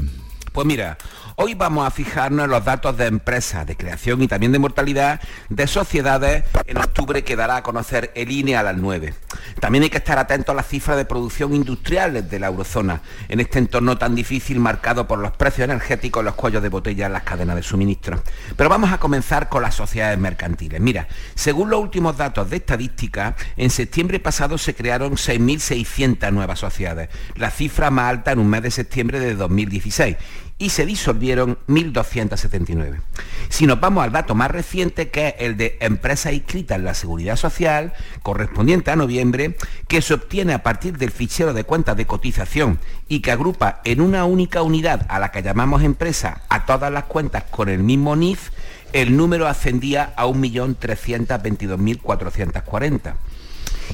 Pues 0.52 0.68
mira, 0.68 0.98
hoy 1.36 1.54
vamos 1.56 1.86
a 1.86 1.92
fijarnos 1.92 2.46
en 2.46 2.52
los 2.52 2.64
datos 2.66 2.98
de 2.98 3.08
empresas, 3.08 3.66
de 3.66 3.76
creación 3.76 4.22
y 4.22 4.28
también 4.28 4.52
de 4.52 4.60
mortalidad 4.60 5.22
de 5.50 5.68
sociedades 5.68 6.44
en 6.66 6.78
octubre 6.78 7.24
que 7.24 7.36
dará 7.36 7.58
a 7.58 7.64
conocer 7.64 8.12
el 8.16 8.32
INE 8.32 8.56
a 8.56 8.64
las 8.64 8.78
9. 8.78 9.14
También 9.60 9.84
hay 9.84 9.90
que 9.90 9.98
estar 9.98 10.18
atentos 10.18 10.54
a 10.54 10.56
las 10.56 10.68
cifras 10.68 10.98
de 10.98 11.06
producción 11.06 11.54
industrial 11.54 12.30
de 12.30 12.40
la 12.40 12.48
eurozona, 12.48 13.02
en 13.30 13.40
este 13.40 13.60
entorno 13.60 13.98
tan 13.98 14.16
difícil 14.16 14.60
marcado 14.60 15.08
por 15.08 15.20
los 15.20 15.32
precios 15.32 15.66
energéticos, 15.66 16.24
los 16.24 16.36
cuellos 16.36 16.62
de 16.62 16.70
botella 16.70 17.06
en 17.08 17.14
las 17.14 17.24
cadenas 17.24 17.56
de 17.56 17.64
suministro. 17.64 18.22
Pero 18.56 18.70
vamos 18.70 18.92
a 18.92 19.00
comenzar 19.00 19.50
con 19.50 19.62
las 19.62 19.76
sociedades 19.76 20.18
mercantiles. 20.18 20.80
Mira, 20.82 21.08
según 21.36 21.70
los 21.70 21.80
últimos 21.80 22.18
datos 22.18 22.50
de 22.50 22.58
estadística, 22.58 23.36
en 23.58 23.70
septiembre 23.70 24.20
pasado 24.20 24.58
se 24.58 24.76
crearon 24.76 25.14
6.600 25.14 26.32
nuevas 26.32 26.60
sociedades, 26.60 27.10
la 27.36 27.52
cifra 27.52 27.90
más 27.90 28.10
alta 28.10 28.32
en 28.32 28.40
un 28.40 28.50
mes 28.50 28.64
de 28.64 28.72
septiembre 28.72 29.20
de 29.20 29.36
2016 29.36 30.18
y 30.58 30.70
se 30.70 30.86
disolvieron 30.86 31.58
1.279. 31.68 33.02
Si 33.50 33.68
nos 33.68 33.80
vamos 33.80 34.04
al 34.04 34.12
dato 34.12 34.36
más 34.36 34.52
reciente, 34.52 35.10
que 35.10 35.30
es 35.30 35.36
el 35.40 35.58
de 35.58 35.78
empresas 35.82 36.34
inscritas 36.34 36.78
en 36.78 36.86
la 36.86 36.94
Seguridad 36.94 37.36
Social, 37.36 37.94
correspondiente 38.22 38.92
a 38.92 38.96
noviembre, 38.96 39.58
que 39.88 40.02
se 40.02 40.14
obtiene 40.14 40.54
a 40.54 40.64
partir 40.64 40.98
del 40.98 41.12
fichero 41.12 41.54
de 41.54 41.64
cuentas 41.64 41.98
de 41.98 42.06
cotización 42.06 42.80
y 43.08 43.22
que 43.22 43.32
agrupa 43.32 43.82
en 43.84 44.02
una 44.02 44.26
única 44.26 44.62
unidad 44.62 45.06
a 45.10 45.20
la 45.20 45.32
que 45.32 45.44
llamamos 45.44 45.84
empresa 45.84 46.42
a 46.50 46.66
todas 46.66 46.92
las 46.92 47.06
cuentas 47.06 47.44
con 47.50 47.70
el 47.70 47.84
mismo 47.84 48.16
NIF, 48.16 48.52
el 48.94 49.18
número 49.18 49.48
ascendía 49.48 50.14
a 50.16 50.28
1.322.440. 50.28 53.16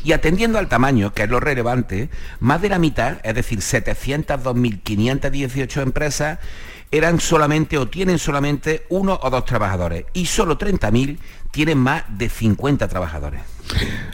Y 0.04 0.12
atendiendo 0.14 0.60
al 0.60 0.70
tamaño, 0.70 1.14
que 1.14 1.24
es 1.24 1.30
lo 1.30 1.40
relevante, 1.40 2.10
más 2.40 2.62
de 2.62 2.70
la 2.70 2.80
mitad, 2.80 3.20
es 3.24 3.36
decir, 3.36 3.60
702.518 3.60 5.82
empresas, 5.82 6.40
eran 6.92 7.20
solamente 7.20 7.78
o 7.78 7.88
tienen 7.88 8.18
solamente 8.18 8.86
uno 8.90 9.20
o 9.22 9.30
dos 9.30 9.46
trabajadores 9.46 10.06
y 10.14 10.26
solo 10.26 10.58
30.000 10.58 11.20
tienen 11.52 11.78
más 11.78 12.04
de 12.10 12.30
50 12.30 12.88
trabajadores. 12.88 13.42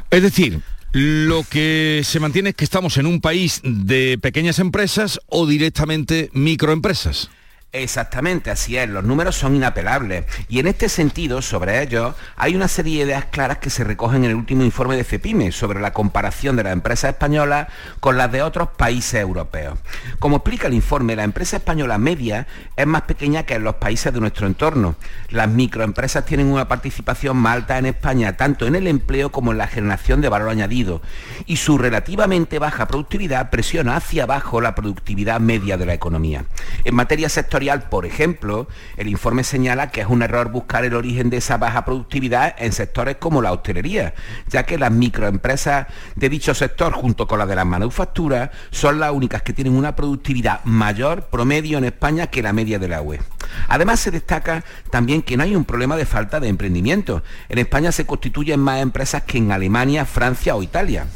Es 0.09 0.21
decir, 0.21 0.61
lo 0.91 1.43
que 1.43 2.01
se 2.03 2.19
mantiene 2.19 2.49
es 2.49 2.55
que 2.55 2.65
estamos 2.65 2.97
en 2.97 3.05
un 3.05 3.21
país 3.21 3.61
de 3.63 4.17
pequeñas 4.21 4.59
empresas 4.59 5.21
o 5.27 5.45
directamente 5.45 6.29
microempresas. 6.33 7.29
Exactamente, 7.77 8.51
así 8.51 8.77
es, 8.77 8.87
los 8.87 9.03
números 9.03 9.35
son 9.35 9.53
inapelables 9.53 10.23
y 10.47 10.59
en 10.59 10.67
este 10.67 10.87
sentido, 10.87 11.41
sobre 11.41 11.83
ellos, 11.83 12.15
hay 12.37 12.55
una 12.55 12.69
serie 12.69 12.99
de 12.99 13.07
ideas 13.07 13.25
claras 13.25 13.57
que 13.57 13.69
se 13.69 13.83
recogen 13.83 14.23
en 14.23 14.31
el 14.31 14.37
último 14.37 14.63
informe 14.63 14.95
de 14.95 15.03
CEPIME 15.03 15.51
sobre 15.51 15.81
la 15.81 15.91
comparación 15.91 16.55
de 16.55 16.63
las 16.63 16.71
empresas 16.71 17.11
españolas 17.11 17.67
con 17.99 18.15
las 18.15 18.31
de 18.31 18.43
otros 18.43 18.69
países 18.77 19.15
europeos. 19.15 19.77
Como 20.19 20.37
explica 20.37 20.67
el 20.67 20.73
informe, 20.73 21.17
la 21.17 21.25
empresa 21.25 21.57
española 21.57 21.97
media 21.97 22.47
es 22.77 22.87
más 22.87 23.01
pequeña 23.01 23.43
que 23.43 23.55
en 23.55 23.65
los 23.65 23.75
países 23.75 24.13
de 24.13 24.21
nuestro 24.21 24.47
entorno. 24.47 24.95
Las 25.27 25.49
microempresas 25.49 26.25
tienen 26.25 26.47
una 26.47 26.69
participación 26.69 27.35
más 27.35 27.55
alta 27.55 27.77
en 27.77 27.87
España, 27.87 28.37
tanto 28.37 28.67
en 28.67 28.75
el 28.75 28.87
empleo 28.87 29.33
como 29.33 29.51
en 29.51 29.57
la 29.57 29.67
generación 29.67 30.21
de 30.21 30.29
valor 30.29 30.47
añadido, 30.47 31.01
y 31.45 31.57
su 31.57 31.77
relativamente 31.77 32.57
baja 32.57 32.87
productividad 32.87 33.49
presiona 33.49 33.97
hacia 33.97 34.23
abajo 34.23 34.61
la 34.61 34.75
productividad 34.75 35.41
media 35.41 35.75
de 35.75 35.85
la 35.85 35.93
economía. 35.93 36.45
En 36.85 36.95
materia 36.95 37.27
sectorial, 37.27 37.64
por 37.89 38.05
ejemplo, 38.05 38.67
el 38.97 39.07
informe 39.07 39.43
señala 39.43 39.89
que 39.89 40.01
es 40.01 40.07
un 40.07 40.21
error 40.21 40.51
buscar 40.51 40.85
el 40.85 40.93
origen 40.93 41.29
de 41.29 41.37
esa 41.37 41.57
baja 41.57 41.83
productividad 41.83 42.55
en 42.57 42.71
sectores 42.71 43.17
como 43.17 43.41
la 43.41 43.51
hostelería, 43.51 44.13
ya 44.47 44.63
que 44.63 44.77
las 44.77 44.91
microempresas 44.91 45.87
de 46.15 46.29
dicho 46.29 46.53
sector, 46.53 46.93
junto 46.93 47.27
con 47.27 47.39
las 47.39 47.47
de 47.47 47.55
las 47.55 47.65
manufacturas, 47.65 48.51
son 48.71 48.99
las 48.99 49.11
únicas 49.11 49.41
que 49.41 49.53
tienen 49.53 49.75
una 49.75 49.95
productividad 49.95 50.63
mayor 50.63 51.23
promedio 51.23 51.77
en 51.77 51.85
España 51.85 52.27
que 52.27 52.43
la 52.43 52.53
media 52.53 52.77
de 52.79 52.87
la 52.87 53.01
UE. 53.01 53.19
Además, 53.67 53.99
se 53.99 54.11
destaca 54.11 54.63
también 54.89 55.21
que 55.21 55.37
no 55.37 55.43
hay 55.43 55.55
un 55.55 55.65
problema 55.65 55.97
de 55.97 56.05
falta 56.05 56.39
de 56.39 56.47
emprendimiento. 56.47 57.23
En 57.49 57.59
España 57.59 57.91
se 57.91 58.05
constituyen 58.05 58.59
más 58.59 58.81
empresas 58.81 59.23
que 59.23 59.37
en 59.37 59.51
Alemania, 59.51 60.05
Francia 60.05 60.55
o 60.55 60.63
Italia 60.63 61.07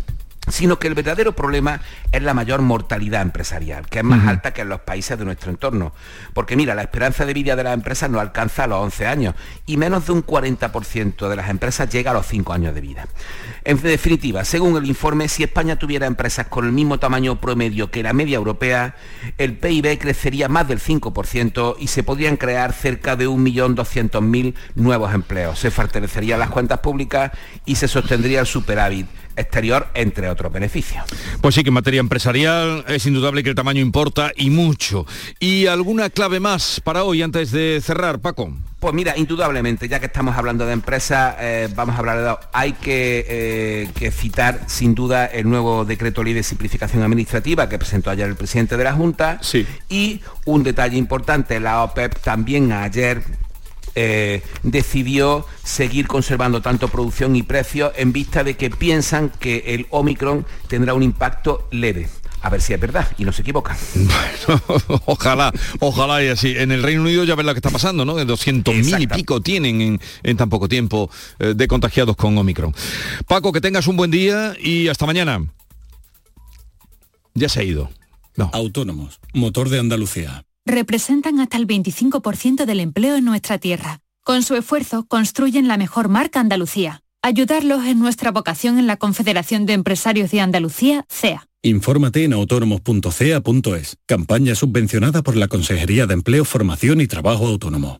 sino 0.52 0.80
que 0.80 0.88
el 0.88 0.95
verdadero 0.95 1.34
problema 1.34 1.82
es 2.12 2.22
la 2.24 2.34
mayor 2.34 2.62
mortalidad 2.62 3.22
empresarial, 3.22 3.88
que 3.88 3.99
es 3.99 4.03
más 4.03 4.28
alta 4.28 4.51
que 4.51 4.62
en 4.62 4.70
los 4.70 4.82
países 4.82 5.18
de 5.18 5.26
nuestro 5.26 5.51
entorno. 5.51 5.93
Porque 6.34 6.55
mira, 6.55 6.76
la 6.76 6.82
esperanza 6.82 7.26
de 7.26 7.34
vida 7.34 7.55
de 7.55 7.64
las 7.64 7.74
empresas 7.74 8.10
no 8.10 8.20
alcanza 8.20 8.64
a 8.64 8.68
los 8.68 8.80
11 8.80 9.07
años 9.07 9.36
y 9.66 9.78
menos 9.78 10.07
de 10.07 10.14
un 10.14 10.26
40% 10.26 11.30
de 11.30 11.36
las 11.36 11.49
empresas 11.49 11.89
llega 11.89 12.12
a 12.12 12.14
los 12.14 12.26
5 12.26 12.53
años 12.53 12.74
de 12.74 12.82
vida. 12.82 13.07
En 13.64 13.82
definitiva, 13.82 14.43
según 14.45 14.78
el 14.78 14.86
informe, 14.86 15.28
si 15.28 15.43
España 15.43 15.76
tuviera 15.76 16.07
empresas 16.07 16.47
con 16.47 16.66
el 16.66 16.72
mismo 16.72 16.97
tamaño 16.99 17.39
promedio 17.39 17.91
que 17.91 18.03
la 18.03 18.14
media 18.14 18.38
europea, 18.38 18.95
el 19.38 19.57
PIB 19.57 19.99
crecería 19.99 20.49
más 20.49 20.68
del 20.68 20.80
5% 20.80 21.76
y 21.80 21.88
se 21.88 22.03
podrían 22.03 22.38
crear 22.38 22.74
cerca 22.74 23.16
de 23.16 23.28
1.200.000 23.28 24.55
nuevos 24.76 25.14
empleos. 25.14 25.60
Se 25.60 25.72
fortalecerían 25.72 26.39
las 26.39 26.49
cuentas 26.49 26.80
públicas 26.80 27.32
y 27.66 27.76
se 27.76 27.88
sostendría 27.88 28.39
el 28.39 28.45
superávit 28.47 29.07
exterior, 29.39 29.88
entre 29.93 30.30
otros 30.30 30.51
beneficios. 30.51 31.03
Pues 31.41 31.55
sí 31.55 31.64
que 31.64 31.70
en 31.70 31.74
materia 31.74 31.99
empresarial 32.00 32.84
es 32.88 33.06
indudable 33.06 33.43
que 33.43 33.50
el 33.50 33.56
tamaño 33.56 33.82
importa 33.82 34.32
y 34.36 34.50
mucho. 34.50 35.06
¿Y 35.39 35.68
alguna 35.68 36.10
clave 36.10 36.39
más 36.39 36.82
para 36.84 37.04
hoy 37.04 37.22
antes 37.22 37.52
de 37.52 37.80
cerrar, 37.84 38.20
Paco? 38.20 38.54
Pues 38.80 38.93
mira, 38.93 39.18
indudablemente, 39.18 39.89
ya 39.89 40.00
que 40.00 40.06
estamos 40.06 40.38
hablando 40.38 40.66
de 40.66 40.72
empresas, 40.72 41.36
eh, 41.39 41.68
vamos 41.76 41.95
a 41.95 42.00
hablar 42.00 42.22
de... 42.22 42.47
Hay 42.54 42.74
que, 42.74 43.26
eh, 43.28 43.89
que, 43.93 44.10
citar 44.10 44.62
sin 44.68 44.95
duda 44.95 45.26
el 45.26 45.50
nuevo 45.50 45.84
decreto 45.84 46.24
ley 46.24 46.34
de 46.34 46.43
simplificación 46.43 47.04
administrativa 47.04 47.68
que 47.68 47.78
presentó 47.78 48.10
ayer 48.10 48.28
el 48.30 48.36
presidente 48.36 48.78
de 48.78 48.84
la 48.86 48.93
Junta. 48.93 49.38
Sí. 49.41 49.68
Y 49.89 50.22
un 50.45 50.64
detalle 50.64 50.97
importante, 50.97 51.60
la 51.60 51.84
OPEP 51.84 52.20
también 52.20 52.72
ayer 52.72 53.22
eh, 54.02 54.41
decidió 54.64 55.45
seguir 55.62 56.08
conservando 56.08 56.62
tanto 56.62 56.88
producción 56.88 57.36
y 57.36 57.43
precios 57.43 57.91
en 57.97 58.14
vista 58.14 58.45
de 58.45 58.56
que 58.56 58.70
piensan 58.70 59.30
que 59.30 59.76
el 59.76 59.88
Omicron 59.89 60.45
tendrá 60.70 60.93
un 60.93 61.04
impacto 61.04 61.68
leve 61.72 62.08
a 62.41 62.50
ver 62.50 62.62
si 62.62 62.72
es 62.72 62.80
verdad 62.80 63.12
y 63.18 63.26
no 63.26 63.34
se 63.34 63.41
equivoca. 63.41 63.78
Bueno, 63.95 65.02
ojalá, 65.06 65.52
ojalá 65.82 66.24
y 66.24 66.30
así. 66.30 66.56
En 66.56 66.72
el 66.72 66.82
Reino 66.82 67.02
Unido 67.02 67.26
ya 67.26 67.36
ves 67.36 67.45
lo 67.45 67.54
que 67.54 67.58
está 67.58 67.72
pasando, 67.72 68.06
¿no? 68.06 68.16
De 68.16 68.26
200.000 68.26 69.02
y 69.02 69.08
pico 69.08 69.41
tienen 69.41 70.00
en, 70.24 70.38
tan 70.38 70.50
poco 70.50 70.70
tiempo 70.70 71.12
eh, 71.38 71.54
de 71.54 71.68
contagiados 71.68 72.16
con 72.16 72.38
Omicron. 72.38 72.74
Paco, 73.28 73.52
que 73.52 73.60
tengas 73.60 73.88
un 73.88 73.97
buen 73.97 74.12
día 74.12 74.56
y 74.58 74.88
hasta 74.88 75.06
mañana. 75.06 75.45
Ya 77.34 77.50
se 77.50 77.60
ha 77.60 77.64
ido. 77.64 77.91
No. 78.38 78.50
Autónomos, 78.54 79.20
motor 79.34 79.68
de 79.68 79.80
Andalucía 79.80 80.45
representan 80.72 81.39
hasta 81.39 81.57
el 81.57 81.67
25% 81.67 82.65
del 82.65 82.80
empleo 82.80 83.15
en 83.15 83.26
nuestra 83.26 83.57
tierra. 83.57 83.99
Con 84.24 84.43
su 84.43 84.55
esfuerzo 84.55 85.05
construyen 85.07 85.67
la 85.67 85.78
mejor 85.78 86.09
marca 86.09 86.39
Andalucía. 86.39 87.01
Ayudarlos 87.22 87.86
es 87.86 87.95
nuestra 87.95 88.32
vocación 88.32 88.80
en 88.80 88.88
la 88.88 88.97
Confederación 88.97 89.65
de 89.65 89.74
Empresarios 89.74 90.32
de 90.32 90.41
Andalucía, 90.41 91.05
CEA. 91.09 91.47
Infórmate 91.61 92.24
en 92.24 92.34
autónomos.cea.es. 92.34 93.97
Campaña 94.05 94.55
subvencionada 94.55 95.22
por 95.22 95.36
la 95.36 95.49
Consejería 95.49 96.07
de 96.07 96.13
Empleo, 96.13 96.45
Formación 96.45 97.01
y 97.01 97.07
Trabajo 97.07 97.47
Autónomo. 97.47 97.99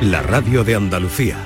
la 0.00 0.22
radio 0.22 0.62
de 0.62 0.74
Andalucía. 0.74 1.36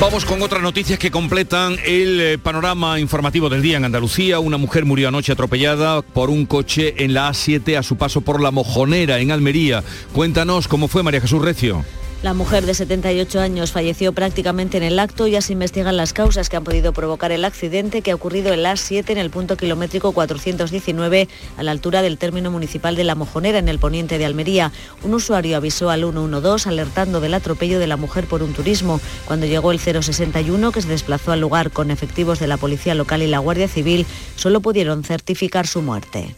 Vamos 0.00 0.24
con 0.24 0.42
otras 0.42 0.60
noticias 0.62 0.98
que 0.98 1.12
completan 1.12 1.76
el 1.84 2.20
eh, 2.20 2.38
panorama 2.38 2.98
informativo 2.98 3.48
del 3.48 3.62
día 3.62 3.76
en 3.76 3.84
Andalucía. 3.84 4.40
Una 4.40 4.56
mujer 4.56 4.84
murió 4.84 5.06
anoche 5.08 5.30
atropellada 5.30 6.02
por 6.02 6.28
un 6.28 6.44
coche 6.44 7.04
en 7.04 7.14
la 7.14 7.30
A7 7.30 7.78
a 7.78 7.84
su 7.84 7.96
paso 7.96 8.22
por 8.22 8.42
la 8.42 8.50
Mojonera, 8.50 9.20
en 9.20 9.30
Almería. 9.30 9.84
Cuéntanos 10.12 10.66
cómo 10.66 10.88
fue 10.88 11.04
María 11.04 11.20
Jesús 11.20 11.40
Recio. 11.40 11.84
La 12.22 12.34
mujer 12.34 12.64
de 12.66 12.74
78 12.74 13.40
años 13.40 13.72
falleció 13.72 14.12
prácticamente 14.12 14.76
en 14.76 14.84
el 14.84 15.00
acto 15.00 15.26
ya 15.26 15.40
se 15.40 15.54
investigan 15.54 15.96
las 15.96 16.12
causas 16.12 16.48
que 16.48 16.56
han 16.56 16.62
podido 16.62 16.92
provocar 16.92 17.32
el 17.32 17.44
accidente 17.44 18.00
que 18.00 18.12
ha 18.12 18.14
ocurrido 18.14 18.52
en 18.52 18.62
la 18.62 18.74
A7 18.74 19.10
en 19.10 19.18
el 19.18 19.28
punto 19.28 19.56
kilométrico 19.56 20.12
419 20.12 21.28
a 21.56 21.62
la 21.64 21.72
altura 21.72 22.00
del 22.00 22.18
término 22.18 22.52
municipal 22.52 22.94
de 22.94 23.02
La 23.02 23.16
Mojonera 23.16 23.58
en 23.58 23.68
el 23.68 23.80
poniente 23.80 24.18
de 24.18 24.24
Almería. 24.24 24.70
Un 25.02 25.14
usuario 25.14 25.56
avisó 25.56 25.90
al 25.90 26.02
112 26.02 26.68
alertando 26.68 27.20
del 27.20 27.34
atropello 27.34 27.80
de 27.80 27.88
la 27.88 27.96
mujer 27.96 28.26
por 28.26 28.44
un 28.44 28.52
turismo. 28.52 29.00
Cuando 29.26 29.46
llegó 29.46 29.72
el 29.72 29.80
061 29.80 30.70
que 30.70 30.80
se 30.80 30.88
desplazó 30.88 31.32
al 31.32 31.40
lugar 31.40 31.72
con 31.72 31.90
efectivos 31.90 32.38
de 32.38 32.46
la 32.46 32.56
Policía 32.56 32.94
Local 32.94 33.22
y 33.22 33.26
la 33.26 33.40
Guardia 33.40 33.66
Civil, 33.66 34.06
solo 34.36 34.60
pudieron 34.60 35.02
certificar 35.02 35.66
su 35.66 35.82
muerte. 35.82 36.36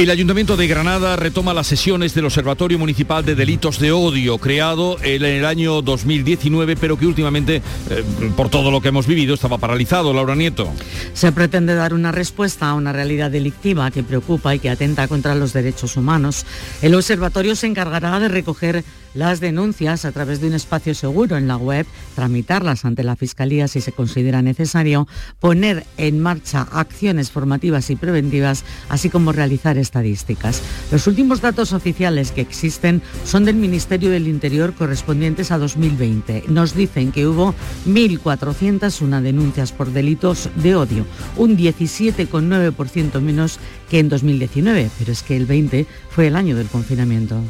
El 0.00 0.08
Ayuntamiento 0.08 0.56
de 0.56 0.66
Granada 0.66 1.14
retoma 1.16 1.52
las 1.52 1.66
sesiones 1.66 2.14
del 2.14 2.24
Observatorio 2.24 2.78
Municipal 2.78 3.22
de 3.22 3.34
Delitos 3.34 3.78
de 3.78 3.92
Odio, 3.92 4.38
creado 4.38 4.96
en 5.02 5.22
el 5.22 5.44
año 5.44 5.82
2019, 5.82 6.74
pero 6.76 6.96
que 6.96 7.04
últimamente, 7.04 7.56
eh, 7.90 8.04
por 8.34 8.48
todo 8.48 8.70
lo 8.70 8.80
que 8.80 8.88
hemos 8.88 9.06
vivido, 9.06 9.34
estaba 9.34 9.58
paralizado. 9.58 10.14
Laura 10.14 10.34
Nieto. 10.34 10.72
Se 11.12 11.32
pretende 11.32 11.74
dar 11.74 11.92
una 11.92 12.12
respuesta 12.12 12.70
a 12.70 12.74
una 12.74 12.94
realidad 12.94 13.30
delictiva 13.30 13.90
que 13.90 14.02
preocupa 14.02 14.54
y 14.54 14.58
que 14.58 14.70
atenta 14.70 15.06
contra 15.06 15.34
los 15.34 15.52
derechos 15.52 15.98
humanos. 15.98 16.46
El 16.80 16.94
observatorio 16.94 17.54
se 17.54 17.66
encargará 17.66 18.18
de 18.20 18.28
recoger 18.28 18.84
las 19.14 19.40
denuncias 19.40 20.04
a 20.04 20.12
través 20.12 20.40
de 20.40 20.48
un 20.48 20.54
espacio 20.54 20.94
seguro 20.94 21.36
en 21.36 21.48
la 21.48 21.56
web, 21.56 21.86
tramitarlas 22.14 22.84
ante 22.84 23.02
la 23.02 23.16
Fiscalía 23.16 23.68
si 23.68 23.80
se 23.80 23.92
considera 23.92 24.42
necesario, 24.42 25.08
poner 25.38 25.84
en 25.96 26.20
marcha 26.20 26.66
acciones 26.72 27.30
formativas 27.30 27.90
y 27.90 27.96
preventivas, 27.96 28.64
así 28.88 29.10
como 29.10 29.32
realizar 29.32 29.78
estadísticas. 29.78 30.62
Los 30.90 31.06
últimos 31.06 31.40
datos 31.40 31.72
oficiales 31.72 32.32
que 32.32 32.40
existen 32.40 33.02
son 33.24 33.44
del 33.44 33.56
Ministerio 33.56 34.10
del 34.10 34.28
Interior 34.28 34.74
correspondientes 34.74 35.50
a 35.50 35.58
2020. 35.58 36.44
Nos 36.48 36.74
dicen 36.74 37.12
que 37.12 37.26
hubo 37.26 37.54
1.401 37.86 39.20
denuncias 39.20 39.72
por 39.72 39.92
delitos 39.92 40.48
de 40.56 40.74
odio, 40.74 41.06
un 41.36 41.56
17,9% 41.56 43.20
menos 43.20 43.58
que 43.88 43.98
en 43.98 44.08
2019, 44.08 44.90
pero 44.98 45.12
es 45.12 45.22
que 45.22 45.36
el 45.36 45.46
20 45.46 45.86
fue 46.10 46.28
el 46.28 46.36
año 46.36 46.56
del 46.56 46.68
confinamiento. 46.68 47.40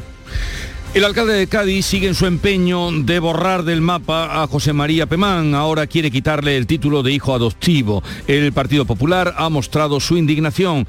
El 0.93 1.05
alcalde 1.05 1.31
de 1.35 1.47
Cádiz 1.47 1.85
sigue 1.85 2.09
en 2.09 2.15
su 2.15 2.25
empeño 2.25 2.91
de 2.91 3.19
borrar 3.19 3.63
del 3.63 3.79
mapa 3.79 4.43
a 4.43 4.47
José 4.47 4.73
María 4.73 5.05
Pemán. 5.05 5.55
Ahora 5.55 5.87
quiere 5.87 6.11
quitarle 6.11 6.57
el 6.57 6.67
título 6.67 7.01
de 7.01 7.13
hijo 7.13 7.33
adoptivo. 7.33 8.03
El 8.27 8.51
Partido 8.51 8.83
Popular 8.83 9.33
ha 9.37 9.47
mostrado 9.47 10.01
su 10.01 10.17
indignación. 10.17 10.85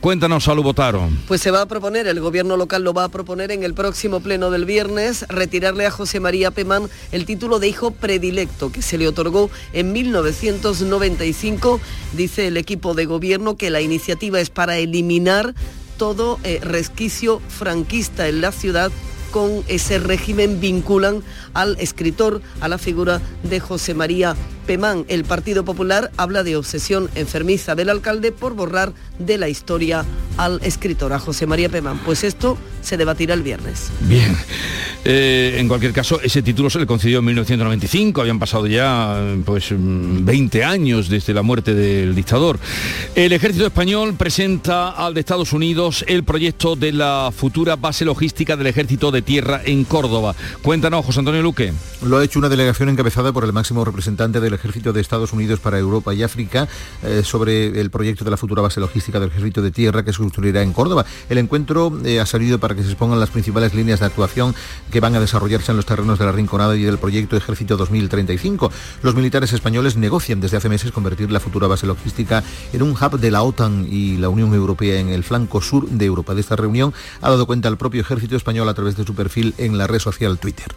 Cuéntanos, 0.00 0.44
Salud 0.44 0.62
Botaro. 0.62 1.10
Pues 1.26 1.40
se 1.40 1.50
va 1.50 1.62
a 1.62 1.66
proponer, 1.66 2.06
el 2.06 2.20
gobierno 2.20 2.56
local 2.56 2.84
lo 2.84 2.94
va 2.94 3.02
a 3.02 3.08
proponer 3.08 3.50
en 3.50 3.64
el 3.64 3.74
próximo 3.74 4.20
pleno 4.20 4.52
del 4.52 4.66
viernes, 4.66 5.26
retirarle 5.28 5.84
a 5.84 5.90
José 5.90 6.20
María 6.20 6.52
Pemán 6.52 6.88
el 7.10 7.26
título 7.26 7.58
de 7.58 7.66
hijo 7.66 7.90
predilecto 7.90 8.70
que 8.70 8.82
se 8.82 8.98
le 8.98 9.08
otorgó 9.08 9.50
en 9.72 9.92
1995. 9.92 11.80
Dice 12.12 12.46
el 12.46 12.56
equipo 12.56 12.94
de 12.94 13.04
gobierno 13.04 13.56
que 13.56 13.70
la 13.70 13.80
iniciativa 13.80 14.40
es 14.40 14.48
para 14.48 14.78
eliminar 14.78 15.56
todo 15.98 16.38
eh, 16.44 16.60
resquicio 16.62 17.42
franquista 17.48 18.28
en 18.28 18.40
la 18.40 18.52
ciudad 18.52 18.92
con 19.30 19.64
ese 19.68 19.98
régimen 19.98 20.60
vinculan 20.60 21.22
al 21.54 21.76
escritor, 21.80 22.42
a 22.60 22.68
la 22.68 22.78
figura 22.78 23.20
de 23.42 23.60
José 23.60 23.94
María 23.94 24.36
Pemán. 24.66 25.04
El 25.08 25.24
Partido 25.24 25.64
Popular 25.64 26.10
habla 26.16 26.42
de 26.42 26.56
obsesión 26.56 27.10
enfermiza 27.14 27.74
del 27.74 27.88
alcalde 27.88 28.32
por 28.32 28.54
borrar 28.54 28.92
de 29.18 29.38
la 29.38 29.48
historia 29.48 30.04
al 30.36 30.60
escritor, 30.62 31.12
a 31.12 31.18
José 31.18 31.46
María 31.46 31.68
Pemán. 31.68 31.98
Pues 32.04 32.24
esto 32.24 32.56
se 32.82 32.96
debatirá 32.96 33.34
el 33.34 33.42
viernes. 33.42 33.90
Bien. 34.02 34.36
Eh, 35.04 35.56
en 35.58 35.66
cualquier 35.66 35.92
caso, 35.92 36.20
ese 36.20 36.42
título 36.42 36.68
se 36.68 36.78
le 36.78 36.86
concedió 36.86 37.20
en 37.20 37.24
1995, 37.24 38.20
habían 38.20 38.38
pasado 38.38 38.66
ya 38.66 39.18
pues 39.44 39.68
20 39.70 40.62
años 40.62 41.08
desde 41.08 41.32
la 41.32 41.42
muerte 41.42 41.74
del 41.74 42.14
dictador. 42.14 42.58
El 43.14 43.32
ejército 43.32 43.66
español 43.66 44.14
presenta 44.14 44.90
al 44.90 45.14
de 45.14 45.20
Estados 45.20 45.52
Unidos 45.52 46.04
el 46.06 46.22
proyecto 46.24 46.76
de 46.76 46.92
la 46.92 47.30
futura 47.34 47.76
base 47.76 48.04
logística 48.04 48.56
del 48.56 48.66
ejército 48.66 49.10
de 49.10 49.22
tierra 49.22 49.62
en 49.64 49.84
Córdoba. 49.84 50.34
Cuéntanos, 50.62 51.04
José 51.04 51.20
Antonio 51.20 51.39
Luque. 51.42 51.72
Lo 52.02 52.18
ha 52.18 52.24
hecho 52.24 52.38
una 52.38 52.48
delegación 52.48 52.88
encabezada 52.88 53.32
por 53.32 53.44
el 53.44 53.52
máximo 53.52 53.84
representante 53.84 54.40
del 54.40 54.54
ejército 54.54 54.92
de 54.92 55.00
Estados 55.00 55.32
Unidos 55.32 55.60
para 55.60 55.78
Europa 55.78 56.14
y 56.14 56.22
África 56.22 56.66
eh, 57.02 57.22
sobre 57.24 57.80
el 57.80 57.90
proyecto 57.90 58.24
de 58.24 58.30
la 58.30 58.36
futura 58.36 58.62
base 58.62 58.80
logística 58.80 59.20
del 59.20 59.28
ejército 59.28 59.60
de 59.60 59.70
tierra 59.70 60.04
que 60.04 60.12
se 60.12 60.18
construirá 60.18 60.62
en 60.62 60.72
Córdoba. 60.72 61.04
El 61.28 61.38
encuentro 61.38 61.92
eh, 62.04 62.20
ha 62.20 62.26
salido 62.26 62.58
para 62.58 62.74
que 62.74 62.82
se 62.82 62.88
expongan 62.88 63.20
las 63.20 63.30
principales 63.30 63.74
líneas 63.74 64.00
de 64.00 64.06
actuación 64.06 64.54
que 64.90 65.00
van 65.00 65.14
a 65.14 65.20
desarrollarse 65.20 65.72
en 65.72 65.76
los 65.76 65.86
terrenos 65.86 66.18
de 66.18 66.24
la 66.24 66.32
Rinconada 66.32 66.76
y 66.76 66.82
del 66.82 66.98
proyecto 66.98 67.36
Ejército 67.36 67.76
2035. 67.76 68.72
Los 69.02 69.14
militares 69.14 69.52
españoles 69.52 69.96
negocian 69.96 70.40
desde 70.40 70.56
hace 70.56 70.68
meses 70.68 70.92
convertir 70.92 71.30
la 71.30 71.40
futura 71.40 71.66
base 71.66 71.86
logística 71.86 72.42
en 72.72 72.82
un 72.82 72.92
hub 72.92 73.18
de 73.18 73.30
la 73.30 73.42
OTAN 73.42 73.86
y 73.90 74.16
la 74.16 74.28
Unión 74.28 74.54
Europea 74.54 75.00
en 75.00 75.10
el 75.10 75.24
flanco 75.24 75.60
sur 75.60 75.88
de 75.88 76.04
Europa. 76.04 76.34
De 76.34 76.40
esta 76.40 76.56
reunión 76.56 76.94
ha 77.20 77.30
dado 77.30 77.46
cuenta 77.46 77.68
el 77.68 77.76
propio 77.76 78.00
ejército 78.00 78.36
español 78.36 78.68
a 78.68 78.74
través 78.74 78.96
de 78.96 79.04
su 79.04 79.14
perfil 79.14 79.54
en 79.58 79.78
la 79.78 79.86
red 79.86 79.98
social 79.98 80.38
Twitter. 80.38 80.68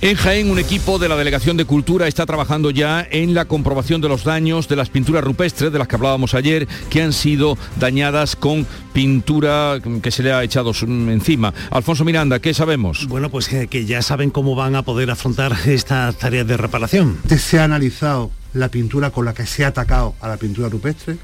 En 0.00 0.16
Jaén, 0.16 0.50
un 0.50 0.58
equipo 0.58 0.98
de 0.98 1.08
la 1.08 1.16
Delegación 1.16 1.56
de 1.56 1.64
Cultura 1.64 2.06
está 2.06 2.24
trabajando 2.26 2.70
ya 2.70 3.06
en 3.10 3.34
la 3.34 3.46
comprobación 3.46 4.00
de 4.00 4.08
los 4.08 4.24
daños 4.24 4.68
de 4.68 4.76
las 4.76 4.90
pinturas 4.90 5.24
rupestres 5.24 5.72
de 5.72 5.78
las 5.78 5.88
que 5.88 5.96
hablábamos 5.96 6.34
ayer, 6.34 6.68
que 6.90 7.02
han 7.02 7.12
sido 7.12 7.58
dañadas 7.78 8.36
con 8.36 8.66
pintura 8.92 9.80
que 10.02 10.10
se 10.10 10.22
le 10.22 10.32
ha 10.32 10.42
echado 10.44 10.72
encima. 10.82 11.52
Alfonso 11.70 12.04
Miranda, 12.04 12.38
¿qué 12.38 12.54
sabemos? 12.54 13.06
Bueno, 13.08 13.30
pues 13.30 13.48
que, 13.48 13.66
que 13.66 13.86
ya 13.86 14.02
saben 14.02 14.30
cómo 14.30 14.54
van 14.54 14.76
a 14.76 14.82
poder 14.82 15.10
afrontar 15.10 15.56
esta 15.66 16.12
tarea 16.12 16.44
de 16.44 16.56
reparación. 16.56 17.18
Se 17.28 17.58
ha 17.58 17.64
analizado 17.64 18.30
la 18.52 18.68
pintura 18.68 19.10
con 19.10 19.24
la 19.24 19.34
que 19.34 19.46
se 19.46 19.64
ha 19.64 19.68
atacado 19.68 20.14
a 20.20 20.28
la 20.28 20.36
pintura 20.36 20.68
rupestre 20.68 21.16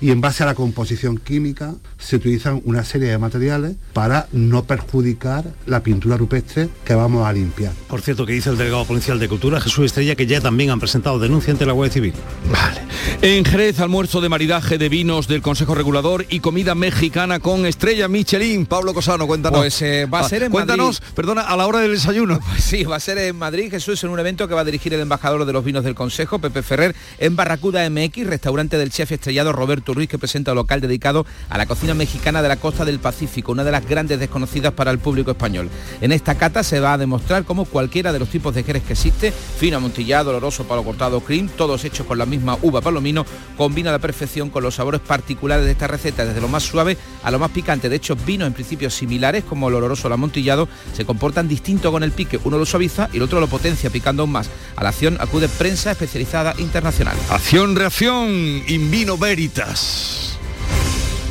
y 0.00 0.10
en 0.10 0.20
base 0.20 0.42
a 0.42 0.46
la 0.46 0.54
composición 0.54 1.18
química 1.18 1.74
se 1.98 2.16
utilizan 2.16 2.62
una 2.64 2.84
serie 2.84 3.08
de 3.08 3.18
materiales 3.18 3.76
para 3.92 4.28
no 4.32 4.64
perjudicar 4.64 5.44
la 5.66 5.82
pintura 5.82 6.16
rupestre 6.16 6.68
que 6.84 6.94
vamos 6.94 7.26
a 7.26 7.32
limpiar. 7.32 7.72
Por 7.88 8.00
cierto, 8.00 8.26
que 8.26 8.32
dice 8.32 8.50
el 8.50 8.58
delegado 8.58 8.84
policial 8.84 9.18
de 9.18 9.28
Cultura, 9.28 9.60
Jesús 9.60 9.86
Estrella, 9.86 10.14
que 10.14 10.26
ya 10.26 10.40
también 10.40 10.70
han 10.70 10.80
presentado 10.80 11.18
denuncia 11.18 11.52
ante 11.52 11.66
la 11.66 11.72
Guardia 11.72 11.94
Civil. 11.94 12.12
Vale. 12.50 12.82
En 13.22 13.44
Jerez, 13.44 13.80
almuerzo 13.80 14.20
de 14.20 14.28
maridaje 14.28 14.78
de 14.78 14.88
vinos 14.88 15.28
del 15.28 15.42
Consejo 15.42 15.74
Regulador 15.74 16.26
y 16.28 16.40
comida 16.40 16.74
mexicana 16.74 17.40
con 17.40 17.66
estrella 17.66 18.08
Michelin. 18.08 18.66
Pablo 18.66 18.94
Cosano, 18.94 19.26
cuéntanos. 19.26 19.60
Pues 19.60 19.82
eh, 19.82 20.06
va 20.06 20.20
a 20.20 20.28
ser 20.28 20.44
en 20.44 20.52
Cuéntanos, 20.52 21.00
Madrid. 21.00 21.14
perdona, 21.14 21.42
a 21.42 21.56
la 21.56 21.66
hora 21.66 21.80
del 21.80 21.92
desayuno. 21.92 22.38
Pues 22.48 22.64
sí, 22.64 22.84
va 22.84 22.96
a 22.96 23.00
ser 23.00 23.18
en 23.18 23.36
Madrid, 23.36 23.70
Jesús, 23.70 24.02
en 24.04 24.10
un 24.10 24.18
evento 24.18 24.48
que 24.48 24.54
va 24.54 24.62
a 24.62 24.64
dirigir 24.64 24.92
el 24.94 25.00
embajador 25.00 25.44
de 25.44 25.52
los 25.52 25.64
vinos 25.64 25.84
del 25.84 25.94
Consejo, 25.94 26.38
Pepe 26.38 26.62
Ferrer, 26.62 26.96
en 27.18 27.36
Barracuda 27.36 27.88
MX, 27.88 28.26
restaurante 28.26 28.78
del 28.78 28.90
chef 28.90 29.12
estrellado 29.12 29.52
Roberto 29.52 29.87
Ruiz, 29.94 30.08
que 30.08 30.18
presenta 30.18 30.52
un 30.52 30.56
local 30.56 30.80
dedicado 30.80 31.26
a 31.48 31.58
la 31.58 31.66
cocina 31.66 31.94
mexicana 31.94 32.42
de 32.42 32.48
la 32.48 32.56
costa 32.56 32.84
del 32.84 32.98
Pacífico, 32.98 33.52
una 33.52 33.64
de 33.64 33.72
las 33.72 33.86
grandes 33.86 34.18
desconocidas 34.18 34.72
para 34.72 34.90
el 34.90 34.98
público 34.98 35.30
español. 35.30 35.68
En 36.00 36.12
esta 36.12 36.36
cata 36.36 36.62
se 36.62 36.80
va 36.80 36.92
a 36.92 36.98
demostrar 36.98 37.44
cómo 37.44 37.64
cualquiera 37.64 38.12
de 38.12 38.18
los 38.18 38.28
tipos 38.28 38.54
de 38.54 38.62
jerez 38.62 38.82
que 38.84 38.92
existe, 38.92 39.32
fino, 39.32 39.76
amontillado, 39.76 40.30
oloroso, 40.30 40.64
palo 40.64 40.84
cortado, 40.84 41.20
cream, 41.20 41.48
todos 41.48 41.84
hechos 41.84 42.06
con 42.06 42.18
la 42.18 42.26
misma 42.26 42.58
uva 42.62 42.80
palomino, 42.80 43.24
combina 43.56 43.90
a 43.90 43.92
la 43.92 43.98
perfección 43.98 44.50
con 44.50 44.62
los 44.62 44.74
sabores 44.74 45.00
particulares 45.00 45.64
de 45.64 45.72
esta 45.72 45.86
receta, 45.86 46.24
desde 46.24 46.40
lo 46.40 46.48
más 46.48 46.62
suave 46.62 46.96
a 47.22 47.30
lo 47.30 47.38
más 47.38 47.50
picante. 47.50 47.88
De 47.88 47.96
hecho, 47.96 48.16
vinos 48.16 48.46
en 48.46 48.54
principio 48.54 48.90
similares, 48.90 49.44
como 49.44 49.68
el 49.68 49.74
oloroso 49.74 50.08
el 50.08 50.14
amontillado, 50.14 50.68
se 50.94 51.04
comportan 51.04 51.48
distinto 51.48 51.92
con 51.92 52.02
el 52.02 52.12
pique. 52.12 52.38
Uno 52.44 52.58
lo 52.58 52.66
suaviza 52.66 53.08
y 53.12 53.16
el 53.16 53.22
otro 53.22 53.40
lo 53.40 53.46
potencia, 53.48 53.90
picando 53.90 54.22
aún 54.22 54.32
más. 54.32 54.50
A 54.76 54.82
la 54.82 54.90
acción 54.90 55.16
acude 55.20 55.48
prensa 55.48 55.92
especializada 55.92 56.54
internacional. 56.58 57.16
Acción, 57.30 57.76
reacción, 57.76 58.28
in 58.66 58.90
vino 58.90 59.16
veritas. 59.16 59.77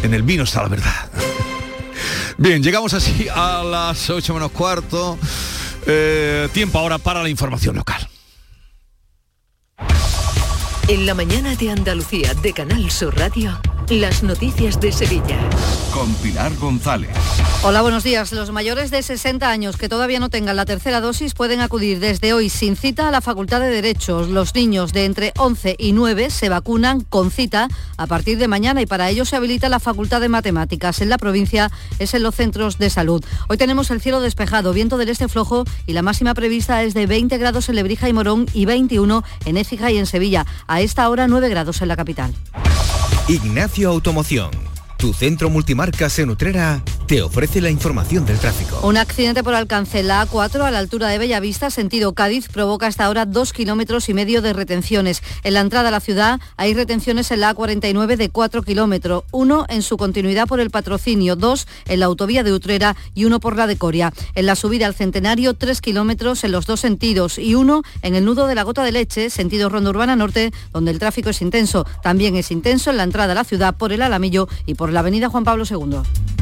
En 0.03 0.13
el 0.13 0.23
vino 0.23 0.43
está 0.43 0.61
la 0.61 0.69
verdad. 0.69 1.11
Bien, 2.37 2.61
llegamos 2.61 2.93
así 2.93 3.27
a 3.33 3.63
las 3.63 4.09
8 4.09 4.33
menos 4.33 4.51
cuarto. 4.51 5.17
Eh, 5.87 6.49
tiempo 6.53 6.77
ahora 6.77 6.97
para 6.97 7.23
la 7.23 7.29
información 7.29 7.75
local. 7.75 8.07
En 10.87 11.05
la 11.05 11.13
mañana 11.13 11.55
de 11.55 11.71
Andalucía 11.71 12.33
de 12.35 12.53
Canal 12.53 12.89
Sur 12.91 13.17
Radio, 13.17 13.59
las 13.89 14.23
noticias 14.23 14.79
de 14.79 14.91
Sevilla. 14.91 15.37
Con 15.91 16.13
Pilar 16.15 16.53
González. 16.55 17.09
Hola, 17.64 17.82
buenos 17.82 18.03
días. 18.03 18.32
Los 18.34 18.51
mayores 18.51 18.91
de 18.91 19.01
60 19.01 19.49
años 19.49 19.78
que 19.78 19.89
todavía 19.89 20.20
no 20.20 20.30
tengan 20.30 20.55
la 20.55 20.66
tercera 20.66 21.01
dosis 21.01 21.34
pueden 21.34 21.60
acudir 21.60 21.99
desde 21.99 22.32
hoy 22.32 22.49
sin 22.49 22.76
cita 22.76 23.08
a 23.08 23.12
la 23.12 23.20
Facultad 23.20 23.60
de 23.60 23.70
Derechos. 23.70 24.30
Los 24.30 24.53
niños 24.53 24.93
de 24.93 25.05
entre 25.05 25.34
11 25.38 25.76
y 25.78 25.91
9 25.91 26.30
se 26.30 26.49
vacunan 26.49 27.01
con 27.01 27.32
cita 27.32 27.68
a 27.97 28.05
partir 28.05 28.38
de 28.38 28.47
mañana 28.47 28.82
y 28.82 28.86
para 28.86 29.10
ello 29.10 29.26
se 29.26 29.36
habilita 29.36 29.70
la 29.70 29.80
Facultad 29.80 30.22
de 30.22 30.30
Matemáticas. 30.30 31.01
En 31.01 31.10
la 31.10 31.18
provincia 31.18 31.72
es 31.97 32.14
en 32.14 32.24
los 32.24 32.36
centros 32.36 32.78
de 32.78 32.91
salud. 32.91 33.26
Hoy 33.49 33.58
tenemos 33.58 33.89
el 33.89 34.01
cielo 34.01 34.22
despejado, 34.22 34.72
viento 34.72 34.97
del 34.97 35.10
este 35.10 35.28
flojo 35.28 35.66
y 35.88 35.93
la 35.93 36.03
máxima 36.03 36.36
prevista 36.36 36.84
es 36.84 36.93
de 36.93 37.08
20 37.08 37.38
grados 37.39 37.70
en 37.70 37.76
Lebrija 37.76 38.08
y 38.08 38.14
Morón 38.14 38.45
y 38.53 38.66
21 38.66 39.24
en 39.45 39.58
Écija 39.58 39.91
y 39.91 39.97
en 39.97 40.05
Sevilla. 40.05 40.45
A 40.68 40.82
esta 40.82 41.10
hora 41.10 41.28
9 41.28 41.49
grados 41.49 41.82
en 41.82 41.88
la 41.88 41.95
capital. 41.97 42.34
Ignacio 43.28 43.89
Automoción. 43.89 44.51
Tu 44.97 45.14
centro 45.14 45.51
multimarcas 45.51 46.18
en 46.18 46.32
Utrera 46.32 46.82
te 47.08 47.22
ofrece 47.22 47.62
la 47.62 47.70
información 47.70 48.26
del 48.26 48.38
tráfico. 48.38 48.82
Un 48.84 48.97
accidente 48.97 49.41
por 49.41 49.55
alcance 49.55 50.03
la 50.03 50.28
A4 50.28 50.62
a 50.64 50.72
la 50.72 50.80
altura 50.80 51.08
de 51.08 51.18
Bellavista, 51.18 51.70
sentido 51.70 52.14
Cádiz, 52.14 52.49
provoca 52.49 52.86
hasta 52.86 53.05
ahora 53.05 53.26
dos 53.26 53.53
kilómetros 53.53 54.10
y 54.10 54.14
medio 54.14 54.41
de 54.41 54.51
retenciones. 54.51 55.24
En 55.43 55.53
la 55.53 55.62
entrada 55.62 55.88
a 55.88 55.91
la 55.91 56.01
ciudad 56.01 56.41
hay 56.58 56.74
retenciones 56.74 57.32
en 57.32 57.39
la 57.39 57.55
A49 57.55 58.18
de 58.18 58.30
4 58.30 58.62
kilómetros, 58.62 59.24
uno 59.32 59.66
en 59.70 59.84
su 59.84 59.95
continuidad 59.95 60.47
por 60.47 60.60
el 60.60 60.70
patrocinio, 60.70 61.38
dos 61.38 61.66
en 61.86 62.01
la 62.01 62.08
autovía 62.08 62.43
de 62.43 62.51
Utrera 62.51 62.97
y 63.16 63.24
uno 63.24 63.39
por 63.39 63.55
la 63.55 63.68
de 63.68 63.78
Coria. 63.78 64.12
En 64.36 64.45
la 64.45 64.58
subida 64.58 64.86
al 64.86 64.93
Centenario, 64.93 65.53
tres 65.53 65.80
kilómetros 65.80 66.43
en 66.43 66.51
los 66.51 66.66
dos 66.66 66.82
sentidos 66.82 67.39
y 67.39 67.55
uno 67.55 67.84
en 68.01 68.16
el 68.16 68.26
nudo 68.26 68.47
de 68.47 68.55
la 68.55 68.64
Gota 68.64 68.84
de 68.84 68.91
Leche, 68.91 69.30
sentido 69.30 69.70
Ronda 69.70 69.91
Urbana 69.91 70.18
Norte, 70.18 70.51
donde 70.74 70.91
el 70.91 70.99
tráfico 70.99 71.30
es 71.30 71.41
intenso. 71.41 71.86
También 72.03 72.36
es 72.36 72.51
intenso 72.51 72.89
en 72.89 72.97
la 72.97 73.03
entrada 73.03 73.32
a 73.32 73.36
la 73.36 73.45
ciudad 73.45 73.78
por 73.78 73.93
el 73.93 74.01
Alamillo 74.01 74.49
y 74.66 74.74
por 74.74 74.91
la 74.91 74.99
avenida 74.99 75.30
Juan 75.30 75.45
Pablo 75.45 75.64
II. 75.70 75.99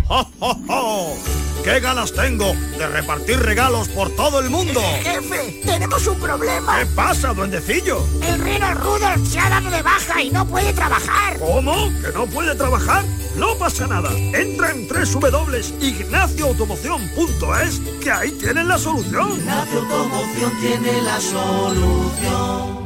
¡Oh, 0.07 0.23
oh, 0.39 0.55
oh! 0.69 1.17
qué 1.63 1.79
ganas 1.79 2.13
tengo 2.13 2.53
de 2.77 2.87
repartir 2.87 3.39
regalos 3.39 3.87
por 3.89 4.15
todo 4.15 4.39
el 4.39 4.51
mundo! 4.51 4.79
Jefe, 5.01 5.63
tenemos 5.65 6.05
un 6.05 6.19
problema. 6.19 6.77
¿Qué 6.77 6.85
pasa, 6.85 7.33
duendecillo? 7.33 8.05
El 8.21 8.39
reno 8.39 8.71
Rudolf 8.75 9.27
se 9.27 9.39
ha 9.39 9.49
dado 9.49 9.71
de 9.71 9.81
baja 9.81 10.21
y 10.21 10.29
no 10.29 10.45
puede 10.45 10.73
trabajar. 10.73 11.39
¿Cómo? 11.39 11.89
¿Que 12.01 12.11
no 12.13 12.27
puede 12.27 12.53
trabajar? 12.53 13.03
No 13.35 13.55
pasa 13.55 13.87
nada. 13.87 14.11
Entra 14.13 14.69
en 14.69 14.87
www.ignacioautomoción.es 14.87 17.81
que 18.03 18.11
ahí 18.11 18.29
tienen 18.33 18.67
la 18.67 18.77
solución. 18.77 19.39
Ignacio 19.39 19.79
Automoción 19.79 20.51
tiene 20.61 21.01
la 21.01 21.19
solución. 21.19 22.85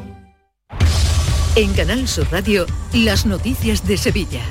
En 1.55 1.73
Canal 1.73 2.07
Sur 2.07 2.31
Radio, 2.31 2.65
las 2.93 3.25
noticias 3.25 3.85
de 3.85 3.97
Sevilla. 3.97 4.43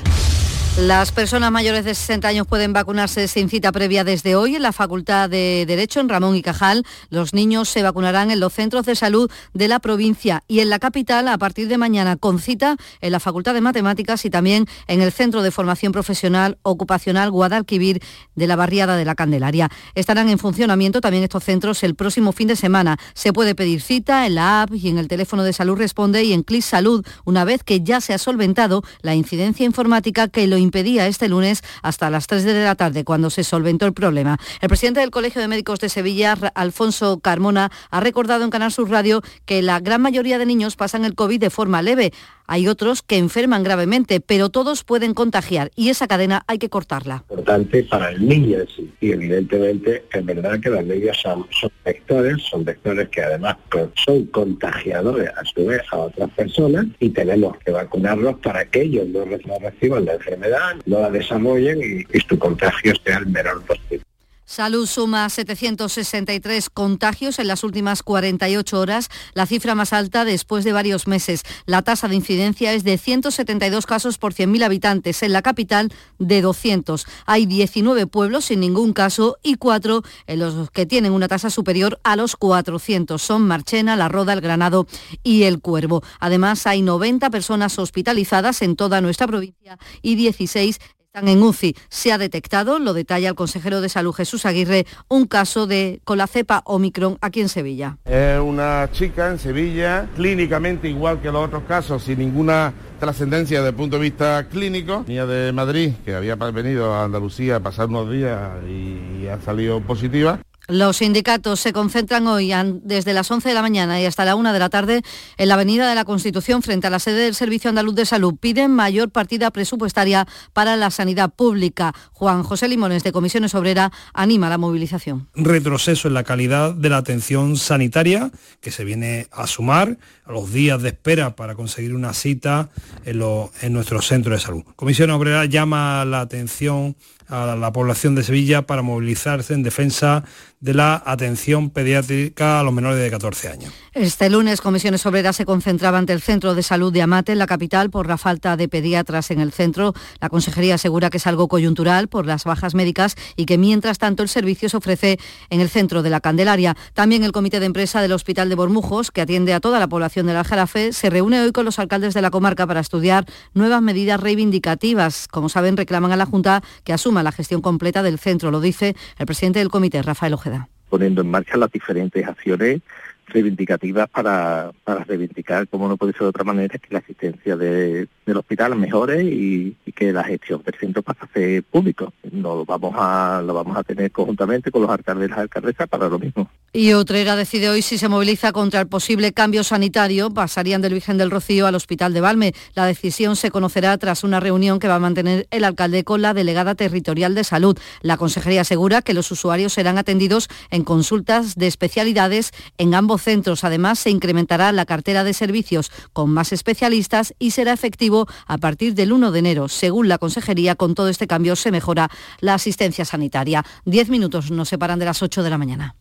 Las 0.83 1.11
personas 1.11 1.51
mayores 1.51 1.83
de 1.83 1.93
60 1.93 2.25
años 2.25 2.47
pueden 2.47 2.71
vacunarse 2.71 3.27
sin 3.27 3.49
cita 3.49 3.73
previa 3.73 4.05
desde 4.05 4.37
hoy 4.37 4.55
en 4.55 4.61
la 4.61 4.71
Facultad 4.71 5.29
de 5.29 5.65
Derecho 5.67 5.99
en 5.99 6.07
Ramón 6.07 6.37
y 6.37 6.41
Cajal. 6.41 6.85
Los 7.09 7.33
niños 7.33 7.67
se 7.67 7.83
vacunarán 7.83 8.31
en 8.31 8.39
los 8.39 8.53
centros 8.53 8.85
de 8.85 8.95
salud 8.95 9.29
de 9.53 9.67
la 9.67 9.79
provincia 9.79 10.41
y 10.47 10.61
en 10.61 10.69
la 10.69 10.79
capital 10.79 11.27
a 11.27 11.37
partir 11.37 11.67
de 11.67 11.77
mañana 11.77 12.15
con 12.15 12.39
cita 12.39 12.77
en 13.01 13.11
la 13.11 13.19
Facultad 13.19 13.53
de 13.53 13.59
Matemáticas 13.59 14.23
y 14.23 14.29
también 14.29 14.67
en 14.87 15.01
el 15.01 15.11
Centro 15.11 15.41
de 15.41 15.51
Formación 15.51 15.91
Profesional 15.91 16.57
Ocupacional 16.61 17.29
Guadalquivir 17.29 18.01
de 18.35 18.47
la 18.47 18.55
Barriada 18.55 18.95
de 18.95 19.03
la 19.03 19.15
Candelaria. 19.15 19.69
Estarán 19.95 20.29
en 20.29 20.39
funcionamiento 20.39 21.01
también 21.01 21.23
estos 21.23 21.43
centros 21.43 21.83
el 21.83 21.95
próximo 21.95 22.31
fin 22.31 22.47
de 22.47 22.55
semana. 22.55 22.97
Se 23.13 23.33
puede 23.33 23.53
pedir 23.53 23.81
cita 23.81 24.25
en 24.25 24.35
la 24.35 24.61
app 24.61 24.73
y 24.73 24.87
en 24.87 24.97
el 24.97 25.09
teléfono 25.09 25.43
de 25.43 25.51
salud 25.51 25.77
responde 25.77 26.23
y 26.23 26.31
en 26.31 26.43
CLIS 26.43 26.65
Salud 26.65 27.05
una 27.25 27.43
vez 27.43 27.63
que 27.65 27.81
ya 27.81 27.99
se 27.99 28.13
ha 28.13 28.17
solventado 28.17 28.81
la 29.01 29.13
incidencia 29.13 29.65
informática 29.65 30.29
que 30.29 30.47
lo 30.47 30.57
impedía 30.69 31.07
este 31.07 31.27
lunes 31.29 31.63
hasta 31.81 32.11
las 32.11 32.27
3 32.27 32.43
de 32.43 32.63
la 32.63 32.75
tarde, 32.75 33.03
cuando 33.03 33.31
se 33.31 33.43
solventó 33.43 33.87
el 33.87 33.93
problema. 33.93 34.37
El 34.61 34.69
presidente 34.69 34.99
del 34.99 35.09
Colegio 35.09 35.41
de 35.41 35.47
Médicos 35.47 35.79
de 35.79 35.89
Sevilla, 35.89 36.37
Alfonso 36.53 37.19
Carmona, 37.19 37.71
ha 37.89 37.99
recordado 37.99 38.43
en 38.43 38.51
Canal 38.51 38.71
Sur 38.71 38.89
Radio 38.89 39.21
que 39.45 39.63
la 39.63 39.79
gran 39.79 40.01
mayoría 40.01 40.37
de 40.37 40.45
niños 40.45 40.75
pasan 40.75 41.05
el 41.05 41.15
COVID 41.15 41.39
de 41.39 41.49
forma 41.49 41.81
leve. 41.81 42.13
Hay 42.51 42.67
otros 42.67 43.03
que 43.03 43.19
enferman 43.19 43.61
gravemente, 43.61 44.21
pero 44.21 44.49
todos 44.49 44.83
pueden 44.83 45.13
contagiar 45.13 45.69
y 45.75 45.89
esa 45.89 46.07
cadena 46.07 46.43
hay 46.47 46.57
que 46.57 46.67
cortarla. 46.67 47.23
Importante 47.29 47.83
para 47.83 48.09
el 48.09 48.27
niño 48.27 48.61
en 48.61 48.67
sí. 48.67 48.91
Y 49.01 49.11
evidentemente 49.11 50.03
es 50.11 50.25
verdad 50.25 50.59
que 50.59 50.71
los 50.71 50.83
niños 50.83 51.15
son, 51.21 51.45
vectores, 51.85 52.41
son 52.41 52.65
vectores 52.65 53.07
que 53.09 53.21
además 53.21 53.57
son 54.03 54.25
contagiadores 54.25 55.29
a 55.29 55.45
su 55.45 55.63
vez 55.63 55.83
a 55.91 55.97
otras 55.97 56.31
personas 56.31 56.87
y 56.99 57.09
tenemos 57.09 57.55
que 57.59 57.69
vacunarlos 57.69 58.39
para 58.39 58.65
que 58.65 58.81
ellos 58.81 59.07
no 59.09 59.25
reciban 59.59 60.05
la 60.05 60.15
enfermedad, 60.15 60.75
no 60.87 61.01
la 61.01 61.11
desarrollen 61.11 61.79
y, 61.79 62.17
y 62.17 62.19
su 62.27 62.39
contagio 62.39 62.93
sea 63.05 63.19
el 63.19 63.27
menor 63.27 63.63
posible. 63.63 64.08
Salud 64.49 64.87
suma 64.87 65.29
763 65.29 66.71
contagios 66.71 67.37
en 67.37 67.45
las 67.45 67.63
últimas 67.63 68.01
48 68.01 68.79
horas, 68.79 69.09
la 69.35 69.45
cifra 69.45 69.75
más 69.75 69.93
alta 69.93 70.25
después 70.25 70.65
de 70.65 70.73
varios 70.73 71.05
meses. 71.05 71.43
La 71.67 71.83
tasa 71.83 72.07
de 72.07 72.15
incidencia 72.15 72.73
es 72.73 72.83
de 72.83 72.97
172 72.97 73.85
casos 73.85 74.17
por 74.17 74.33
100.000 74.33 74.63
habitantes, 74.63 75.21
en 75.21 75.33
la 75.33 75.43
capital 75.43 75.93
de 76.17 76.41
200. 76.41 77.05
Hay 77.27 77.45
19 77.45 78.07
pueblos 78.07 78.45
sin 78.45 78.61
ningún 78.61 78.93
caso 78.93 79.37
y 79.43 79.53
4 79.53 80.01
en 80.25 80.39
los 80.39 80.71
que 80.71 80.87
tienen 80.87 81.11
una 81.11 81.27
tasa 81.27 81.51
superior 81.51 81.99
a 82.03 82.15
los 82.15 82.35
400. 82.35 83.21
Son 83.21 83.43
Marchena, 83.43 83.95
La 83.97 84.09
Roda, 84.09 84.33
El 84.33 84.41
Granado 84.41 84.87
y 85.21 85.43
El 85.43 85.59
Cuervo. 85.59 86.01
Además, 86.19 86.65
hay 86.65 86.81
90 86.81 87.29
personas 87.29 87.77
hospitalizadas 87.77 88.63
en 88.63 88.75
toda 88.75 88.99
nuestra 88.99 89.27
provincia 89.27 89.77
y 90.01 90.15
16 90.15 90.79
en 91.27 91.43
UCI. 91.43 91.75
Se 91.89 92.11
ha 92.11 92.17
detectado, 92.17 92.79
lo 92.79 92.93
detalla 92.93 93.29
el 93.29 93.35
consejero 93.35 93.81
de 93.81 93.89
Salud 93.89 94.13
Jesús 94.13 94.45
Aguirre, 94.45 94.85
un 95.07 95.25
caso 95.25 95.67
de 95.67 96.01
con 96.03 96.17
la 96.17 96.27
cepa 96.27 96.61
Omicron 96.65 97.17
aquí 97.21 97.41
en 97.41 97.49
Sevilla. 97.49 97.97
Es 98.05 98.39
una 98.39 98.89
chica 98.91 99.29
en 99.29 99.39
Sevilla, 99.39 100.07
clínicamente 100.15 100.89
igual 100.89 101.21
que 101.21 101.31
los 101.31 101.45
otros 101.45 101.63
casos, 101.63 102.03
sin 102.03 102.19
ninguna 102.19 102.73
trascendencia 102.99 103.59
desde 103.59 103.69
el 103.69 103.75
punto 103.75 103.97
de 103.97 104.03
vista 104.03 104.47
clínico. 104.49 105.05
Niña 105.07 105.25
de 105.25 105.51
Madrid, 105.51 105.93
que 106.05 106.15
había 106.15 106.35
venido 106.35 106.93
a 106.93 107.05
Andalucía 107.05 107.57
a 107.57 107.59
pasar 107.59 107.87
unos 107.87 108.11
días 108.11 108.51
y 108.67 109.27
ha 109.27 109.39
salido 109.41 109.81
positiva. 109.81 110.39
Los 110.69 110.97
sindicatos 110.97 111.59
se 111.59 111.73
concentran 111.73 112.27
hoy 112.27 112.53
desde 112.83 113.13
las 113.13 113.31
11 113.31 113.49
de 113.49 113.55
la 113.55 113.63
mañana 113.63 113.99
y 113.99 114.05
hasta 114.05 114.23
la 114.23 114.35
1 114.35 114.53
de 114.53 114.59
la 114.59 114.69
tarde 114.69 115.01
en 115.37 115.47
la 115.47 115.55
Avenida 115.55 115.89
de 115.89 115.95
la 115.95 116.05
Constitución 116.05 116.61
frente 116.61 116.85
a 116.85 116.91
la 116.91 116.99
sede 116.99 117.23
del 117.23 117.33
Servicio 117.33 117.69
Andaluz 117.69 117.95
de 117.95 118.05
Salud. 118.05 118.35
Piden 118.39 118.69
mayor 118.69 119.09
partida 119.09 119.49
presupuestaria 119.49 120.27
para 120.53 120.75
la 120.75 120.91
sanidad 120.91 121.33
pública. 121.33 121.95
Juan 122.11 122.43
José 122.43 122.67
Limones 122.67 123.03
de 123.03 123.11
Comisiones 123.11 123.55
Obrera 123.55 123.91
anima 124.13 124.47
la 124.47 124.59
movilización. 124.59 125.27
Retroceso 125.33 126.07
en 126.07 126.13
la 126.13 126.23
calidad 126.23 126.75
de 126.75 126.89
la 126.89 126.97
atención 126.97 127.57
sanitaria 127.57 128.29
que 128.61 128.69
se 128.69 128.83
viene 128.83 129.25
a 129.31 129.47
sumar 129.47 129.97
a 130.23 130.31
los 130.31 130.53
días 130.53 130.83
de 130.83 130.89
espera 130.89 131.35
para 131.35 131.55
conseguir 131.55 131.95
una 131.95 132.13
cita 132.13 132.69
en, 133.05 133.19
en 133.63 133.73
nuestro 133.73 134.03
centro 134.03 134.33
de 134.33 134.39
salud. 134.39 134.63
Comisión 134.75 135.09
Obrera 135.09 135.45
llama 135.45 136.05
la 136.05 136.21
atención 136.21 136.95
a 137.29 137.55
la 137.55 137.71
población 137.71 138.15
de 138.15 138.23
Sevilla 138.23 138.63
para 138.63 138.81
movilizarse 138.81 139.53
en 139.53 139.63
defensa 139.63 140.23
de 140.61 140.73
la 140.73 141.01
atención 141.05 141.69
pediátrica 141.69 142.59
a 142.59 142.63
los 142.63 142.73
menores 142.73 142.99
de 142.99 143.09
14 143.09 143.49
años. 143.49 143.73
Este 143.93 144.29
lunes, 144.29 144.59
Comisiones 144.59 145.05
Obreras 145.05 145.37
se 145.37 145.45
concentraba 145.45 145.97
ante 145.97 146.11
el 146.11 146.21
Centro 146.21 146.53
de 146.53 146.63
Salud 146.63 146.91
de 146.91 147.01
Amate, 147.01 147.31
en 147.31 147.39
la 147.39 147.47
capital, 147.47 147.89
por 147.89 148.07
la 148.07 148.17
falta 148.17 148.57
de 148.57 148.67
pediatras 148.67 149.31
en 149.31 149.39
el 149.39 149.53
centro. 149.53 149.93
La 150.19 150.29
Consejería 150.29 150.75
asegura 150.75 151.09
que 151.09 151.17
es 151.17 151.27
algo 151.27 151.47
coyuntural 151.47 152.09
por 152.09 152.25
las 152.25 152.43
bajas 152.43 152.75
médicas 152.75 153.15
y 153.37 153.45
que 153.45 153.57
mientras 153.57 153.99
tanto 153.99 154.21
el 154.21 154.29
servicio 154.29 154.67
se 154.67 154.77
ofrece 154.77 155.19
en 155.49 155.61
el 155.61 155.69
centro 155.69 156.03
de 156.03 156.09
la 156.09 156.19
Candelaria. 156.19 156.75
También 156.93 157.23
el 157.23 157.31
Comité 157.31 157.59
de 157.59 157.65
Empresa 157.65 158.01
del 158.01 158.11
Hospital 158.11 158.49
de 158.49 158.55
Bormujos, 158.55 159.11
que 159.11 159.21
atiende 159.21 159.53
a 159.53 159.61
toda 159.61 159.79
la 159.79 159.87
población 159.87 160.27
del 160.27 160.35
Aljarafe, 160.35 160.91
se 160.91 161.09
reúne 161.09 161.41
hoy 161.41 161.51
con 161.53 161.63
los 161.63 161.79
alcaldes 161.79 162.13
de 162.13 162.21
la 162.21 162.31
comarca 162.31 162.67
para 162.67 162.81
estudiar 162.81 163.25
nuevas 163.53 163.81
medidas 163.81 164.19
reivindicativas. 164.19 165.27
Como 165.29 165.47
saben, 165.47 165.77
reclaman 165.77 166.11
a 166.11 166.17
la 166.17 166.25
Junta 166.25 166.61
que 166.83 166.91
asuma 166.91 167.23
la 167.23 167.31
gestión 167.31 167.61
completa 167.61 168.03
del 168.03 168.19
centro, 168.19 168.51
lo 168.51 168.59
dice 168.59 168.95
el 169.17 169.25
presidente 169.25 169.59
del 169.59 169.69
comité, 169.69 170.01
Rafael 170.01 170.33
Ojeda. 170.33 170.48
Poniendo 170.89 171.21
en 171.21 171.29
marcha 171.29 171.57
las 171.57 171.71
diferentes 171.71 172.27
acciones 172.27 172.81
reivindicativas 173.29 174.09
para, 174.09 174.71
para 174.83 175.03
reivindicar, 175.03 175.67
como 175.67 175.87
no 175.87 175.97
puede 175.97 176.13
ser 176.13 176.21
de 176.21 176.27
otra 176.27 176.43
manera, 176.43 176.77
que 176.77 176.93
la 176.93 176.99
asistencia 176.99 177.55
del 177.55 178.07
hospital 178.35 178.75
mejore 178.75 179.23
y, 179.23 179.77
que 179.95 180.13
la 180.13 180.23
gestión 180.23 180.61
del 180.63 180.75
centro 180.75 181.01
pase 181.01 181.19
a 181.23 181.27
ser 181.33 181.63
público. 181.63 182.13
Lo 182.31 182.63
vamos 182.63 182.93
a, 182.97 183.41
lo 183.45 183.53
vamos 183.53 183.75
a 183.75 183.83
tener 183.83 184.11
conjuntamente 184.11 184.71
con 184.71 184.83
los 184.83 184.91
alcaldes 184.91 185.27
y 185.27 185.31
las 185.31 185.39
alcaldesas 185.39 185.89
para 185.89 186.07
lo 186.07 186.17
mismo. 186.17 186.49
Y 186.71 186.93
Otrera 186.93 187.35
decide 187.35 187.69
hoy 187.69 187.81
si 187.81 187.97
se 187.97 188.07
moviliza 188.07 188.51
contra 188.51 188.79
el 188.79 188.87
posible 188.87 189.33
cambio 189.33 189.63
sanitario. 189.63 190.29
Pasarían 190.29 190.81
del 190.81 190.93
Virgen 190.93 191.17
del 191.17 191.31
Rocío 191.31 191.67
al 191.67 191.75
Hospital 191.75 192.13
de 192.13 192.21
Valme. 192.21 192.53
La 192.75 192.85
decisión 192.85 193.35
se 193.35 193.51
conocerá 193.51 193.97
tras 193.97 194.23
una 194.23 194.39
reunión 194.39 194.79
que 194.79 194.87
va 194.87 194.95
a 194.95 194.99
mantener 194.99 195.47
el 195.51 195.63
alcalde 195.63 196.03
con 196.03 196.21
la 196.21 196.33
delegada 196.33 196.75
territorial 196.75 197.35
de 197.35 197.43
salud. 197.43 197.77
La 198.01 198.17
consejería 198.17 198.61
asegura 198.61 199.01
que 199.01 199.13
los 199.13 199.31
usuarios 199.31 199.73
serán 199.73 199.97
atendidos 199.97 200.47
en 200.69 200.83
consultas 200.83 201.55
de 201.55 201.67
especialidades 201.67 202.51
en 202.77 202.93
ambos 202.93 203.18
centros. 203.21 203.63
Además, 203.63 203.99
se 203.99 204.09
incrementará 204.09 204.71
la 204.71 204.85
cartera 204.85 205.23
de 205.23 205.33
servicios 205.33 205.91
con 206.13 206.29
más 206.29 206.51
especialistas 206.51 207.33
y 207.39 207.51
será 207.51 207.73
efectivo 207.73 208.27
a 208.47 208.57
partir 208.57 208.93
del 208.95 209.13
1 209.13 209.31
de 209.31 209.39
enero. 209.39 209.67
Según 209.67 210.07
la 210.07 210.17
consejería, 210.17 210.75
con 210.75 210.95
todo 210.95 211.09
este 211.09 211.27
cambio 211.27 211.55
se 211.55 211.71
mejora 211.71 212.09
la 212.39 212.53
asistencia 212.53 213.05
sanitaria. 213.05 213.63
Diez 213.85 214.09
minutos 214.09 214.51
nos 214.51 214.69
separan 214.69 214.99
de 214.99 215.05
las 215.05 215.21
8 215.21 215.43
de 215.43 215.49
la 215.49 215.57
mañana. 215.57 215.95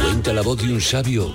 Cuenta 0.00 0.32
la 0.32 0.42
voz 0.42 0.62
de 0.62 0.72
un 0.72 0.80
sabio 0.80 1.34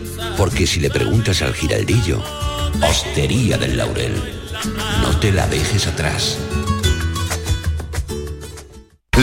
Porque 0.37 0.65
si 0.67 0.79
le 0.79 0.89
preguntas 0.89 1.41
al 1.41 1.53
giraldillo, 1.53 2.23
Hostería 2.81 3.57
del 3.57 3.77
Laurel, 3.77 4.15
no 5.01 5.19
te 5.19 5.31
la 5.31 5.47
dejes 5.47 5.87
atrás. 5.87 6.37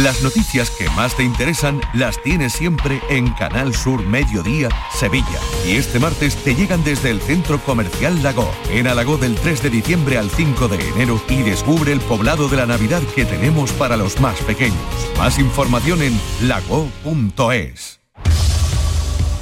Las 0.03 0.23
noticias 0.23 0.71
que 0.71 0.89
más 0.91 1.17
te 1.17 1.25
interesan 1.25 1.81
las 1.93 2.23
tienes 2.23 2.53
siempre 2.53 3.01
en 3.11 3.31
Canal 3.31 3.75
Sur 3.75 4.07
Mediodía, 4.07 4.69
Sevilla. 4.95 5.41
Y 5.67 5.73
este 5.73 5.99
martes 5.99 6.37
te 6.37 6.55
llegan 6.55 6.85
desde 6.85 7.11
el 7.11 7.21
Centro 7.21 7.59
Comercial 7.59 8.23
Lago, 8.23 8.49
en 8.71 8.87
Alagó 8.87 9.19
del 9.19 9.35
3 9.35 9.61
de 9.61 9.71
diciembre 9.71 10.17
al 10.17 10.31
5 10.31 10.69
de 10.69 10.89
enero 10.91 11.21
y 11.29 11.43
descubre 11.43 11.93
el 11.93 12.01
poblado 12.01 12.49
de 12.49 12.59
la 12.59 12.67
Navidad 12.67 13.03
que 13.17 13.25
tenemos 13.25 13.73
para 13.73 13.97
los 13.97 14.21
más 14.21 14.39
pequeños. 14.43 14.79
Más 15.17 15.39
información 15.41 16.01
en 16.03 16.21
lago.es. 16.43 17.98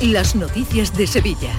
Las 0.03 0.37
noticias 0.37 0.95
de 0.95 1.07
Sevilla. 1.07 1.59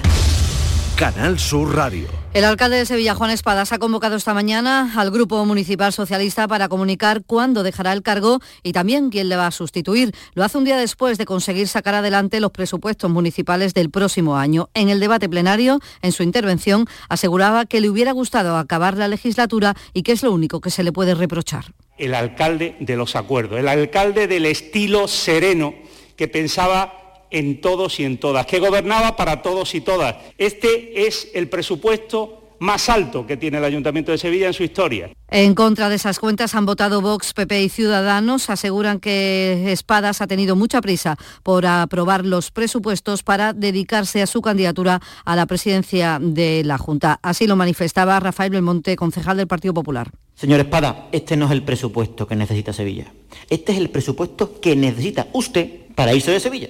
Canal 0.94 1.40
Sur 1.40 1.74
Radio. 1.74 2.06
El 2.34 2.44
alcalde 2.44 2.76
de 2.76 2.86
Sevilla, 2.86 3.16
Juan 3.16 3.32
Espadas, 3.32 3.72
ha 3.72 3.80
convocado 3.80 4.14
esta 4.14 4.32
mañana 4.32 4.92
al 4.96 5.10
Grupo 5.10 5.44
Municipal 5.44 5.92
Socialista 5.92 6.46
para 6.46 6.68
comunicar 6.68 7.24
cuándo 7.26 7.64
dejará 7.64 7.92
el 7.92 8.02
cargo 8.02 8.38
y 8.62 8.70
también 8.70 9.10
quién 9.10 9.28
le 9.28 9.34
va 9.34 9.48
a 9.48 9.50
sustituir. 9.50 10.14
Lo 10.34 10.44
hace 10.44 10.56
un 10.56 10.62
día 10.62 10.76
después 10.76 11.18
de 11.18 11.24
conseguir 11.24 11.66
sacar 11.66 11.96
adelante 11.96 12.38
los 12.38 12.52
presupuestos 12.52 13.10
municipales 13.10 13.74
del 13.74 13.90
próximo 13.90 14.36
año. 14.36 14.70
En 14.72 14.88
el 14.88 15.00
debate 15.00 15.28
plenario, 15.28 15.80
en 16.00 16.12
su 16.12 16.22
intervención, 16.22 16.86
aseguraba 17.08 17.66
que 17.66 17.80
le 17.80 17.90
hubiera 17.90 18.12
gustado 18.12 18.56
acabar 18.56 18.96
la 18.96 19.08
legislatura 19.08 19.74
y 19.94 20.04
que 20.04 20.12
es 20.12 20.22
lo 20.22 20.30
único 20.30 20.60
que 20.60 20.70
se 20.70 20.84
le 20.84 20.92
puede 20.92 21.16
reprochar. 21.16 21.74
El 21.96 22.14
alcalde 22.14 22.76
de 22.78 22.96
los 22.96 23.16
acuerdos, 23.16 23.58
el 23.58 23.66
alcalde 23.66 24.28
del 24.28 24.46
estilo 24.46 25.08
sereno 25.08 25.74
que 26.14 26.28
pensaba 26.28 27.07
en 27.30 27.60
todos 27.60 28.00
y 28.00 28.04
en 28.04 28.18
todas, 28.18 28.46
que 28.46 28.58
gobernaba 28.58 29.16
para 29.16 29.42
todos 29.42 29.74
y 29.74 29.80
todas. 29.80 30.16
Este 30.38 31.06
es 31.06 31.30
el 31.34 31.48
presupuesto 31.48 32.38
más 32.58 32.88
alto 32.88 33.26
que 33.26 33.36
tiene 33.36 33.58
el 33.58 33.64
Ayuntamiento 33.64 34.12
de 34.12 34.18
Sevilla 34.18 34.48
en 34.48 34.52
su 34.52 34.62
historia. 34.62 35.10
En 35.30 35.54
contra 35.54 35.88
de 35.88 35.96
esas 35.96 36.18
cuentas 36.18 36.54
han 36.54 36.66
votado 36.66 37.00
Vox, 37.00 37.32
PP 37.32 37.62
y 37.62 37.68
Ciudadanos. 37.68 38.50
Aseguran 38.50 39.00
que 39.00 39.72
Espadas 39.72 40.20
ha 40.20 40.26
tenido 40.26 40.56
mucha 40.56 40.80
prisa 40.80 41.16
por 41.42 41.66
aprobar 41.66 42.24
los 42.24 42.50
presupuestos 42.50 43.22
para 43.22 43.52
dedicarse 43.52 44.22
a 44.22 44.26
su 44.26 44.40
candidatura 44.40 45.00
a 45.24 45.36
la 45.36 45.46
presidencia 45.46 46.18
de 46.20 46.62
la 46.64 46.78
Junta. 46.78 47.20
Así 47.22 47.46
lo 47.46 47.56
manifestaba 47.56 48.18
Rafael 48.20 48.50
Belmonte, 48.50 48.96
concejal 48.96 49.36
del 49.36 49.46
Partido 49.46 49.74
Popular. 49.74 50.10
Señor 50.34 50.60
Espada, 50.60 51.08
este 51.12 51.36
no 51.36 51.46
es 51.46 51.52
el 51.52 51.64
presupuesto 51.64 52.26
que 52.26 52.36
necesita 52.36 52.72
Sevilla. 52.72 53.12
Este 53.50 53.72
es 53.72 53.78
el 53.78 53.90
presupuesto 53.90 54.60
que 54.60 54.76
necesita 54.76 55.26
usted 55.32 55.68
para 55.94 56.14
irse 56.14 56.30
de 56.30 56.40
Sevilla. 56.40 56.68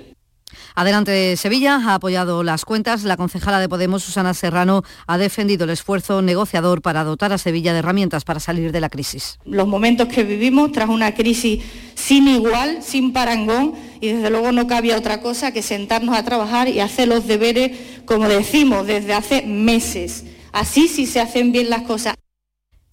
Adelante 0.75 1.37
Sevilla 1.37 1.81
ha 1.85 1.95
apoyado 1.95 2.43
las 2.43 2.65
cuentas. 2.65 3.05
La 3.05 3.17
concejala 3.17 3.61
de 3.61 3.69
Podemos, 3.69 4.03
Susana 4.03 4.35
Serrano, 4.35 4.83
ha 5.07 5.19
defendido 5.19 5.65
el 5.65 5.71
esfuerzo 5.71 6.23
negociador 6.23 6.83
para 6.83 7.05
dotar 7.05 7.33
a 7.33 7.39
Sevilla 7.39 7.73
de 7.73 7.81
herramientas 7.81 8.25
para 8.25 8.41
salir 8.41 8.73
de 8.73 8.81
la 8.81 8.89
crisis. 8.89 9.39
Los 9.45 9.67
momentos 9.67 10.09
que 10.09 10.25
vivimos 10.25 10.73
tras 10.73 10.89
una 10.89 11.15
crisis 11.15 11.63
sin 11.95 12.29
igual, 12.29 12.83
sin 12.83 13.13
parangón, 13.13 13.75
y 14.01 14.09
desde 14.09 14.31
luego 14.31 14.53
no 14.53 14.67
cabía 14.67 14.97
otra 14.97 15.21
cosa 15.21 15.53
que 15.53 15.63
sentarnos 15.63 16.17
a 16.17 16.25
trabajar 16.25 16.69
y 16.69 16.81
hacer 16.81 17.09
los 17.09 17.27
deberes, 17.27 17.77
como 18.05 18.29
decimos, 18.29 18.87
desde 18.87 19.15
hace 19.15 19.43
meses. 19.43 20.25
Así 20.53 20.89
sí 20.89 21.07
se 21.07 21.21
hacen 21.21 21.53
bien 21.53 21.71
las 21.71 21.83
cosas. 21.83 22.15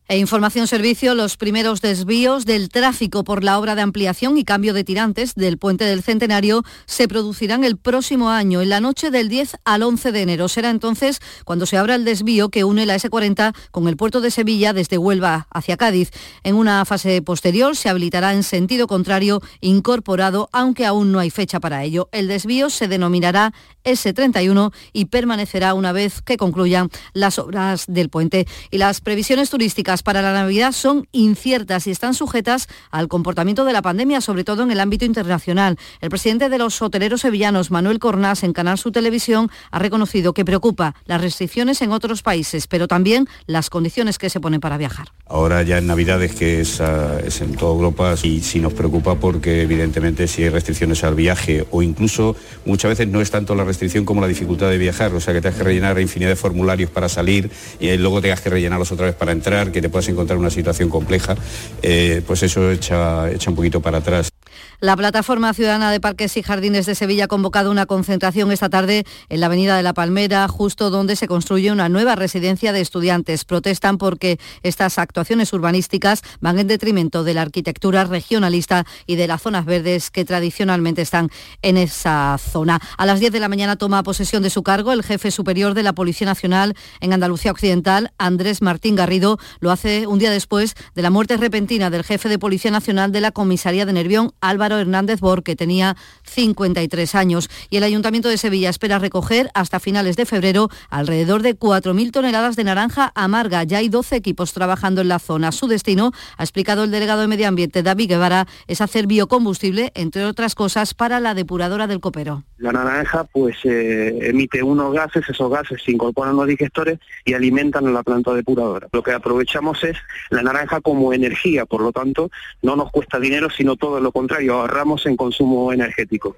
E 0.07 0.19
Información 0.19 0.67
Servicio, 0.67 1.15
los 1.15 1.35
primeros 1.35 1.81
desvíos 1.81 2.45
del 2.45 2.69
tráfico 2.69 3.23
por 3.23 3.43
la 3.43 3.57
obra 3.57 3.73
de 3.73 3.81
ampliación 3.81 4.37
y 4.37 4.43
cambio 4.43 4.75
de 4.75 4.83
tirantes 4.83 5.33
del 5.33 5.57
puente 5.57 5.83
del 5.83 6.03
Centenario 6.03 6.63
se 6.85 7.07
producirán 7.07 7.63
el 7.63 7.77
próximo 7.77 8.29
año, 8.29 8.61
en 8.61 8.69
la 8.69 8.79
noche 8.79 9.09
del 9.09 9.29
10 9.29 9.57
al 9.65 9.81
11 9.81 10.11
de 10.11 10.21
enero. 10.21 10.47
Será 10.47 10.69
entonces 10.69 11.21
cuando 11.43 11.65
se 11.65 11.77
abra 11.77 11.95
el 11.95 12.05
desvío 12.05 12.49
que 12.49 12.63
une 12.63 12.85
la 12.85 12.97
S40 12.97 13.55
con 13.71 13.87
el 13.87 13.97
puerto 13.97 14.21
de 14.21 14.29
Sevilla 14.29 14.73
desde 14.73 14.99
Huelva 14.99 15.47
hacia 15.49 15.75
Cádiz. 15.75 16.11
En 16.43 16.53
una 16.53 16.85
fase 16.85 17.23
posterior 17.23 17.75
se 17.75 17.89
habilitará 17.89 18.35
en 18.35 18.43
sentido 18.43 18.85
contrario 18.85 19.41
incorporado, 19.59 20.49
aunque 20.51 20.85
aún 20.85 21.11
no 21.11 21.17
hay 21.17 21.31
fecha 21.31 21.59
para 21.59 21.83
ello. 21.83 22.09
El 22.11 22.27
desvío 22.27 22.69
se 22.69 22.87
denominará 22.87 23.53
S31 23.83 24.71
y 24.93 25.05
permanecerá 25.05 25.73
una 25.73 25.93
vez 25.93 26.21
que 26.21 26.37
concluyan 26.37 26.89
las 27.13 27.39
obras 27.39 27.85
del 27.87 28.09
puente. 28.09 28.45
Y 28.69 28.77
las 28.77 29.01
previsiones 29.01 29.49
turísticas 29.49 29.94
para 30.03 30.21
la 30.21 30.33
Navidad 30.33 30.71
son 30.71 31.07
inciertas 31.11 31.87
y 31.87 31.91
están 31.91 32.13
sujetas 32.13 32.67
al 32.91 33.07
comportamiento 33.07 33.65
de 33.65 33.73
la 33.73 33.81
pandemia, 33.81 34.21
sobre 34.21 34.43
todo 34.43 34.63
en 34.63 34.71
el 34.71 34.79
ámbito 34.79 35.05
internacional. 35.05 35.77
El 36.01 36.09
presidente 36.09 36.49
de 36.49 36.57
los 36.57 36.81
hoteleros 36.81 37.21
sevillanos, 37.21 37.71
Manuel 37.71 37.99
Cornás, 37.99 38.43
en 38.43 38.53
Canal 38.53 38.77
Su 38.77 38.91
Televisión, 38.91 39.49
ha 39.71 39.79
reconocido 39.79 40.33
que 40.33 40.45
preocupa 40.45 40.95
las 41.05 41.21
restricciones 41.21 41.81
en 41.81 41.91
otros 41.91 42.21
países, 42.21 42.67
pero 42.67 42.87
también 42.87 43.27
las 43.47 43.69
condiciones 43.69 44.17
que 44.17 44.29
se 44.29 44.39
ponen 44.39 44.61
para 44.61 44.77
viajar. 44.77 45.09
Ahora 45.27 45.63
ya 45.63 45.77
en 45.77 45.87
Navidades, 45.87 46.35
que 46.35 46.61
es, 46.61 46.81
ah, 46.81 47.19
es 47.25 47.41
en 47.41 47.55
toda 47.55 47.73
Europa, 47.73 48.15
y 48.23 48.41
sí 48.41 48.59
nos 48.59 48.73
preocupa 48.73 49.15
porque 49.15 49.61
evidentemente 49.61 50.27
si 50.27 50.43
hay 50.43 50.49
restricciones 50.49 51.03
al 51.03 51.15
viaje 51.15 51.65
o 51.71 51.81
incluso 51.81 52.35
muchas 52.65 52.89
veces 52.89 53.07
no 53.07 53.21
es 53.21 53.31
tanto 53.31 53.55
la 53.55 53.63
restricción 53.63 54.05
como 54.05 54.21
la 54.21 54.27
dificultad 54.27 54.69
de 54.69 54.77
viajar, 54.77 55.13
o 55.13 55.19
sea 55.19 55.33
que 55.33 55.41
tengas 55.41 55.57
que 55.57 55.63
rellenar 55.63 55.99
infinidad 55.99 56.29
de 56.29 56.35
formularios 56.35 56.89
para 56.89 57.09
salir 57.09 57.49
y 57.79 57.95
luego 57.97 58.21
tengas 58.21 58.41
que 58.41 58.49
rellenarlos 58.49 58.91
otra 58.91 59.07
vez 59.07 59.15
para 59.15 59.31
entrar, 59.31 59.71
que 59.71 59.81
te 59.85 59.89
puedas 59.89 60.07
encontrar 60.09 60.39
una 60.39 60.49
situación 60.49 60.89
compleja, 60.89 61.35
eh, 61.83 62.23
pues 62.25 62.41
eso 62.41 62.71
echa, 62.71 63.29
echa 63.29 63.51
un 63.51 63.55
poquito 63.55 63.81
para 63.81 63.99
atrás. 63.99 64.34
La 64.81 64.97
Plataforma 64.97 65.53
Ciudadana 65.53 65.89
de 65.89 66.01
Parques 66.01 66.35
y 66.35 66.43
Jardines 66.43 66.85
de 66.85 66.95
Sevilla 66.95 67.25
ha 67.25 67.27
convocado 67.27 67.71
una 67.71 67.85
concentración 67.85 68.51
esta 68.51 68.69
tarde 68.69 69.05
en 69.29 69.39
la 69.39 69.45
Avenida 69.45 69.77
de 69.77 69.83
la 69.83 69.93
Palmera, 69.93 70.45
justo 70.49 70.89
donde 70.89 71.15
se 71.15 71.27
construye 71.27 71.71
una 71.71 71.87
nueva 71.87 72.15
residencia 72.15 72.73
de 72.73 72.81
estudiantes. 72.81 73.45
Protestan 73.45 73.97
porque 73.97 74.37
estas 74.63 74.99
actuaciones 74.99 75.53
urbanísticas 75.53 76.23
van 76.41 76.59
en 76.59 76.67
detrimento 76.67 77.23
de 77.23 77.33
la 77.33 77.43
arquitectura 77.43 78.03
regionalista 78.03 78.85
y 79.05 79.15
de 79.15 79.27
las 79.27 79.41
zonas 79.41 79.63
verdes 79.63 80.11
que 80.11 80.25
tradicionalmente 80.25 81.01
están 81.01 81.29
en 81.61 81.77
esa 81.77 82.37
zona. 82.37 82.81
A 82.97 83.05
las 83.05 83.21
10 83.21 83.31
de 83.31 83.39
la 83.39 83.47
mañana 83.47 83.77
toma 83.77 84.03
posesión 84.03 84.43
de 84.43 84.49
su 84.49 84.61
cargo 84.61 84.91
el 84.91 85.03
jefe 85.03 85.31
superior 85.31 85.73
de 85.73 85.83
la 85.83 85.93
Policía 85.93 86.27
Nacional 86.27 86.75
en 86.99 87.13
Andalucía 87.13 87.51
Occidental, 87.51 88.11
Andrés 88.17 88.61
Martín 88.61 88.95
Garrido. 88.95 89.39
Lo 89.61 89.71
hace 89.71 90.05
un 90.05 90.19
día 90.19 90.31
después 90.31 90.75
de 90.95 91.01
la 91.01 91.11
muerte 91.11 91.37
repentina 91.37 91.89
del 91.89 92.03
jefe 92.03 92.27
de 92.27 92.39
Policía 92.39 92.71
Nacional 92.71 93.13
de 93.13 93.21
la 93.21 93.31
Comisaría 93.31 93.85
de 93.85 93.93
Nervión, 93.93 94.33
Álvaro 94.41 94.64
Hernández 94.73 95.19
Bor, 95.19 95.43
que 95.43 95.55
tenía 95.55 95.95
53 96.23 97.15
años. 97.15 97.49
Y 97.69 97.77
el 97.77 97.83
Ayuntamiento 97.83 98.29
de 98.29 98.37
Sevilla 98.37 98.69
espera 98.69 98.99
recoger 98.99 99.49
hasta 99.53 99.79
finales 99.79 100.15
de 100.15 100.25
febrero 100.25 100.69
alrededor 100.89 101.41
de 101.41 101.57
4.000 101.57 102.11
toneladas 102.11 102.55
de 102.55 102.63
naranja 102.63 103.11
amarga. 103.15 103.63
Ya 103.63 103.77
hay 103.79 103.89
12 103.89 104.15
equipos 104.15 104.53
trabajando 104.53 105.01
en 105.01 105.07
la 105.07 105.19
zona. 105.19 105.51
Su 105.51 105.67
destino, 105.67 106.11
ha 106.37 106.43
explicado 106.43 106.83
el 106.83 106.91
delegado 106.91 107.21
de 107.21 107.27
Medio 107.27 107.47
Ambiente, 107.47 107.83
David 107.83 108.09
Guevara, 108.09 108.47
es 108.67 108.81
hacer 108.81 109.07
biocombustible, 109.07 109.91
entre 109.95 110.25
otras 110.25 110.55
cosas, 110.55 110.93
para 110.93 111.19
la 111.19 111.33
depuradora 111.33 111.87
del 111.87 111.99
copero. 111.99 112.43
La 112.57 112.71
naranja 112.71 113.25
pues 113.25 113.57
eh, 113.65 114.29
emite 114.29 114.63
unos 114.63 114.93
gases, 114.93 115.27
esos 115.27 115.51
gases 115.51 115.81
se 115.83 115.91
incorporan 115.91 116.35
los 116.35 116.47
digestores 116.47 116.99
y 117.25 117.33
alimentan 117.33 117.85
a 117.87 117.91
la 117.91 118.03
planta 118.03 118.33
depuradora. 118.33 118.87
Lo 118.91 119.03
que 119.03 119.11
aprovechamos 119.11 119.83
es 119.83 119.97
la 120.29 120.41
naranja 120.41 120.81
como 120.81 121.13
energía, 121.13 121.65
por 121.65 121.81
lo 121.81 121.91
tanto 121.91 122.29
no 122.61 122.75
nos 122.75 122.91
cuesta 122.91 123.19
dinero, 123.19 123.49
sino 123.49 123.75
todo 123.75 123.99
lo 123.99 124.11
contrario, 124.11 124.54
ahorramos 124.61 125.05
en 125.05 125.15
consumo 125.15 125.71
energético. 125.71 126.35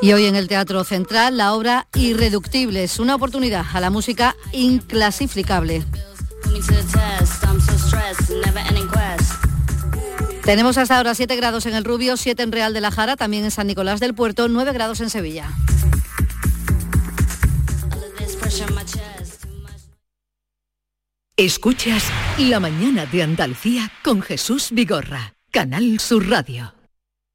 Y 0.00 0.12
hoy 0.12 0.26
en 0.26 0.36
el 0.36 0.48
Teatro 0.48 0.84
Central 0.84 1.36
la 1.36 1.54
obra 1.54 1.86
Irreductibles, 1.94 2.98
una 2.98 3.14
oportunidad 3.14 3.64
a 3.72 3.80
la 3.80 3.90
música 3.90 4.36
inclasificable. 4.52 5.84
Tenemos 10.44 10.76
hasta 10.76 10.98
ahora 10.98 11.14
7 11.14 11.36
grados 11.36 11.64
en 11.64 11.74
el 11.74 11.84
Rubio, 11.84 12.16
7 12.16 12.42
en 12.42 12.52
Real 12.52 12.74
de 12.74 12.82
la 12.82 12.90
Jara, 12.90 13.16
también 13.16 13.44
en 13.44 13.50
San 13.50 13.66
Nicolás 13.66 13.98
del 13.98 14.14
Puerto, 14.14 14.48
9 14.48 14.72
grados 14.72 15.00
en 15.00 15.08
Sevilla. 15.08 15.48
Escuchas 21.36 22.04
La 22.38 22.60
mañana 22.60 23.06
de 23.06 23.22
Andalucía 23.22 23.90
con 24.04 24.22
Jesús 24.22 24.68
Vigorra, 24.70 25.34
Canal 25.50 25.98
Sur 25.98 26.28
Radio. 26.28 26.83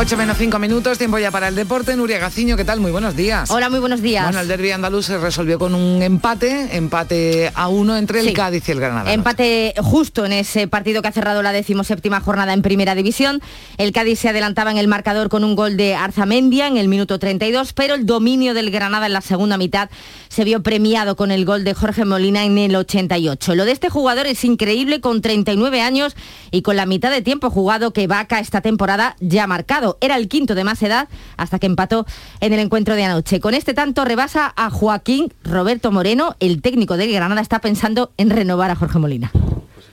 8 0.00 0.16
menos 0.16 0.38
5 0.38 0.60
minutos, 0.60 0.96
tiempo 0.96 1.18
ya 1.18 1.32
para 1.32 1.48
el 1.48 1.56
deporte. 1.56 1.96
Nuria 1.96 2.20
Gaciño, 2.20 2.56
¿qué 2.56 2.64
tal? 2.64 2.78
Muy 2.78 2.92
buenos 2.92 3.16
días. 3.16 3.50
Hola, 3.50 3.68
muy 3.68 3.80
buenos 3.80 4.00
días. 4.00 4.22
Bueno, 4.22 4.38
el 4.38 4.46
derby 4.46 4.70
andaluz 4.70 5.06
se 5.06 5.18
resolvió 5.18 5.58
con 5.58 5.74
un 5.74 6.00
empate, 6.02 6.76
empate 6.76 7.50
a 7.52 7.66
uno 7.66 7.96
entre 7.96 8.20
el 8.20 8.26
Sí. 8.28 8.32
Cádiz 8.32 8.68
y 8.68 8.70
el 8.70 8.78
Granada. 8.78 9.12
Empate 9.12 9.74
justo 9.82 10.24
en 10.24 10.30
ese 10.34 10.68
partido 10.68 11.02
que 11.02 11.08
ha 11.08 11.12
cerrado 11.12 11.42
la 11.42 11.50
decimoséptima 11.50 12.20
jornada 12.20 12.52
en 12.52 12.62
Primera 12.62 12.94
División. 12.94 13.42
El 13.76 13.90
Cádiz 13.90 14.20
se 14.20 14.28
adelantaba 14.28 14.70
en 14.70 14.78
el 14.78 14.86
marcador 14.86 15.28
con 15.30 15.42
un 15.42 15.56
gol 15.56 15.76
de 15.76 15.96
Arzamendia 15.96 16.68
en 16.68 16.76
el 16.76 16.86
minuto 16.86 17.18
32, 17.18 17.72
pero 17.72 17.94
el 17.96 18.06
dominio 18.06 18.54
del 18.54 18.70
Granada 18.70 19.06
en 19.06 19.14
la 19.14 19.20
segunda 19.20 19.58
mitad 19.58 19.90
se 20.28 20.44
vio 20.44 20.62
premiado 20.62 21.16
con 21.16 21.32
el 21.32 21.44
gol 21.44 21.64
de 21.64 21.74
Jorge 21.74 22.04
Molina 22.04 22.44
en 22.44 22.56
el 22.58 22.76
88. 22.76 23.56
Lo 23.56 23.64
de 23.64 23.72
este 23.72 23.88
jugador 23.88 24.28
es 24.28 24.44
increíble 24.44 25.00
con 25.00 25.22
39 25.22 25.80
años 25.80 26.14
y 26.52 26.62
con 26.62 26.76
la 26.76 26.86
mitad 26.86 27.10
de 27.10 27.20
tiempo 27.20 27.50
jugado 27.50 27.92
que 27.92 28.06
Vaca 28.06 28.38
esta 28.38 28.60
temporada 28.60 29.16
ya 29.18 29.42
ha 29.42 29.46
marcado. 29.48 29.87
Era 30.00 30.16
el 30.16 30.28
quinto 30.28 30.54
de 30.54 30.64
más 30.64 30.82
edad 30.82 31.08
hasta 31.36 31.58
que 31.58 31.66
empató 31.66 32.04
en 32.40 32.52
el 32.52 32.60
encuentro 32.60 32.94
de 32.94 33.04
anoche. 33.04 33.40
Con 33.40 33.54
este 33.54 33.72
tanto 33.72 34.04
rebasa 34.04 34.52
a 34.56 34.68
Joaquín 34.70 35.32
Roberto 35.42 35.90
Moreno. 35.90 36.36
El 36.40 36.60
técnico 36.60 36.96
del 36.96 37.12
Granada 37.12 37.40
está 37.40 37.60
pensando 37.60 38.10
en 38.16 38.30
renovar 38.30 38.70
a 38.70 38.76
Jorge 38.76 38.98
Molina. 38.98 39.30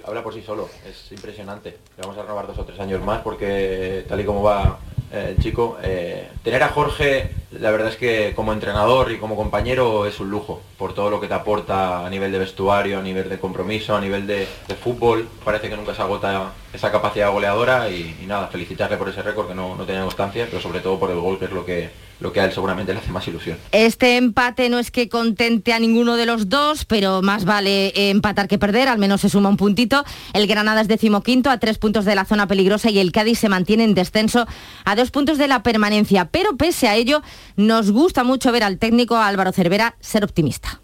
habla 0.05 0.23
por 0.23 0.33
sí 0.33 0.41
solo, 0.45 0.69
es 0.87 1.11
impresionante. 1.11 1.77
Le 1.97 2.01
vamos 2.03 2.17
a 2.17 2.23
renovar 2.23 2.47
dos 2.47 2.57
o 2.59 2.65
tres 2.65 2.79
años 2.79 3.01
más 3.03 3.21
porque 3.21 4.05
tal 4.07 4.19
y 4.19 4.25
como 4.25 4.43
va 4.43 4.79
eh, 5.11 5.35
chico, 5.41 5.77
eh, 5.83 6.29
tener 6.43 6.63
a 6.63 6.69
Jorge, 6.69 7.29
la 7.51 7.71
verdad 7.71 7.89
es 7.89 7.95
que 7.95 8.33
como 8.35 8.53
entrenador 8.53 9.11
y 9.11 9.17
como 9.17 9.35
compañero 9.35 10.05
es 10.05 10.19
un 10.19 10.29
lujo, 10.29 10.61
por 10.77 10.93
todo 10.93 11.09
lo 11.09 11.21
que 11.21 11.27
te 11.27 11.33
aporta 11.33 12.05
a 12.05 12.09
nivel 12.09 12.31
de 12.31 12.39
vestuario, 12.39 12.99
a 12.99 13.01
nivel 13.01 13.29
de 13.29 13.39
compromiso, 13.39 13.95
a 13.95 14.01
nivel 14.01 14.27
de, 14.27 14.47
fútbol. 14.83 15.27
Parece 15.43 15.69
que 15.69 15.77
nunca 15.77 15.95
se 15.95 16.01
agota 16.01 16.51
esa 16.73 16.91
capacidad 16.91 17.31
goleadora 17.31 17.89
y, 17.89 18.17
y 18.21 18.25
nada, 18.25 18.47
felicitarle 18.47 18.97
por 18.97 19.09
ese 19.09 19.21
récord 19.21 19.47
que 19.47 19.55
no, 19.55 19.75
no 19.75 19.85
tenía 19.85 20.01
constancia, 20.01 20.47
pero 20.49 20.61
sobre 20.61 20.81
todo 20.81 20.99
por 20.99 21.09
el 21.11 21.19
gol 21.19 21.39
que 21.39 21.45
es 21.45 21.51
lo 21.51 21.65
que, 21.65 21.89
lo 22.19 22.31
que 22.31 22.39
a 22.39 22.45
él 22.45 22.53
seguramente 22.53 22.93
le 22.93 22.99
hace 22.99 23.11
más 23.11 23.27
ilusión. 23.27 23.57
Este 23.71 24.17
empate 24.17 24.69
no 24.69 24.79
es 24.79 24.91
que 24.91 25.09
contente 25.09 25.73
a 25.73 25.79
ninguno 25.79 26.15
de 26.15 26.25
los 26.25 26.49
dos, 26.49 26.85
pero 26.85 27.21
más 27.21 27.45
vale 27.45 28.09
empatar 28.09 28.47
que 28.47 28.57
perder, 28.57 28.87
al 28.87 28.97
menos 28.97 29.21
se 29.21 29.29
suma 29.29 29.49
un 29.49 29.57
puntito. 29.57 30.05
El 30.33 30.47
Granada 30.47 30.81
es 30.81 30.87
decimoquinto 30.87 31.49
a 31.49 31.59
tres 31.59 31.77
puntos 31.77 32.05
de 32.05 32.15
la 32.15 32.25
zona 32.25 32.47
peligrosa 32.47 32.89
y 32.89 32.99
el 32.99 33.11
Cádiz 33.11 33.39
se 33.39 33.49
mantiene 33.49 33.83
en 33.83 33.95
descenso 33.95 34.45
a 34.85 34.94
dos 34.95 35.11
puntos 35.11 35.37
de 35.37 35.47
la 35.47 35.63
permanencia. 35.63 36.25
Pero 36.25 36.57
pese 36.57 36.87
a 36.87 36.95
ello, 36.95 37.21
nos 37.55 37.91
gusta 37.91 38.23
mucho 38.23 38.51
ver 38.51 38.63
al 38.63 38.77
técnico 38.77 39.17
Álvaro 39.17 39.51
Cervera 39.51 39.95
ser 39.99 40.23
optimista. 40.23 40.81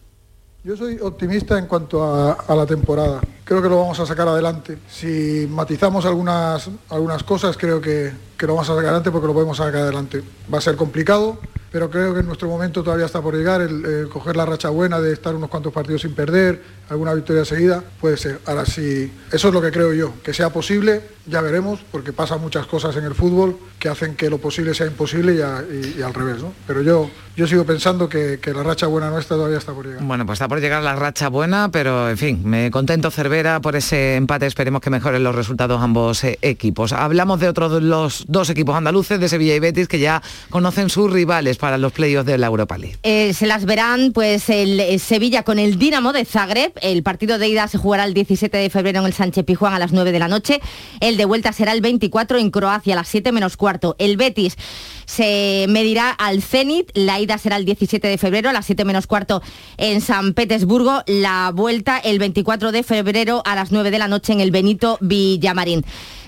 Yo 0.63 0.77
soy 0.77 0.99
optimista 1.01 1.57
en 1.57 1.65
cuanto 1.65 2.03
a, 2.03 2.55
la 2.55 2.65
temporada. 2.67 3.21
Creo 3.51 3.61
que 3.61 3.67
lo 3.67 3.79
vamos 3.79 3.99
a 3.99 4.05
sacar 4.05 4.29
adelante. 4.29 4.77
Si 4.89 5.45
matizamos 5.49 6.05
algunas, 6.05 6.69
algunas 6.87 7.21
cosas, 7.23 7.57
creo 7.57 7.81
que, 7.81 8.13
que 8.37 8.47
lo 8.47 8.53
vamos 8.53 8.69
a 8.69 8.71
sacar 8.71 8.85
adelante 8.85 9.11
porque 9.11 9.27
lo 9.27 9.33
podemos 9.33 9.57
sacar 9.57 9.81
adelante. 9.81 10.23
Va 10.51 10.59
a 10.59 10.61
ser 10.61 10.77
complicado, 10.77 11.37
pero 11.69 11.89
creo 11.89 12.13
que 12.13 12.21
en 12.21 12.27
nuestro 12.27 12.47
momento 12.47 12.81
todavía 12.81 13.05
está 13.05 13.21
por 13.21 13.35
llegar. 13.35 13.59
El, 13.59 14.07
coger 14.07 14.37
la 14.37 14.45
racha 14.45 14.69
buena 14.69 15.01
de 15.01 15.11
estar 15.11 15.35
unos 15.35 15.49
cuantos 15.49 15.73
partidos 15.73 16.01
sin 16.01 16.15
perder, 16.15 16.63
alguna 16.89 17.13
victoria 17.13 17.43
seguida, 17.43 17.83
puede 17.99 18.15
ser. 18.15 18.39
Ahora 18.45 18.65
sí, 18.65 19.11
eso 19.31 19.47
es 19.49 19.53
lo 19.53 19.61
que 19.61 19.71
creo 19.71 19.93
yo. 19.93 20.13
Que 20.23 20.33
sea 20.33 20.49
posible, 20.51 21.01
ya 21.27 21.41
veremos, 21.41 21.81
porque 21.91 22.13
pasan 22.13 22.39
muchas 22.39 22.65
cosas 22.67 22.95
en 22.95 23.03
el 23.03 23.15
fútbol 23.15 23.57
que 23.79 23.89
hacen 23.89 24.15
que 24.15 24.29
lo 24.29 24.37
posible 24.37 24.73
sea 24.73 24.87
imposible 24.87 25.35
y 25.35 26.01
al 26.01 26.13
revés. 26.13 26.41
¿no? 26.41 26.53
Pero 26.67 26.81
yo, 26.81 27.09
yo 27.35 27.47
sigo 27.47 27.63
pensando 27.65 28.07
que, 28.07 28.39
que 28.41 28.53
la 28.53 28.63
racha 28.63 28.87
buena 28.87 29.09
nuestra 29.09 29.35
todavía 29.35 29.57
está 29.57 29.73
por 29.73 29.85
llegar. 29.85 30.03
Bueno, 30.03 30.25
pues 30.25 30.37
está 30.37 30.47
por 30.47 30.59
llegar 30.61 30.83
la 30.83 30.95
racha 30.95 31.29
buena, 31.29 31.69
pero 31.69 32.09
en 32.09 32.17
fin, 32.17 32.41
me 32.43 32.69
contento 32.71 33.11
Cervera 33.11 33.40
por 33.61 33.75
ese 33.75 34.15
empate. 34.15 34.45
Esperemos 34.45 34.81
que 34.81 34.89
mejoren 34.89 35.23
los 35.23 35.35
resultados 35.35 35.81
ambos 35.81 36.23
eh, 36.23 36.37
equipos. 36.41 36.93
Hablamos 36.93 37.39
de 37.39 37.49
otros 37.49 37.81
los 37.81 38.25
dos 38.27 38.49
equipos 38.49 38.75
andaluces, 38.75 39.19
de 39.19 39.27
Sevilla 39.27 39.55
y 39.55 39.59
Betis, 39.59 39.87
que 39.87 39.99
ya 39.99 40.21
conocen 40.49 40.89
sus 40.89 41.11
rivales 41.11 41.57
para 41.57 41.77
los 41.77 41.91
playoffs 41.91 42.27
de 42.27 42.37
la 42.37 42.47
Europa 42.47 42.77
League. 42.77 42.97
Eh, 43.01 43.33
se 43.33 43.47
las 43.47 43.65
verán 43.65 44.11
pues 44.13 44.49
el, 44.49 44.79
eh, 44.79 44.99
Sevilla 44.99 45.43
con 45.43 45.57
el 45.57 45.79
Dinamo 45.79 46.13
de 46.13 46.23
Zagreb. 46.23 46.73
El 46.81 47.01
partido 47.01 47.39
de 47.39 47.47
ida 47.47 47.67
se 47.67 47.79
jugará 47.79 48.03
el 48.05 48.13
17 48.13 48.55
de 48.55 48.69
febrero 48.69 48.99
en 48.99 49.07
el 49.07 49.13
Sánchez 49.13 49.43
Pijuán 49.43 49.73
a 49.73 49.79
las 49.79 49.91
9 49.91 50.11
de 50.11 50.19
la 50.19 50.27
noche. 50.27 50.61
El 50.99 51.17
de 51.17 51.25
vuelta 51.25 51.51
será 51.51 51.71
el 51.71 51.81
24 51.81 52.37
en 52.37 52.51
Croacia 52.51 52.93
a 52.93 52.97
las 52.97 53.07
7 53.07 53.31
menos 53.31 53.57
cuarto. 53.57 53.95
El 53.97 54.17
Betis 54.17 54.55
se 55.11 55.65
medirá 55.67 56.09
al 56.11 56.41
Zenit. 56.41 56.89
La 56.93 57.19
ida 57.19 57.37
será 57.37 57.57
el 57.57 57.65
17 57.65 58.07
de 58.07 58.17
febrero 58.17 58.49
a 58.49 58.53
las 58.53 58.65
7 58.65 58.85
menos 58.85 59.07
cuarto 59.07 59.41
en 59.77 59.99
San 59.99 60.33
Petersburgo. 60.33 61.03
La 61.05 61.51
vuelta 61.53 61.97
el 61.97 62.17
24 62.17 62.71
de 62.71 62.83
febrero 62.83 63.41
a 63.45 63.55
las 63.55 63.71
9 63.71 63.91
de 63.91 63.99
la 63.99 64.07
noche 64.07 64.31
en 64.31 64.39
el 64.39 64.51
Benito 64.51 64.97
Villamarín. 65.01 65.83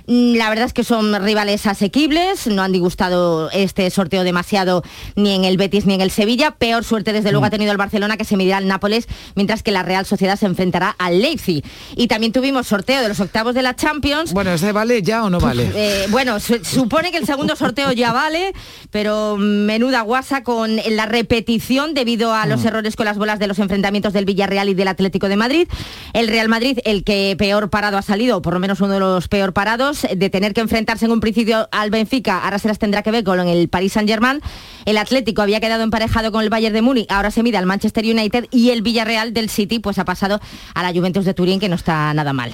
Mm, 0.08 0.36
La 0.36 0.50
verdad 0.50 0.66
es 0.66 0.74
que 0.74 0.84
son 0.84 1.14
rivales 1.24 1.66
asequibles, 1.66 2.48
no 2.48 2.62
han 2.62 2.72
disgustado 2.72 3.50
este 3.52 3.90
sorteo 3.90 4.24
demasiado 4.24 4.84
ni 5.16 5.34
en 5.34 5.46
el 5.46 5.58
Betis 5.58 5.86
ni 5.86 5.94
en 5.94 6.02
el 6.02 6.12
Sevilla. 6.12 6.52
Peor 6.52 6.84
suerte 6.84 7.14
desde 7.14 7.32
luego 7.32 7.46
ha 7.46 7.50
tenido 7.50 7.72
el 7.72 7.78
Barcelona 7.78 8.18
que 8.18 8.26
se 8.26 8.36
medirá 8.38 8.58
al 8.58 8.68
Nápoles, 8.68 9.08
mientras 9.36 9.64
que 9.64 9.72
la 9.72 9.84
Real 9.84 10.06
Sociedad 10.06 10.38
se 10.38 10.46
enfrentará 10.46 10.96
al 10.98 11.22
Leipzig. 11.22 11.64
Y 11.96 12.08
también 12.08 12.34
tuvimos 12.34 12.68
sorteo 12.68 13.02
de 13.02 13.08
los 13.08 13.20
octavos 13.20 13.56
de 13.56 13.62
la 13.62 13.76
Champions. 13.76 14.34
Bueno, 14.34 14.52
¿ese 14.52 14.72
vale 14.72 15.02
ya 15.02 15.24
o 15.24 15.30
no 15.30 15.40
vale? 15.40 15.72
Eh, 15.76 16.06
bueno, 16.10 16.40
su- 16.40 16.64
supone 16.66 17.12
que 17.12 17.18
el 17.18 17.26
segundo 17.26 17.56
sorteo 17.56 17.92
ya 17.94 18.12
vale, 18.12 18.54
pero 18.92 19.38
menuda 19.38 20.02
guasa 20.02 20.44
con 20.44 20.76
la 20.92 21.06
repetición 21.06 21.94
debido 21.94 22.34
a 22.34 22.46
los 22.46 22.66
errores 22.66 22.96
con 22.96 23.06
las 23.06 23.18
bolas 23.18 23.40
de 23.40 23.48
los 23.48 23.60
enfrentamientos 23.60 24.12
del 24.14 24.26
Villarreal 24.26 24.70
y 24.70 24.74
del 24.74 24.88
Atlético 24.90 25.30
de 25.30 25.36
Madrid. 25.38 25.68
El 26.14 26.28
Real 26.28 26.50
Madrid, 26.50 26.80
el 26.84 27.04
que 27.04 27.36
peor 27.38 27.70
parado 27.70 27.98
ha 27.98 28.02
salido, 28.02 28.38
o 28.38 28.42
por 28.42 28.54
lo 28.54 28.60
menos 28.60 28.82
uno 28.82 28.94
de 28.94 29.00
los 29.00 29.28
peor 29.28 29.54
parados, 29.54 29.93
de 30.02 30.30
tener 30.30 30.54
que 30.54 30.62
enfrentarse 30.62 31.06
en 31.06 31.12
un 31.12 31.20
principio 31.20 31.68
al 31.72 31.90
Benfica, 31.92 32.40
ahora 32.44 32.60
se 32.60 32.68
las 32.68 32.80
tendrá 32.80 33.04
que 33.04 33.12
ver 33.12 33.24
con 33.24 33.40
el 33.48 33.70
Paris 33.70 33.94
Saint-Germain. 33.94 34.42
El 34.86 34.98
Atlético 34.98 35.42
había 35.42 35.60
quedado 35.62 35.84
emparejado 35.84 36.32
con 36.32 36.44
el 36.44 36.50
Bayern 36.50 36.74
de 36.74 36.82
Múnich, 36.82 37.06
ahora 37.10 37.32
se 37.32 37.44
mide 37.44 37.58
al 37.58 37.66
Manchester 37.66 38.04
United 38.06 38.48
y 38.52 38.72
el 38.72 38.82
Villarreal 38.82 39.34
del 39.34 39.50
City 39.50 39.80
pues 39.80 39.98
ha 40.00 40.06
pasado 40.06 40.40
a 40.74 40.84
la 40.84 40.92
Juventus 40.92 41.24
de 41.26 41.34
Turín, 41.34 41.60
que 41.60 41.70
no 41.70 41.76
está 41.76 42.14
nada 42.14 42.34
mal. 42.34 42.54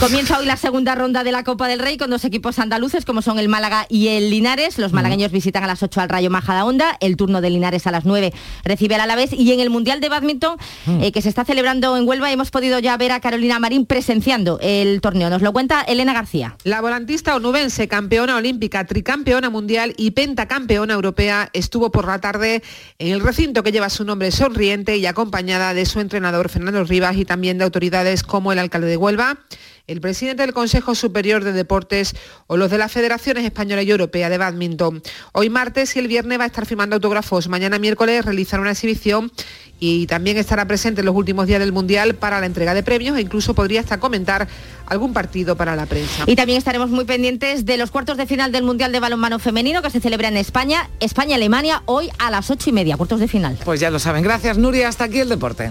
Comienza 0.00 0.38
hoy 0.38 0.46
la 0.46 0.56
segunda 0.56 0.94
ronda 0.94 1.22
de 1.24 1.32
la 1.32 1.44
Copa 1.44 1.68
del 1.68 1.78
Rey 1.78 1.96
con 1.96 2.10
dos 2.10 2.24
equipos 2.24 2.58
andaluces 2.58 3.04
como 3.04 3.22
son 3.22 3.38
el 3.38 3.48
Málaga 3.48 3.86
y 3.88 4.08
el 4.08 4.30
Linares. 4.30 4.78
Los 4.78 4.92
malagueños 4.92 5.30
visitan 5.30 5.62
a 5.64 5.66
las 5.66 5.82
8 5.82 6.00
al 6.00 6.08
Rayo 6.08 6.30
Majadahonda. 6.30 6.96
El 7.00 7.16
turno 7.16 7.40
de 7.40 7.50
Linares 7.50 7.86
a 7.86 7.90
las 7.90 8.04
9 8.04 8.32
recibe 8.64 8.94
al 8.96 9.02
Alavés. 9.02 9.32
Y 9.32 9.52
en 9.52 9.60
el 9.60 9.70
Mundial 9.70 10.00
de 10.00 10.08
Badminton 10.08 10.40
Mm. 10.86 11.02
eh, 11.02 11.12
que 11.12 11.22
se 11.22 11.28
está 11.28 11.44
celebrando 11.44 11.96
en 11.96 12.06
Huelva 12.08 12.30
hemos 12.32 12.50
podido 12.50 12.78
ya 12.78 12.96
ver 12.96 13.12
a 13.12 13.20
Carolina 13.20 13.58
Marín 13.58 13.84
presenciando 13.86 14.58
el 14.62 15.00
torneo. 15.00 15.28
Nos 15.30 15.42
lo 15.42 15.52
cuenta 15.52 15.82
Elena 15.82 16.12
García. 16.12 16.56
La 16.70 16.80
volantista 16.80 17.34
onubense, 17.34 17.88
campeona 17.88 18.36
olímpica, 18.36 18.86
tricampeona 18.86 19.50
mundial 19.50 19.92
y 19.96 20.12
pentacampeona 20.12 20.94
europea, 20.94 21.50
estuvo 21.52 21.90
por 21.90 22.06
la 22.06 22.20
tarde 22.20 22.62
en 23.00 23.08
el 23.08 23.18
recinto 23.18 23.64
que 23.64 23.72
lleva 23.72 23.90
su 23.90 24.04
nombre 24.04 24.30
sonriente 24.30 24.96
y 24.96 25.04
acompañada 25.04 25.74
de 25.74 25.84
su 25.84 25.98
entrenador 25.98 26.48
Fernando 26.48 26.84
Rivas 26.84 27.16
y 27.16 27.24
también 27.24 27.58
de 27.58 27.64
autoridades 27.64 28.22
como 28.22 28.52
el 28.52 28.60
alcalde 28.60 28.86
de 28.86 28.96
Huelva, 28.96 29.40
el 29.88 30.00
presidente 30.00 30.42
del 30.42 30.54
Consejo 30.54 30.94
Superior 30.94 31.42
de 31.42 31.52
Deportes 31.52 32.14
o 32.46 32.56
los 32.56 32.70
de 32.70 32.78
las 32.78 32.92
Federaciones 32.92 33.44
Española 33.44 33.82
y 33.82 33.90
Europea 33.90 34.28
de 34.28 34.38
Badminton. 34.38 35.02
Hoy 35.32 35.50
martes 35.50 35.96
y 35.96 35.98
el 35.98 36.06
viernes 36.06 36.38
va 36.38 36.44
a 36.44 36.46
estar 36.46 36.66
firmando 36.66 36.94
autógrafos. 36.94 37.48
Mañana 37.48 37.80
miércoles 37.80 38.24
realizará 38.24 38.62
una 38.62 38.70
exhibición 38.70 39.32
y 39.80 40.06
también 40.06 40.36
estará 40.36 40.66
presente 40.66 41.00
en 41.00 41.06
los 41.06 41.16
últimos 41.16 41.46
días 41.46 41.58
del 41.58 41.72
Mundial 41.72 42.14
para 42.14 42.38
la 42.38 42.46
entrega 42.46 42.74
de 42.74 42.82
premios 42.82 43.16
e 43.16 43.22
incluso 43.22 43.54
podría 43.54 43.80
hasta 43.80 43.98
comentar 43.98 44.46
algún 44.86 45.12
partido 45.12 45.56
para 45.56 45.74
la 45.74 45.86
prensa. 45.86 46.24
Y 46.26 46.36
también 46.36 46.58
estaremos 46.58 46.90
muy 46.90 47.06
pendientes 47.06 47.64
de 47.64 47.78
los 47.78 47.90
cuartos 47.90 48.18
de 48.18 48.26
final 48.26 48.52
del 48.52 48.62
Mundial 48.62 48.92
de 48.92 49.00
Balonmano 49.00 49.38
Femenino 49.38 49.80
que 49.82 49.90
se 49.90 50.00
celebra 50.00 50.28
en 50.28 50.36
España, 50.36 50.90
España-Alemania, 51.00 51.82
hoy 51.86 52.10
a 52.18 52.30
las 52.30 52.50
8 52.50 52.70
y 52.70 52.72
media, 52.74 52.96
cuartos 52.96 53.20
de 53.20 53.28
final. 53.28 53.58
Pues 53.64 53.80
ya 53.80 53.90
lo 53.90 53.98
saben. 53.98 54.22
Gracias, 54.22 54.58
Nuria. 54.58 54.88
Hasta 54.88 55.04
aquí 55.04 55.18
el 55.18 55.28
deporte. 55.30 55.70